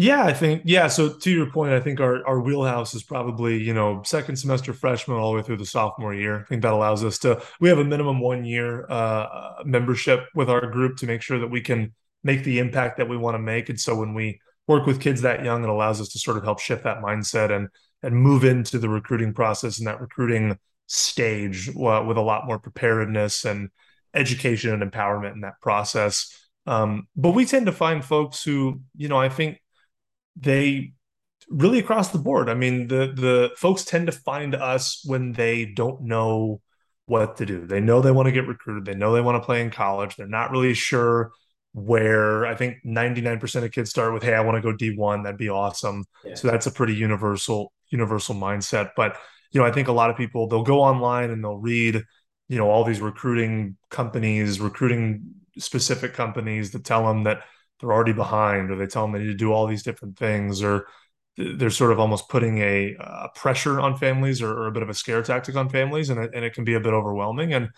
Yeah, 0.00 0.24
I 0.24 0.32
think 0.32 0.62
yeah. 0.64 0.86
So 0.86 1.12
to 1.12 1.30
your 1.30 1.50
point, 1.50 1.74
I 1.74 1.80
think 1.80 2.00
our 2.00 2.26
our 2.26 2.40
wheelhouse 2.40 2.94
is 2.94 3.02
probably 3.02 3.62
you 3.62 3.74
know 3.74 4.02
second 4.02 4.36
semester 4.36 4.72
freshman 4.72 5.18
all 5.18 5.32
the 5.32 5.36
way 5.36 5.42
through 5.42 5.58
the 5.58 5.66
sophomore 5.66 6.14
year. 6.14 6.40
I 6.40 6.44
think 6.44 6.62
that 6.62 6.72
allows 6.72 7.04
us 7.04 7.18
to 7.18 7.42
we 7.60 7.68
have 7.68 7.76
a 7.76 7.84
minimum 7.84 8.18
one 8.18 8.46
year 8.46 8.86
uh, 8.90 9.56
membership 9.66 10.24
with 10.34 10.48
our 10.48 10.66
group 10.70 10.96
to 10.98 11.06
make 11.06 11.20
sure 11.20 11.38
that 11.38 11.48
we 11.48 11.60
can 11.60 11.92
make 12.24 12.44
the 12.44 12.60
impact 12.60 12.96
that 12.96 13.10
we 13.10 13.18
want 13.18 13.34
to 13.34 13.38
make. 13.38 13.68
And 13.68 13.78
so 13.78 13.94
when 13.94 14.14
we 14.14 14.40
work 14.66 14.86
with 14.86 15.02
kids 15.02 15.20
that 15.20 15.44
young, 15.44 15.64
it 15.64 15.68
allows 15.68 16.00
us 16.00 16.08
to 16.10 16.18
sort 16.18 16.38
of 16.38 16.44
help 16.44 16.60
shift 16.60 16.84
that 16.84 17.02
mindset 17.02 17.54
and 17.54 17.68
and 18.02 18.16
move 18.16 18.42
into 18.42 18.78
the 18.78 18.88
recruiting 18.88 19.34
process 19.34 19.78
and 19.78 19.86
that 19.86 20.00
recruiting 20.00 20.56
stage 20.86 21.68
uh, 21.68 22.02
with 22.08 22.16
a 22.16 22.22
lot 22.22 22.46
more 22.46 22.58
preparedness 22.58 23.44
and 23.44 23.68
education 24.14 24.72
and 24.72 24.90
empowerment 24.90 25.34
in 25.34 25.40
that 25.42 25.60
process. 25.60 26.34
Um, 26.66 27.06
but 27.16 27.32
we 27.32 27.44
tend 27.44 27.66
to 27.66 27.72
find 27.72 28.02
folks 28.02 28.42
who, 28.42 28.80
you 28.96 29.08
know, 29.08 29.18
I 29.18 29.28
think 29.28 29.58
they 30.36 30.92
really 31.48 31.80
across 31.80 32.10
the 32.10 32.18
board. 32.18 32.48
I 32.48 32.54
mean, 32.54 32.88
the 32.88 33.12
the 33.14 33.50
folks 33.56 33.84
tend 33.84 34.06
to 34.06 34.12
find 34.12 34.54
us 34.54 35.02
when 35.04 35.32
they 35.32 35.64
don't 35.66 36.02
know 36.02 36.60
what 37.06 37.36
to 37.38 37.46
do. 37.46 37.66
They 37.66 37.80
know 37.80 38.00
they 38.00 38.12
want 38.12 38.26
to 38.26 38.32
get 38.32 38.46
recruited. 38.46 38.84
They 38.84 38.94
know 38.94 39.12
they 39.12 39.20
want 39.20 39.42
to 39.42 39.44
play 39.44 39.60
in 39.60 39.70
college. 39.70 40.16
They're 40.16 40.26
not 40.26 40.52
really 40.52 40.74
sure 40.74 41.32
where. 41.72 42.46
I 42.46 42.54
think 42.54 42.78
99% 42.86 43.64
of 43.64 43.72
kids 43.72 43.90
start 43.90 44.14
with, 44.14 44.22
"Hey, 44.22 44.34
I 44.34 44.40
want 44.40 44.56
to 44.56 44.62
go 44.62 44.76
D1. 44.76 45.24
That'd 45.24 45.38
be 45.38 45.48
awesome." 45.48 46.04
Yeah. 46.24 46.34
So 46.34 46.48
that's 46.48 46.66
a 46.66 46.70
pretty 46.72 46.94
universal 46.94 47.72
universal 47.88 48.34
mindset. 48.34 48.90
But 48.96 49.16
you 49.50 49.60
know, 49.60 49.66
I 49.66 49.72
think 49.72 49.88
a 49.88 49.92
lot 49.92 50.10
of 50.10 50.16
people 50.16 50.46
they'll 50.46 50.62
go 50.62 50.80
online 50.80 51.30
and 51.30 51.42
they'll 51.42 51.58
read, 51.58 52.02
you 52.48 52.58
know, 52.58 52.70
all 52.70 52.84
these 52.84 53.00
recruiting 53.00 53.76
companies, 53.90 54.60
recruiting 54.60 55.34
specific 55.58 56.14
companies 56.14 56.70
that 56.70 56.84
tell 56.84 57.06
them 57.06 57.24
that 57.24 57.42
they're 57.80 57.92
already 57.92 58.12
behind 58.12 58.70
or 58.70 58.76
they 58.76 58.86
tell 58.86 59.02
them 59.02 59.12
they 59.12 59.20
need 59.20 59.26
to 59.26 59.34
do 59.34 59.52
all 59.52 59.66
these 59.66 59.82
different 59.82 60.18
things 60.18 60.62
or 60.62 60.86
they're 61.36 61.70
sort 61.70 61.92
of 61.92 62.00
almost 62.00 62.28
putting 62.28 62.58
a, 62.58 62.96
pressure 63.34 63.80
on 63.80 63.96
families 63.96 64.42
or, 64.42 64.50
or, 64.50 64.66
a 64.66 64.72
bit 64.72 64.82
of 64.82 64.90
a 64.90 64.94
scare 64.94 65.22
tactic 65.22 65.56
on 65.56 65.68
families 65.68 66.10
and 66.10 66.20
it, 66.20 66.30
and 66.34 66.44
it 66.44 66.52
can 66.52 66.64
be 66.64 66.74
a 66.74 66.80
bit 66.80 66.92
overwhelming 66.92 67.54
and 67.54 67.70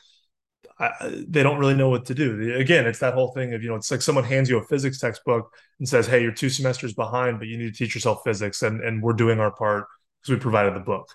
I, 0.78 0.90
they 1.28 1.42
don't 1.42 1.58
really 1.58 1.74
know 1.74 1.90
what 1.90 2.06
to 2.06 2.14
do. 2.14 2.54
Again 2.56 2.86
it's 2.86 2.98
that 3.00 3.14
whole 3.14 3.32
thing 3.32 3.54
of 3.54 3.62
you 3.62 3.68
know 3.68 3.76
it's 3.76 3.90
like 3.90 4.02
someone 4.02 4.24
hands 4.24 4.48
you 4.48 4.58
a 4.58 4.64
physics 4.64 4.98
textbook 4.98 5.52
and 5.78 5.88
says 5.88 6.06
hey 6.06 6.22
you're 6.22 6.32
two 6.32 6.48
semesters 6.48 6.94
behind 6.94 7.38
but 7.38 7.48
you 7.48 7.58
need 7.58 7.72
to 7.72 7.78
teach 7.78 7.94
yourself 7.94 8.22
physics 8.24 8.62
and, 8.62 8.82
and 8.82 9.02
we're 9.02 9.12
doing 9.12 9.38
our 9.38 9.52
part 9.52 9.86
because 10.20 10.36
we 10.36 10.40
provided 10.40 10.74
the 10.74 10.80
book. 10.80 11.08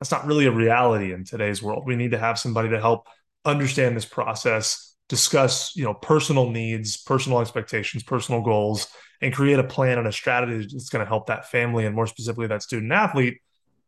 That's 0.00 0.10
not 0.10 0.26
really 0.26 0.46
a 0.46 0.52
reality 0.52 1.12
in 1.12 1.24
today's 1.24 1.62
world. 1.62 1.84
We 1.86 1.96
need 1.96 2.10
to 2.10 2.18
have 2.18 2.38
somebody 2.38 2.70
to 2.70 2.80
help 2.80 3.06
understand 3.44 3.96
this 3.96 4.04
process 4.04 4.93
discuss 5.08 5.76
you 5.76 5.84
know 5.84 5.94
personal 5.94 6.50
needs 6.50 6.96
personal 6.96 7.40
expectations 7.40 8.02
personal 8.02 8.40
goals 8.40 8.88
and 9.20 9.34
create 9.34 9.58
a 9.58 9.64
plan 9.64 9.98
and 9.98 10.06
a 10.06 10.12
strategy 10.12 10.66
that's 10.72 10.88
going 10.88 11.04
to 11.04 11.08
help 11.08 11.26
that 11.26 11.50
family 11.50 11.84
and 11.84 11.94
more 11.94 12.06
specifically 12.06 12.46
that 12.46 12.62
student 12.62 12.90
athlete 12.90 13.38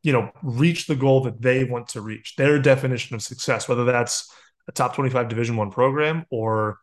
you 0.03 0.13
know 0.13 0.31
reach 0.43 0.87
the 0.87 0.95
goal 0.95 1.23
that 1.23 1.43
they 1.43 1.65
want 1.65 1.89
to 1.89 2.01
reach. 2.01 2.37
Their 2.37 2.61
definition 2.61 3.17
of 3.17 3.23
success 3.23 3.69
whether 3.69 3.85
that's 3.85 4.33
a 4.69 4.73
top 4.73 4.95
25 4.95 5.29
division 5.29 5.57
one 5.57 5.73
program 5.73 6.25
or 6.31 6.79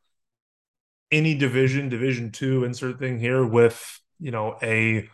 any 1.10 1.34
division 1.34 1.88
division 1.88 2.32
two 2.32 2.66
insert 2.66 3.00
thing 3.00 3.20
here 3.20 3.46
with 3.46 4.00
you 4.20 4.32
know 4.32 4.58
a 4.62 5.10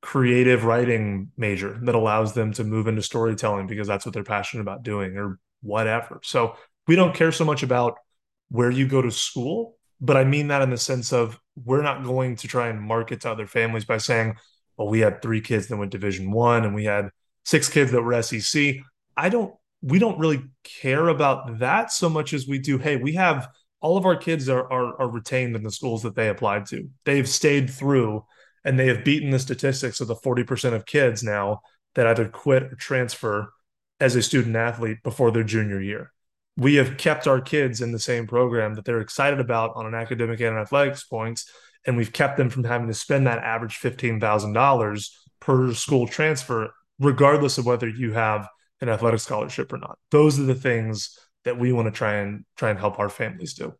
creative 0.00 0.64
writing 0.64 1.32
major 1.36 1.78
that 1.82 1.94
allows 1.94 2.32
them 2.32 2.52
to 2.54 2.64
move 2.64 2.88
into 2.88 3.02
storytelling 3.02 3.66
because 3.66 3.88
that's 3.88 4.06
what 4.06 4.14
they're 4.14 4.24
passionate 4.24 4.62
about 4.62 4.82
doing 4.82 5.16
or 5.16 5.38
whatever. 5.62 6.20
So 6.22 6.56
we 6.86 6.96
don't 6.96 7.14
care 7.14 7.32
so 7.32 7.44
much 7.44 7.62
about 7.62 7.98
where 8.48 8.70
you 8.70 8.86
go 8.86 9.02
to 9.02 9.10
school. 9.10 9.76
But 10.00 10.16
I 10.16 10.24
mean 10.24 10.48
that 10.48 10.62
in 10.62 10.70
the 10.70 10.78
sense 10.78 11.12
of 11.12 11.38
we're 11.56 11.82
not 11.82 12.04
going 12.04 12.36
to 12.36 12.48
try 12.48 12.68
and 12.68 12.80
market 12.80 13.22
to 13.22 13.30
other 13.30 13.46
families 13.46 13.84
by 13.84 13.98
saying, 13.98 14.36
well, 14.76 14.88
we 14.88 15.00
had 15.00 15.22
three 15.22 15.40
kids 15.40 15.68
that 15.68 15.76
went 15.76 15.92
division 15.92 16.30
one 16.30 16.64
and 16.64 16.74
we 16.74 16.84
had 16.84 17.10
six 17.44 17.68
kids 17.68 17.92
that 17.92 18.02
were 18.02 18.20
SEC. 18.22 18.76
I 19.16 19.28
don't, 19.28 19.54
we 19.82 19.98
don't 19.98 20.18
really 20.18 20.42
care 20.64 21.08
about 21.08 21.58
that 21.58 21.92
so 21.92 22.08
much 22.08 22.32
as 22.32 22.48
we 22.48 22.58
do, 22.58 22.78
hey, 22.78 22.96
we 22.96 23.12
have 23.14 23.48
all 23.80 23.96
of 23.96 24.06
our 24.06 24.16
kids 24.16 24.48
are, 24.48 24.70
are, 24.72 25.00
are 25.00 25.10
retained 25.10 25.54
in 25.54 25.62
the 25.62 25.70
schools 25.70 26.02
that 26.02 26.16
they 26.16 26.28
applied 26.28 26.66
to. 26.66 26.88
They've 27.04 27.28
stayed 27.28 27.70
through 27.70 28.24
and 28.64 28.78
they 28.78 28.86
have 28.86 29.04
beaten 29.04 29.30
the 29.30 29.38
statistics 29.38 30.00
of 30.00 30.08
the 30.08 30.16
40% 30.16 30.72
of 30.72 30.86
kids 30.86 31.22
now 31.22 31.60
that 31.94 32.06
either 32.06 32.26
quit 32.26 32.62
or 32.64 32.76
transfer 32.76 33.52
as 34.00 34.16
a 34.16 34.22
student 34.22 34.56
athlete 34.56 35.02
before 35.02 35.30
their 35.30 35.44
junior 35.44 35.80
year 35.80 36.13
we 36.56 36.76
have 36.76 36.96
kept 36.96 37.26
our 37.26 37.40
kids 37.40 37.80
in 37.80 37.92
the 37.92 37.98
same 37.98 38.26
program 38.26 38.74
that 38.74 38.84
they're 38.84 39.00
excited 39.00 39.40
about 39.40 39.72
on 39.74 39.86
an 39.86 39.94
academic 39.94 40.40
and 40.40 40.56
an 40.56 40.62
athletics 40.62 41.04
points, 41.04 41.50
and 41.86 41.96
we've 41.96 42.12
kept 42.12 42.36
them 42.36 42.50
from 42.50 42.64
having 42.64 42.88
to 42.88 42.94
spend 42.94 43.26
that 43.26 43.38
average 43.38 43.76
fifteen 43.76 44.20
thousand 44.20 44.52
dollars 44.52 45.18
per 45.40 45.72
school 45.74 46.06
transfer, 46.06 46.70
regardless 46.98 47.58
of 47.58 47.66
whether 47.66 47.88
you 47.88 48.12
have 48.12 48.48
an 48.80 48.88
athletic 48.88 49.20
scholarship 49.20 49.72
or 49.72 49.78
not. 49.78 49.98
Those 50.10 50.38
are 50.38 50.44
the 50.44 50.54
things 50.54 51.18
that 51.44 51.58
we 51.58 51.72
want 51.72 51.86
to 51.86 51.92
try 51.92 52.14
and 52.14 52.44
try 52.56 52.70
and 52.70 52.78
help 52.78 52.98
our 52.98 53.08
families 53.08 53.54
do. 53.54 53.74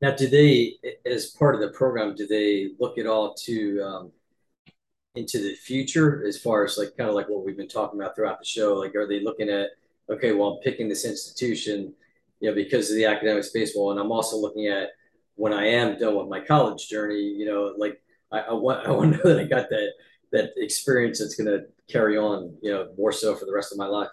Now, 0.00 0.14
do 0.14 0.28
they, 0.28 0.74
as 1.06 1.26
part 1.26 1.54
of 1.54 1.60
the 1.60 1.70
program, 1.70 2.14
do 2.14 2.26
they 2.26 2.70
look 2.78 2.98
at 2.98 3.06
all 3.06 3.34
to 3.34 3.82
um, 3.82 4.12
into 5.14 5.38
the 5.38 5.54
future 5.54 6.24
as 6.26 6.38
far 6.38 6.64
as 6.64 6.78
like 6.78 6.96
kind 6.96 7.08
of 7.08 7.16
like 7.16 7.28
what 7.28 7.44
we've 7.44 7.56
been 7.56 7.68
talking 7.68 7.98
about 8.00 8.14
throughout 8.14 8.38
the 8.38 8.44
show? 8.44 8.74
Like, 8.74 8.94
are 8.94 9.08
they 9.08 9.20
looking 9.20 9.48
at, 9.48 9.70
okay, 10.08 10.32
well, 10.32 10.48
I'm 10.48 10.60
picking 10.60 10.88
this 10.88 11.04
institution, 11.04 11.94
you 12.40 12.48
know, 12.48 12.54
because 12.54 12.90
of 12.90 12.96
the 12.96 13.06
academics 13.06 13.50
baseball, 13.50 13.90
and 13.90 14.00
I'm 14.00 14.12
also 14.12 14.36
looking 14.36 14.66
at 14.66 14.88
when 15.34 15.52
I 15.52 15.66
am 15.66 15.98
done 15.98 16.16
with 16.16 16.28
my 16.28 16.40
college 16.40 16.88
journey, 16.88 17.20
you 17.20 17.46
know, 17.46 17.72
like 17.76 18.00
I, 18.32 18.40
I 18.40 18.52
want 18.52 18.86
I 18.86 18.90
want 18.92 19.12
to 19.12 19.18
know 19.18 19.34
that 19.34 19.40
I 19.40 19.44
got 19.44 19.68
that 19.70 19.92
that 20.32 20.50
experience 20.56 21.20
that's 21.20 21.34
going 21.34 21.46
to 21.46 21.66
carry 21.90 22.18
on, 22.18 22.56
you 22.62 22.70
know, 22.70 22.88
more 22.96 23.12
so 23.12 23.34
for 23.34 23.46
the 23.46 23.54
rest 23.54 23.72
of 23.72 23.78
my 23.78 23.86
life. 23.86 24.10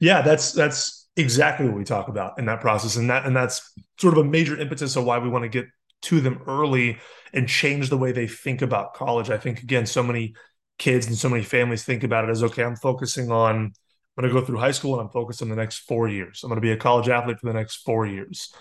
Yeah, 0.00 0.22
that's 0.22 0.52
that's 0.52 1.08
exactly 1.16 1.66
what 1.66 1.76
we 1.76 1.84
talk 1.84 2.08
about 2.08 2.38
in 2.38 2.46
that 2.46 2.60
process, 2.60 2.96
and 2.96 3.08
that 3.10 3.26
and 3.26 3.36
that's 3.36 3.72
sort 4.00 4.16
of 4.16 4.24
a 4.24 4.28
major 4.28 4.58
impetus 4.58 4.96
of 4.96 5.04
why 5.04 5.18
we 5.18 5.28
want 5.28 5.44
to 5.44 5.48
get 5.48 5.66
to 6.02 6.20
them 6.20 6.42
early 6.46 6.98
and 7.32 7.48
change 7.48 7.88
the 7.88 7.96
way 7.96 8.12
they 8.12 8.26
think 8.26 8.62
about 8.62 8.94
college. 8.94 9.30
I 9.30 9.38
think 9.38 9.62
again, 9.62 9.86
so 9.86 10.02
many 10.02 10.34
kids 10.78 11.06
and 11.06 11.16
so 11.16 11.28
many 11.28 11.42
families 11.42 11.84
think 11.84 12.02
about 12.02 12.24
it 12.24 12.30
as 12.30 12.42
okay, 12.42 12.64
I'm 12.64 12.76
focusing 12.76 13.30
on 13.30 13.72
I'm 14.16 14.22
going 14.22 14.34
to 14.34 14.40
go 14.40 14.44
through 14.44 14.58
high 14.58 14.72
school 14.72 14.92
and 14.92 15.02
I'm 15.02 15.08
focused 15.08 15.42
on 15.42 15.48
the 15.48 15.56
next 15.56 15.78
four 15.78 16.08
years. 16.08 16.42
I'm 16.42 16.48
going 16.48 16.56
to 16.56 16.62
be 16.62 16.72
a 16.72 16.76
college 16.76 17.08
athlete 17.08 17.38
for 17.40 17.46
the 17.46 17.58
next 17.58 17.76
four 17.76 18.06
years. 18.06 18.52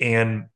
And 0.00 0.46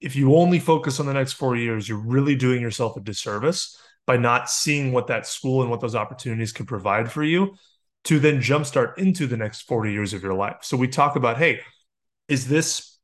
if 0.00 0.14
you 0.14 0.36
only 0.36 0.58
focus 0.58 1.00
on 1.00 1.06
the 1.06 1.14
next 1.14 1.34
four 1.34 1.56
years, 1.56 1.88
you're 1.88 1.98
really 1.98 2.36
doing 2.36 2.60
yourself 2.60 2.96
a 2.96 3.00
disservice 3.00 3.78
by 4.06 4.18
not 4.18 4.50
seeing 4.50 4.92
what 4.92 5.06
that 5.06 5.26
school 5.26 5.62
and 5.62 5.70
what 5.70 5.80
those 5.80 5.94
opportunities 5.94 6.52
can 6.52 6.66
provide 6.66 7.10
for 7.10 7.24
you 7.24 7.54
to 8.04 8.18
then 8.18 8.38
jumpstart 8.38 8.98
into 8.98 9.26
the 9.26 9.36
next 9.36 9.62
40 9.62 9.90
years 9.90 10.12
of 10.12 10.22
your 10.22 10.34
life. 10.34 10.58
So 10.60 10.76
we 10.76 10.88
talk 10.88 11.16
about, 11.16 11.38
hey, 11.38 11.60
is 12.28 12.46
this 12.46 12.98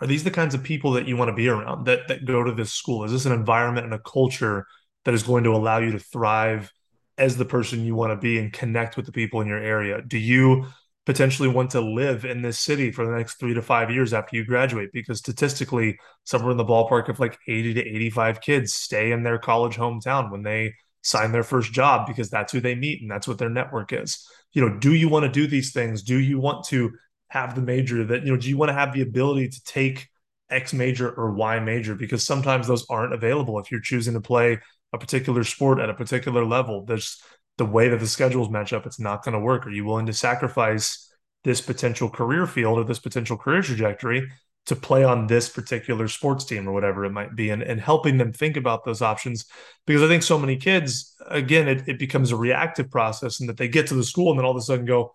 are 0.00 0.06
these 0.06 0.22
the 0.22 0.30
kinds 0.30 0.54
of 0.54 0.62
people 0.62 0.92
that 0.92 1.08
you 1.08 1.16
want 1.16 1.28
to 1.28 1.34
be 1.34 1.48
around 1.48 1.86
that 1.86 2.06
that 2.08 2.24
go 2.24 2.44
to 2.44 2.52
this 2.52 2.72
school? 2.72 3.04
Is 3.04 3.10
this 3.10 3.26
an 3.26 3.32
environment 3.32 3.84
and 3.84 3.94
a 3.94 3.98
culture 3.98 4.66
that 5.04 5.14
is 5.14 5.24
going 5.24 5.44
to 5.44 5.54
allow 5.54 5.78
you 5.78 5.92
to 5.92 5.98
thrive 5.98 6.72
as 7.18 7.36
the 7.36 7.44
person 7.44 7.84
you 7.84 7.94
want 7.94 8.12
to 8.12 8.16
be 8.16 8.38
and 8.38 8.52
connect 8.52 8.96
with 8.96 9.06
the 9.06 9.12
people 9.12 9.40
in 9.40 9.48
your 9.48 9.58
area? 9.58 10.00
Do 10.00 10.18
you 10.18 10.66
potentially 11.04 11.48
want 11.48 11.70
to 11.70 11.80
live 11.80 12.24
in 12.24 12.42
this 12.42 12.58
city 12.58 12.92
for 12.92 13.06
the 13.06 13.16
next 13.16 13.34
three 13.34 13.54
to 13.54 13.62
five 13.62 13.90
years 13.90 14.12
after 14.12 14.36
you 14.36 14.44
graduate? 14.44 14.90
Because 14.92 15.18
statistically 15.18 15.98
somewhere 16.24 16.52
in 16.52 16.56
the 16.56 16.64
ballpark 16.64 17.08
of 17.08 17.18
like 17.18 17.38
80 17.48 17.74
to 17.74 17.80
85 17.80 18.40
kids 18.40 18.74
stay 18.74 19.12
in 19.12 19.22
their 19.22 19.38
college 19.38 19.76
hometown 19.76 20.30
when 20.30 20.42
they 20.42 20.74
sign 21.02 21.32
their 21.32 21.42
first 21.42 21.72
job 21.72 22.06
because 22.06 22.28
that's 22.28 22.52
who 22.52 22.60
they 22.60 22.74
meet 22.74 23.00
and 23.00 23.10
that's 23.10 23.26
what 23.26 23.38
their 23.38 23.48
network 23.48 23.92
is. 23.92 24.26
You 24.52 24.68
know 24.68 24.78
do 24.78 24.94
you 24.94 25.08
want 25.08 25.24
to 25.24 25.30
do 25.30 25.46
these 25.46 25.72
things? 25.72 26.02
Do 26.02 26.18
you 26.18 26.38
want 26.38 26.64
to 26.66 26.92
have 27.28 27.54
the 27.54 27.62
major 27.62 28.04
that 28.04 28.24
you 28.24 28.32
know 28.32 28.38
do 28.38 28.48
you 28.48 28.56
want 28.56 28.70
to 28.70 28.74
have 28.74 28.92
the 28.92 29.02
ability 29.02 29.48
to 29.48 29.64
take 29.64 30.08
x 30.50 30.72
major 30.72 31.10
or 31.10 31.32
y 31.32 31.58
major? 31.58 31.94
Because 31.94 32.24
sometimes 32.24 32.66
those 32.66 32.86
aren't 32.90 33.14
available 33.14 33.58
if 33.58 33.70
you're 33.70 33.80
choosing 33.80 34.14
to 34.14 34.20
play 34.20 34.58
a 34.92 34.98
particular 34.98 35.44
sport 35.44 35.78
at 35.78 35.90
a 35.90 35.94
particular 35.94 36.44
level 36.44 36.84
there's 36.84 37.20
the 37.58 37.66
way 37.66 37.88
that 37.88 38.00
the 38.00 38.06
schedules 38.06 38.48
match 38.48 38.72
up, 38.72 38.86
it's 38.86 39.00
not 39.00 39.24
going 39.24 39.34
to 39.34 39.40
work. 39.40 39.66
Are 39.66 39.70
you 39.70 39.84
willing 39.84 40.06
to 40.06 40.12
sacrifice 40.12 41.12
this 41.44 41.60
potential 41.60 42.08
career 42.08 42.46
field 42.46 42.78
or 42.78 42.84
this 42.84 43.00
potential 43.00 43.36
career 43.36 43.62
trajectory 43.62 44.30
to 44.66 44.76
play 44.76 45.02
on 45.02 45.26
this 45.26 45.48
particular 45.48 46.08
sports 46.08 46.44
team 46.44 46.68
or 46.68 46.72
whatever 46.72 47.04
it 47.04 47.10
might 47.10 47.34
be 47.34 47.50
and, 47.50 47.62
and 47.62 47.80
helping 47.80 48.18
them 48.18 48.32
think 48.32 48.56
about 48.56 48.84
those 48.84 49.00
options 49.00 49.46
because 49.86 50.02
i 50.02 50.08
think 50.08 50.22
so 50.22 50.36
many 50.36 50.56
kids 50.56 51.14
again 51.28 51.68
it, 51.68 51.88
it 51.88 51.98
becomes 51.98 52.32
a 52.32 52.36
reactive 52.36 52.90
process 52.90 53.40
and 53.40 53.48
that 53.48 53.56
they 53.56 53.68
get 53.68 53.86
to 53.86 53.94
the 53.94 54.02
school 54.02 54.30
and 54.30 54.38
then 54.38 54.44
all 54.44 54.50
of 54.50 54.58
a 54.58 54.60
sudden 54.60 54.84
go 54.84 55.14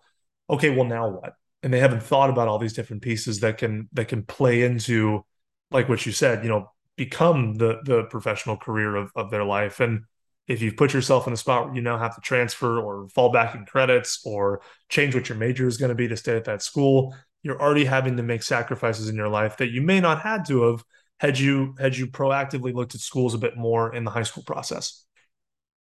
okay 0.50 0.70
well 0.70 0.86
now 0.86 1.08
what 1.08 1.34
and 1.62 1.72
they 1.72 1.78
haven't 1.78 2.02
thought 2.02 2.30
about 2.30 2.48
all 2.48 2.58
these 2.58 2.72
different 2.72 3.02
pieces 3.02 3.40
that 3.40 3.58
can 3.58 3.88
that 3.92 4.08
can 4.08 4.24
play 4.24 4.62
into 4.62 5.24
like 5.70 5.88
what 5.88 6.04
you 6.04 6.10
said 6.10 6.42
you 6.42 6.48
know 6.48 6.72
become 6.96 7.54
the 7.54 7.80
the 7.84 8.04
professional 8.04 8.56
career 8.56 8.96
of, 8.96 9.10
of 9.16 9.30
their 9.30 9.44
life 9.44 9.80
and 9.80 10.04
if 10.46 10.60
you've 10.60 10.76
put 10.76 10.92
yourself 10.92 11.26
in 11.26 11.32
a 11.32 11.36
spot 11.36 11.66
where 11.66 11.74
you 11.74 11.80
now 11.80 11.98
have 11.98 12.14
to 12.14 12.20
transfer 12.20 12.78
or 12.78 13.08
fall 13.08 13.32
back 13.32 13.54
in 13.54 13.64
credits 13.64 14.20
or 14.24 14.60
change 14.88 15.14
what 15.14 15.28
your 15.28 15.38
major 15.38 15.66
is 15.66 15.76
going 15.76 15.88
to 15.88 15.94
be 15.94 16.08
to 16.08 16.16
stay 16.16 16.36
at 16.36 16.44
that 16.44 16.62
school, 16.62 17.14
you're 17.42 17.60
already 17.60 17.84
having 17.84 18.16
to 18.16 18.22
make 18.22 18.42
sacrifices 18.42 19.08
in 19.08 19.16
your 19.16 19.28
life 19.28 19.56
that 19.56 19.70
you 19.70 19.80
may 19.80 20.00
not 20.00 20.20
had 20.20 20.44
to 20.46 20.62
have 20.62 20.84
had 21.18 21.38
you 21.38 21.74
had 21.78 21.96
you 21.96 22.06
proactively 22.06 22.74
looked 22.74 22.94
at 22.94 23.00
schools 23.00 23.34
a 23.34 23.38
bit 23.38 23.56
more 23.56 23.94
in 23.94 24.04
the 24.04 24.10
high 24.10 24.22
school 24.22 24.42
process. 24.42 25.04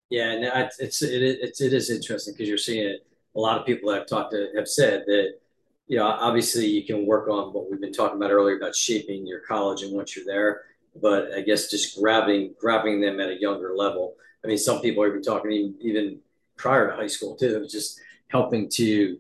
Yeah, 0.09 0.31
and 0.31 0.43
it's 0.43 0.79
it's 0.79 1.01
it, 1.01 1.21
it's 1.21 1.59
it 1.59 1.73
is 1.73 1.89
interesting 1.89 2.33
because 2.33 2.47
you're 2.47 2.57
seeing 2.57 2.85
it. 2.85 3.05
A 3.35 3.39
lot 3.39 3.59
of 3.59 3.65
people 3.65 3.89
that 3.89 4.01
I've 4.01 4.07
talked 4.07 4.31
to 4.31 4.49
have 4.55 4.67
said 4.67 5.03
that 5.07 5.39
you 5.87 5.97
know 5.97 6.05
obviously 6.05 6.67
you 6.67 6.85
can 6.85 7.05
work 7.05 7.27
on 7.27 7.51
what 7.51 7.69
we've 7.69 7.81
been 7.81 7.91
talking 7.91 8.17
about 8.17 8.29
earlier 8.31 8.57
about 8.57 8.75
shaping 8.75 9.25
your 9.25 9.39
college 9.39 9.81
and 9.81 9.93
once 9.93 10.15
you're 10.15 10.25
there, 10.25 10.61
but 11.01 11.33
I 11.33 11.41
guess 11.41 11.69
just 11.69 11.99
grabbing 11.99 12.53
grabbing 12.59 13.01
them 13.01 13.19
at 13.19 13.29
a 13.29 13.39
younger 13.39 13.75
level 13.75 14.15
I 14.43 14.47
mean, 14.47 14.57
some 14.57 14.81
people 14.81 15.03
are 15.03 15.07
even 15.07 15.21
talking 15.21 15.51
even, 15.51 15.75
even 15.81 16.19
prior 16.57 16.89
to 16.89 16.95
high 16.95 17.07
school 17.07 17.35
too, 17.35 17.65
just 17.69 17.99
helping 18.27 18.69
to, 18.69 19.17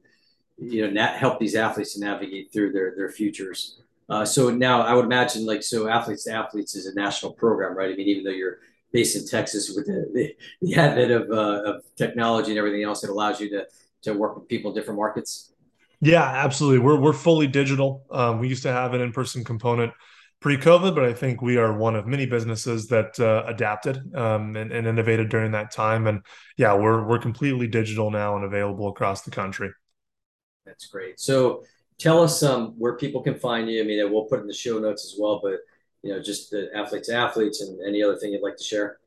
you 0.57 0.91
know, 0.91 1.05
help 1.13 1.39
these 1.39 1.55
athletes 1.55 1.93
to 1.93 2.01
navigate 2.01 2.51
through 2.51 2.73
their 2.73 2.93
their 2.95 3.09
futures. 3.09 3.79
Uh, 4.09 4.25
so 4.25 4.49
now 4.49 4.81
I 4.81 4.93
would 4.93 5.05
imagine 5.05 5.45
like 5.45 5.63
so 5.63 5.87
athletes 5.87 6.25
to 6.25 6.33
athletes 6.33 6.75
is 6.75 6.87
a 6.87 6.93
national 6.93 7.33
program, 7.33 7.75
right? 7.75 7.91
I 7.91 7.95
mean, 7.95 8.07
even 8.07 8.23
though 8.23 8.31
you're 8.31 8.59
based 8.91 9.15
in 9.15 9.25
Texas 9.25 9.73
with 9.75 9.87
the, 9.87 10.11
the, 10.13 10.35
the 10.61 10.75
advent 10.75 11.11
of, 11.11 11.31
uh, 11.31 11.71
of 11.71 11.83
technology 11.95 12.51
and 12.51 12.59
everything 12.59 12.83
else, 12.83 13.03
it 13.03 13.09
allows 13.09 13.39
you 13.39 13.49
to 13.49 13.65
to 14.03 14.13
work 14.13 14.35
with 14.35 14.49
people 14.49 14.71
in 14.71 14.75
different 14.75 14.99
markets. 14.99 15.53
Yeah, 16.01 16.23
absolutely. 16.23 16.79
We're 16.79 16.99
we're 16.99 17.13
fully 17.13 17.47
digital. 17.47 18.03
Um, 18.11 18.39
we 18.39 18.49
used 18.49 18.63
to 18.63 18.73
have 18.73 18.93
an 18.93 18.99
in 18.99 19.13
person 19.13 19.45
component 19.45 19.93
pre-COVID, 20.43 20.93
but 20.93 21.05
I 21.05 21.13
think 21.13 21.41
we 21.41 21.55
are 21.55 21.75
one 21.75 21.95
of 21.95 22.05
many 22.05 22.25
businesses 22.25 22.87
that 22.87 23.17
uh, 23.17 23.45
adapted 23.47 24.13
um, 24.13 24.57
and, 24.57 24.73
and, 24.73 24.85
innovated 24.85 25.29
during 25.29 25.53
that 25.53 25.71
time. 25.71 26.05
And 26.05 26.21
yeah, 26.57 26.75
we're 26.75 27.07
we're 27.07 27.17
completely 27.17 27.65
digital 27.65 28.11
now 28.11 28.35
and 28.35 28.43
available 28.43 28.89
across 28.89 29.21
the 29.21 29.31
country. 29.31 29.71
That's 30.65 30.87
great. 30.87 31.17
So 31.17 31.63
tell 31.97 32.21
us 32.21 32.43
um, 32.43 32.75
where 32.77 32.97
people 32.97 33.23
can 33.23 33.39
find 33.39 33.69
you. 33.69 33.81
I 33.81 33.85
mean, 33.85 34.11
we'll 34.11 34.25
put 34.25 34.41
in 34.41 34.47
the 34.47 34.53
show 34.53 34.79
notes 34.79 35.05
as 35.05 35.17
well, 35.17 35.39
but 35.41 35.59
you 36.01 36.13
know, 36.13 36.21
just 36.21 36.51
the 36.51 36.69
athletes, 36.75 37.07
athletes, 37.07 37.61
and 37.61 37.79
any 37.87 38.03
other 38.03 38.17
thing 38.17 38.33
you'd 38.33 38.43
like 38.43 38.57
to 38.57 38.63
share. 38.65 38.97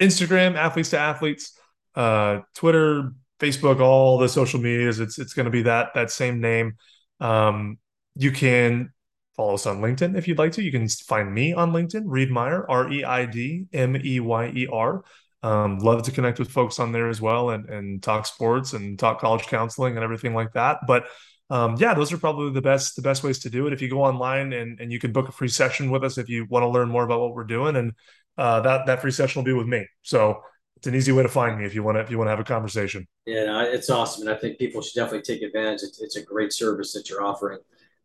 Instagram, 0.00 0.56
athletes 0.56 0.90
to 0.90 0.98
athletes, 0.98 1.56
uh, 1.94 2.40
Twitter, 2.56 3.12
Facebook, 3.38 3.80
all 3.80 4.18
the 4.18 4.28
social 4.28 4.58
medias. 4.58 4.98
It's 4.98 5.20
it's 5.20 5.34
going 5.34 5.44
to 5.44 5.52
be 5.52 5.62
that 5.62 5.94
that 5.94 6.10
same 6.10 6.40
name. 6.40 6.78
Um, 7.20 7.78
you 8.16 8.32
can 8.32 8.92
follow 9.36 9.54
us 9.54 9.66
on 9.66 9.80
LinkedIn 9.80 10.18
if 10.18 10.26
you'd 10.26 10.38
like 10.38 10.50
to. 10.54 10.64
You 10.64 10.72
can 10.72 10.88
find 10.88 11.32
me 11.32 11.52
on 11.52 11.70
LinkedIn, 11.70 12.02
Reid 12.06 12.32
Meyer, 12.32 12.68
R 12.68 12.90
E 12.90 13.04
I 13.04 13.24
D 13.24 13.66
M 13.72 13.94
E 13.94 14.18
Y 14.18 14.48
E 14.48 14.66
R. 14.66 15.04
Um, 15.42 15.78
love 15.78 16.02
to 16.02 16.10
connect 16.10 16.38
with 16.38 16.50
folks 16.50 16.80
on 16.80 16.90
there 16.90 17.08
as 17.08 17.20
well 17.20 17.50
and, 17.50 17.68
and 17.68 18.02
talk 18.02 18.26
sports 18.26 18.72
and 18.72 18.98
talk 18.98 19.20
college 19.20 19.46
counseling 19.46 19.94
and 19.94 20.02
everything 20.02 20.34
like 20.34 20.52
that. 20.54 20.78
But 20.86 21.06
um, 21.50 21.76
yeah, 21.78 21.94
those 21.94 22.12
are 22.12 22.18
probably 22.18 22.50
the 22.52 22.60
best 22.60 22.96
the 22.96 23.02
best 23.02 23.22
ways 23.22 23.38
to 23.40 23.50
do 23.50 23.66
it. 23.66 23.72
If 23.72 23.80
you 23.80 23.88
go 23.88 24.02
online 24.02 24.52
and, 24.52 24.80
and 24.80 24.92
you 24.92 24.98
can 24.98 25.12
book 25.12 25.28
a 25.28 25.32
free 25.32 25.48
session 25.48 25.90
with 25.90 26.04
us 26.04 26.18
if 26.18 26.28
you 26.28 26.46
want 26.50 26.62
to 26.62 26.68
learn 26.68 26.88
more 26.88 27.04
about 27.04 27.20
what 27.20 27.34
we're 27.34 27.44
doing, 27.44 27.76
and 27.76 27.92
uh, 28.36 28.60
that 28.60 28.86
that 28.86 29.00
free 29.00 29.10
session 29.10 29.40
will 29.40 29.46
be 29.46 29.54
with 29.54 29.66
me. 29.66 29.86
So 30.02 30.42
it's 30.76 30.86
an 30.86 30.94
easy 30.94 31.10
way 31.10 31.22
to 31.22 31.28
find 31.28 31.58
me 31.58 31.64
if 31.64 31.74
you 31.74 31.82
want 31.82 31.96
to 31.96 32.00
if 32.00 32.10
you 32.10 32.18
want 32.18 32.26
to 32.26 32.30
have 32.30 32.40
a 32.40 32.44
conversation. 32.44 33.06
Yeah, 33.24 33.64
it's 33.64 33.88
awesome, 33.88 34.26
and 34.26 34.36
I 34.36 34.38
think 34.38 34.58
people 34.58 34.82
should 34.82 34.94
definitely 34.94 35.22
take 35.22 35.42
advantage. 35.42 35.82
It's, 35.82 36.02
it's 36.02 36.16
a 36.16 36.22
great 36.22 36.52
service 36.52 36.92
that 36.92 37.08
you're 37.08 37.24
offering. 37.24 37.58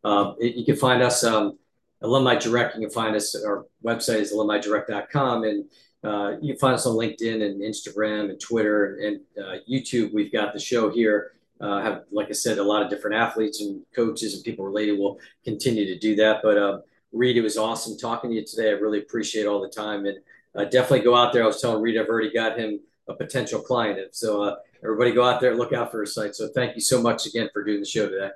Um, 0.04 0.36
it, 0.40 0.54
you 0.56 0.64
can 0.64 0.76
find 0.76 1.02
us 1.02 1.22
um, 1.22 1.58
alumni 2.02 2.36
direct. 2.36 2.76
You 2.76 2.82
can 2.82 2.90
find 2.90 3.14
us. 3.14 3.34
Our 3.34 3.66
website 3.84 4.20
is 4.20 4.32
alumni 4.32 4.58
alumnidirect.com, 4.58 5.44
and 5.44 5.64
uh, 6.04 6.36
you 6.40 6.52
can 6.52 6.58
find 6.58 6.74
us 6.74 6.86
on 6.86 6.96
LinkedIn 6.96 7.42
and 7.42 7.60
Instagram 7.60 8.30
and 8.30 8.40
Twitter 8.40 8.96
and, 8.96 9.20
uh, 9.42 9.58
YouTube. 9.70 10.12
We've 10.12 10.32
got 10.32 10.52
the 10.52 10.60
show 10.60 10.90
here. 10.90 11.32
Uh, 11.60 11.80
have, 11.80 12.02
like 12.10 12.28
I 12.28 12.32
said, 12.32 12.58
a 12.58 12.62
lot 12.62 12.82
of 12.82 12.90
different 12.90 13.16
athletes 13.16 13.60
and 13.60 13.82
coaches 13.94 14.34
and 14.34 14.44
people 14.44 14.64
related 14.64 14.98
will 14.98 15.18
continue 15.44 15.86
to 15.86 15.98
do 15.98 16.14
that. 16.16 16.40
But 16.42 16.84
Reid, 17.14 17.36
it 17.36 17.42
was 17.42 17.56
awesome 17.56 17.96
talking 17.96 18.30
to 18.30 18.36
you 18.36 18.44
today. 18.44 18.68
I 18.68 18.72
really 18.72 18.98
appreciate 18.98 19.46
all 19.46 19.62
the 19.62 19.68
time 19.68 20.04
and 20.04 20.18
uh, 20.56 20.64
definitely 20.64 21.00
go 21.00 21.14
out 21.14 21.32
there. 21.32 21.44
I 21.44 21.46
was 21.46 21.60
telling 21.60 21.80
Reid 21.80 21.98
I've 21.98 22.08
already 22.08 22.32
got 22.32 22.58
him 22.58 22.80
a 23.08 23.14
potential 23.14 23.60
client. 23.60 24.14
So 24.14 24.42
uh, 24.42 24.56
everybody 24.82 25.12
go 25.12 25.24
out 25.24 25.40
there 25.40 25.50
and 25.50 25.58
look 25.58 25.72
out 25.72 25.90
for 25.90 26.00
his 26.00 26.14
site. 26.14 26.34
So 26.34 26.48
thank 26.48 26.74
you 26.74 26.80
so 26.80 27.00
much 27.00 27.26
again 27.26 27.48
for 27.52 27.64
doing 27.64 27.80
the 27.80 27.86
show 27.86 28.08
today. 28.08 28.30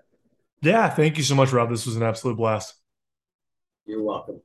Yeah, 0.63 0.89
thank 0.89 1.19
you 1.19 1.25
so 1.25 1.35
much, 1.35 1.53
Rob. 1.53 1.71
This 1.71 1.87
was 1.87 1.97
an 1.97 2.03
absolute 2.03 2.37
blast. 2.37 2.75
You're 3.87 4.03
welcome. 4.03 4.41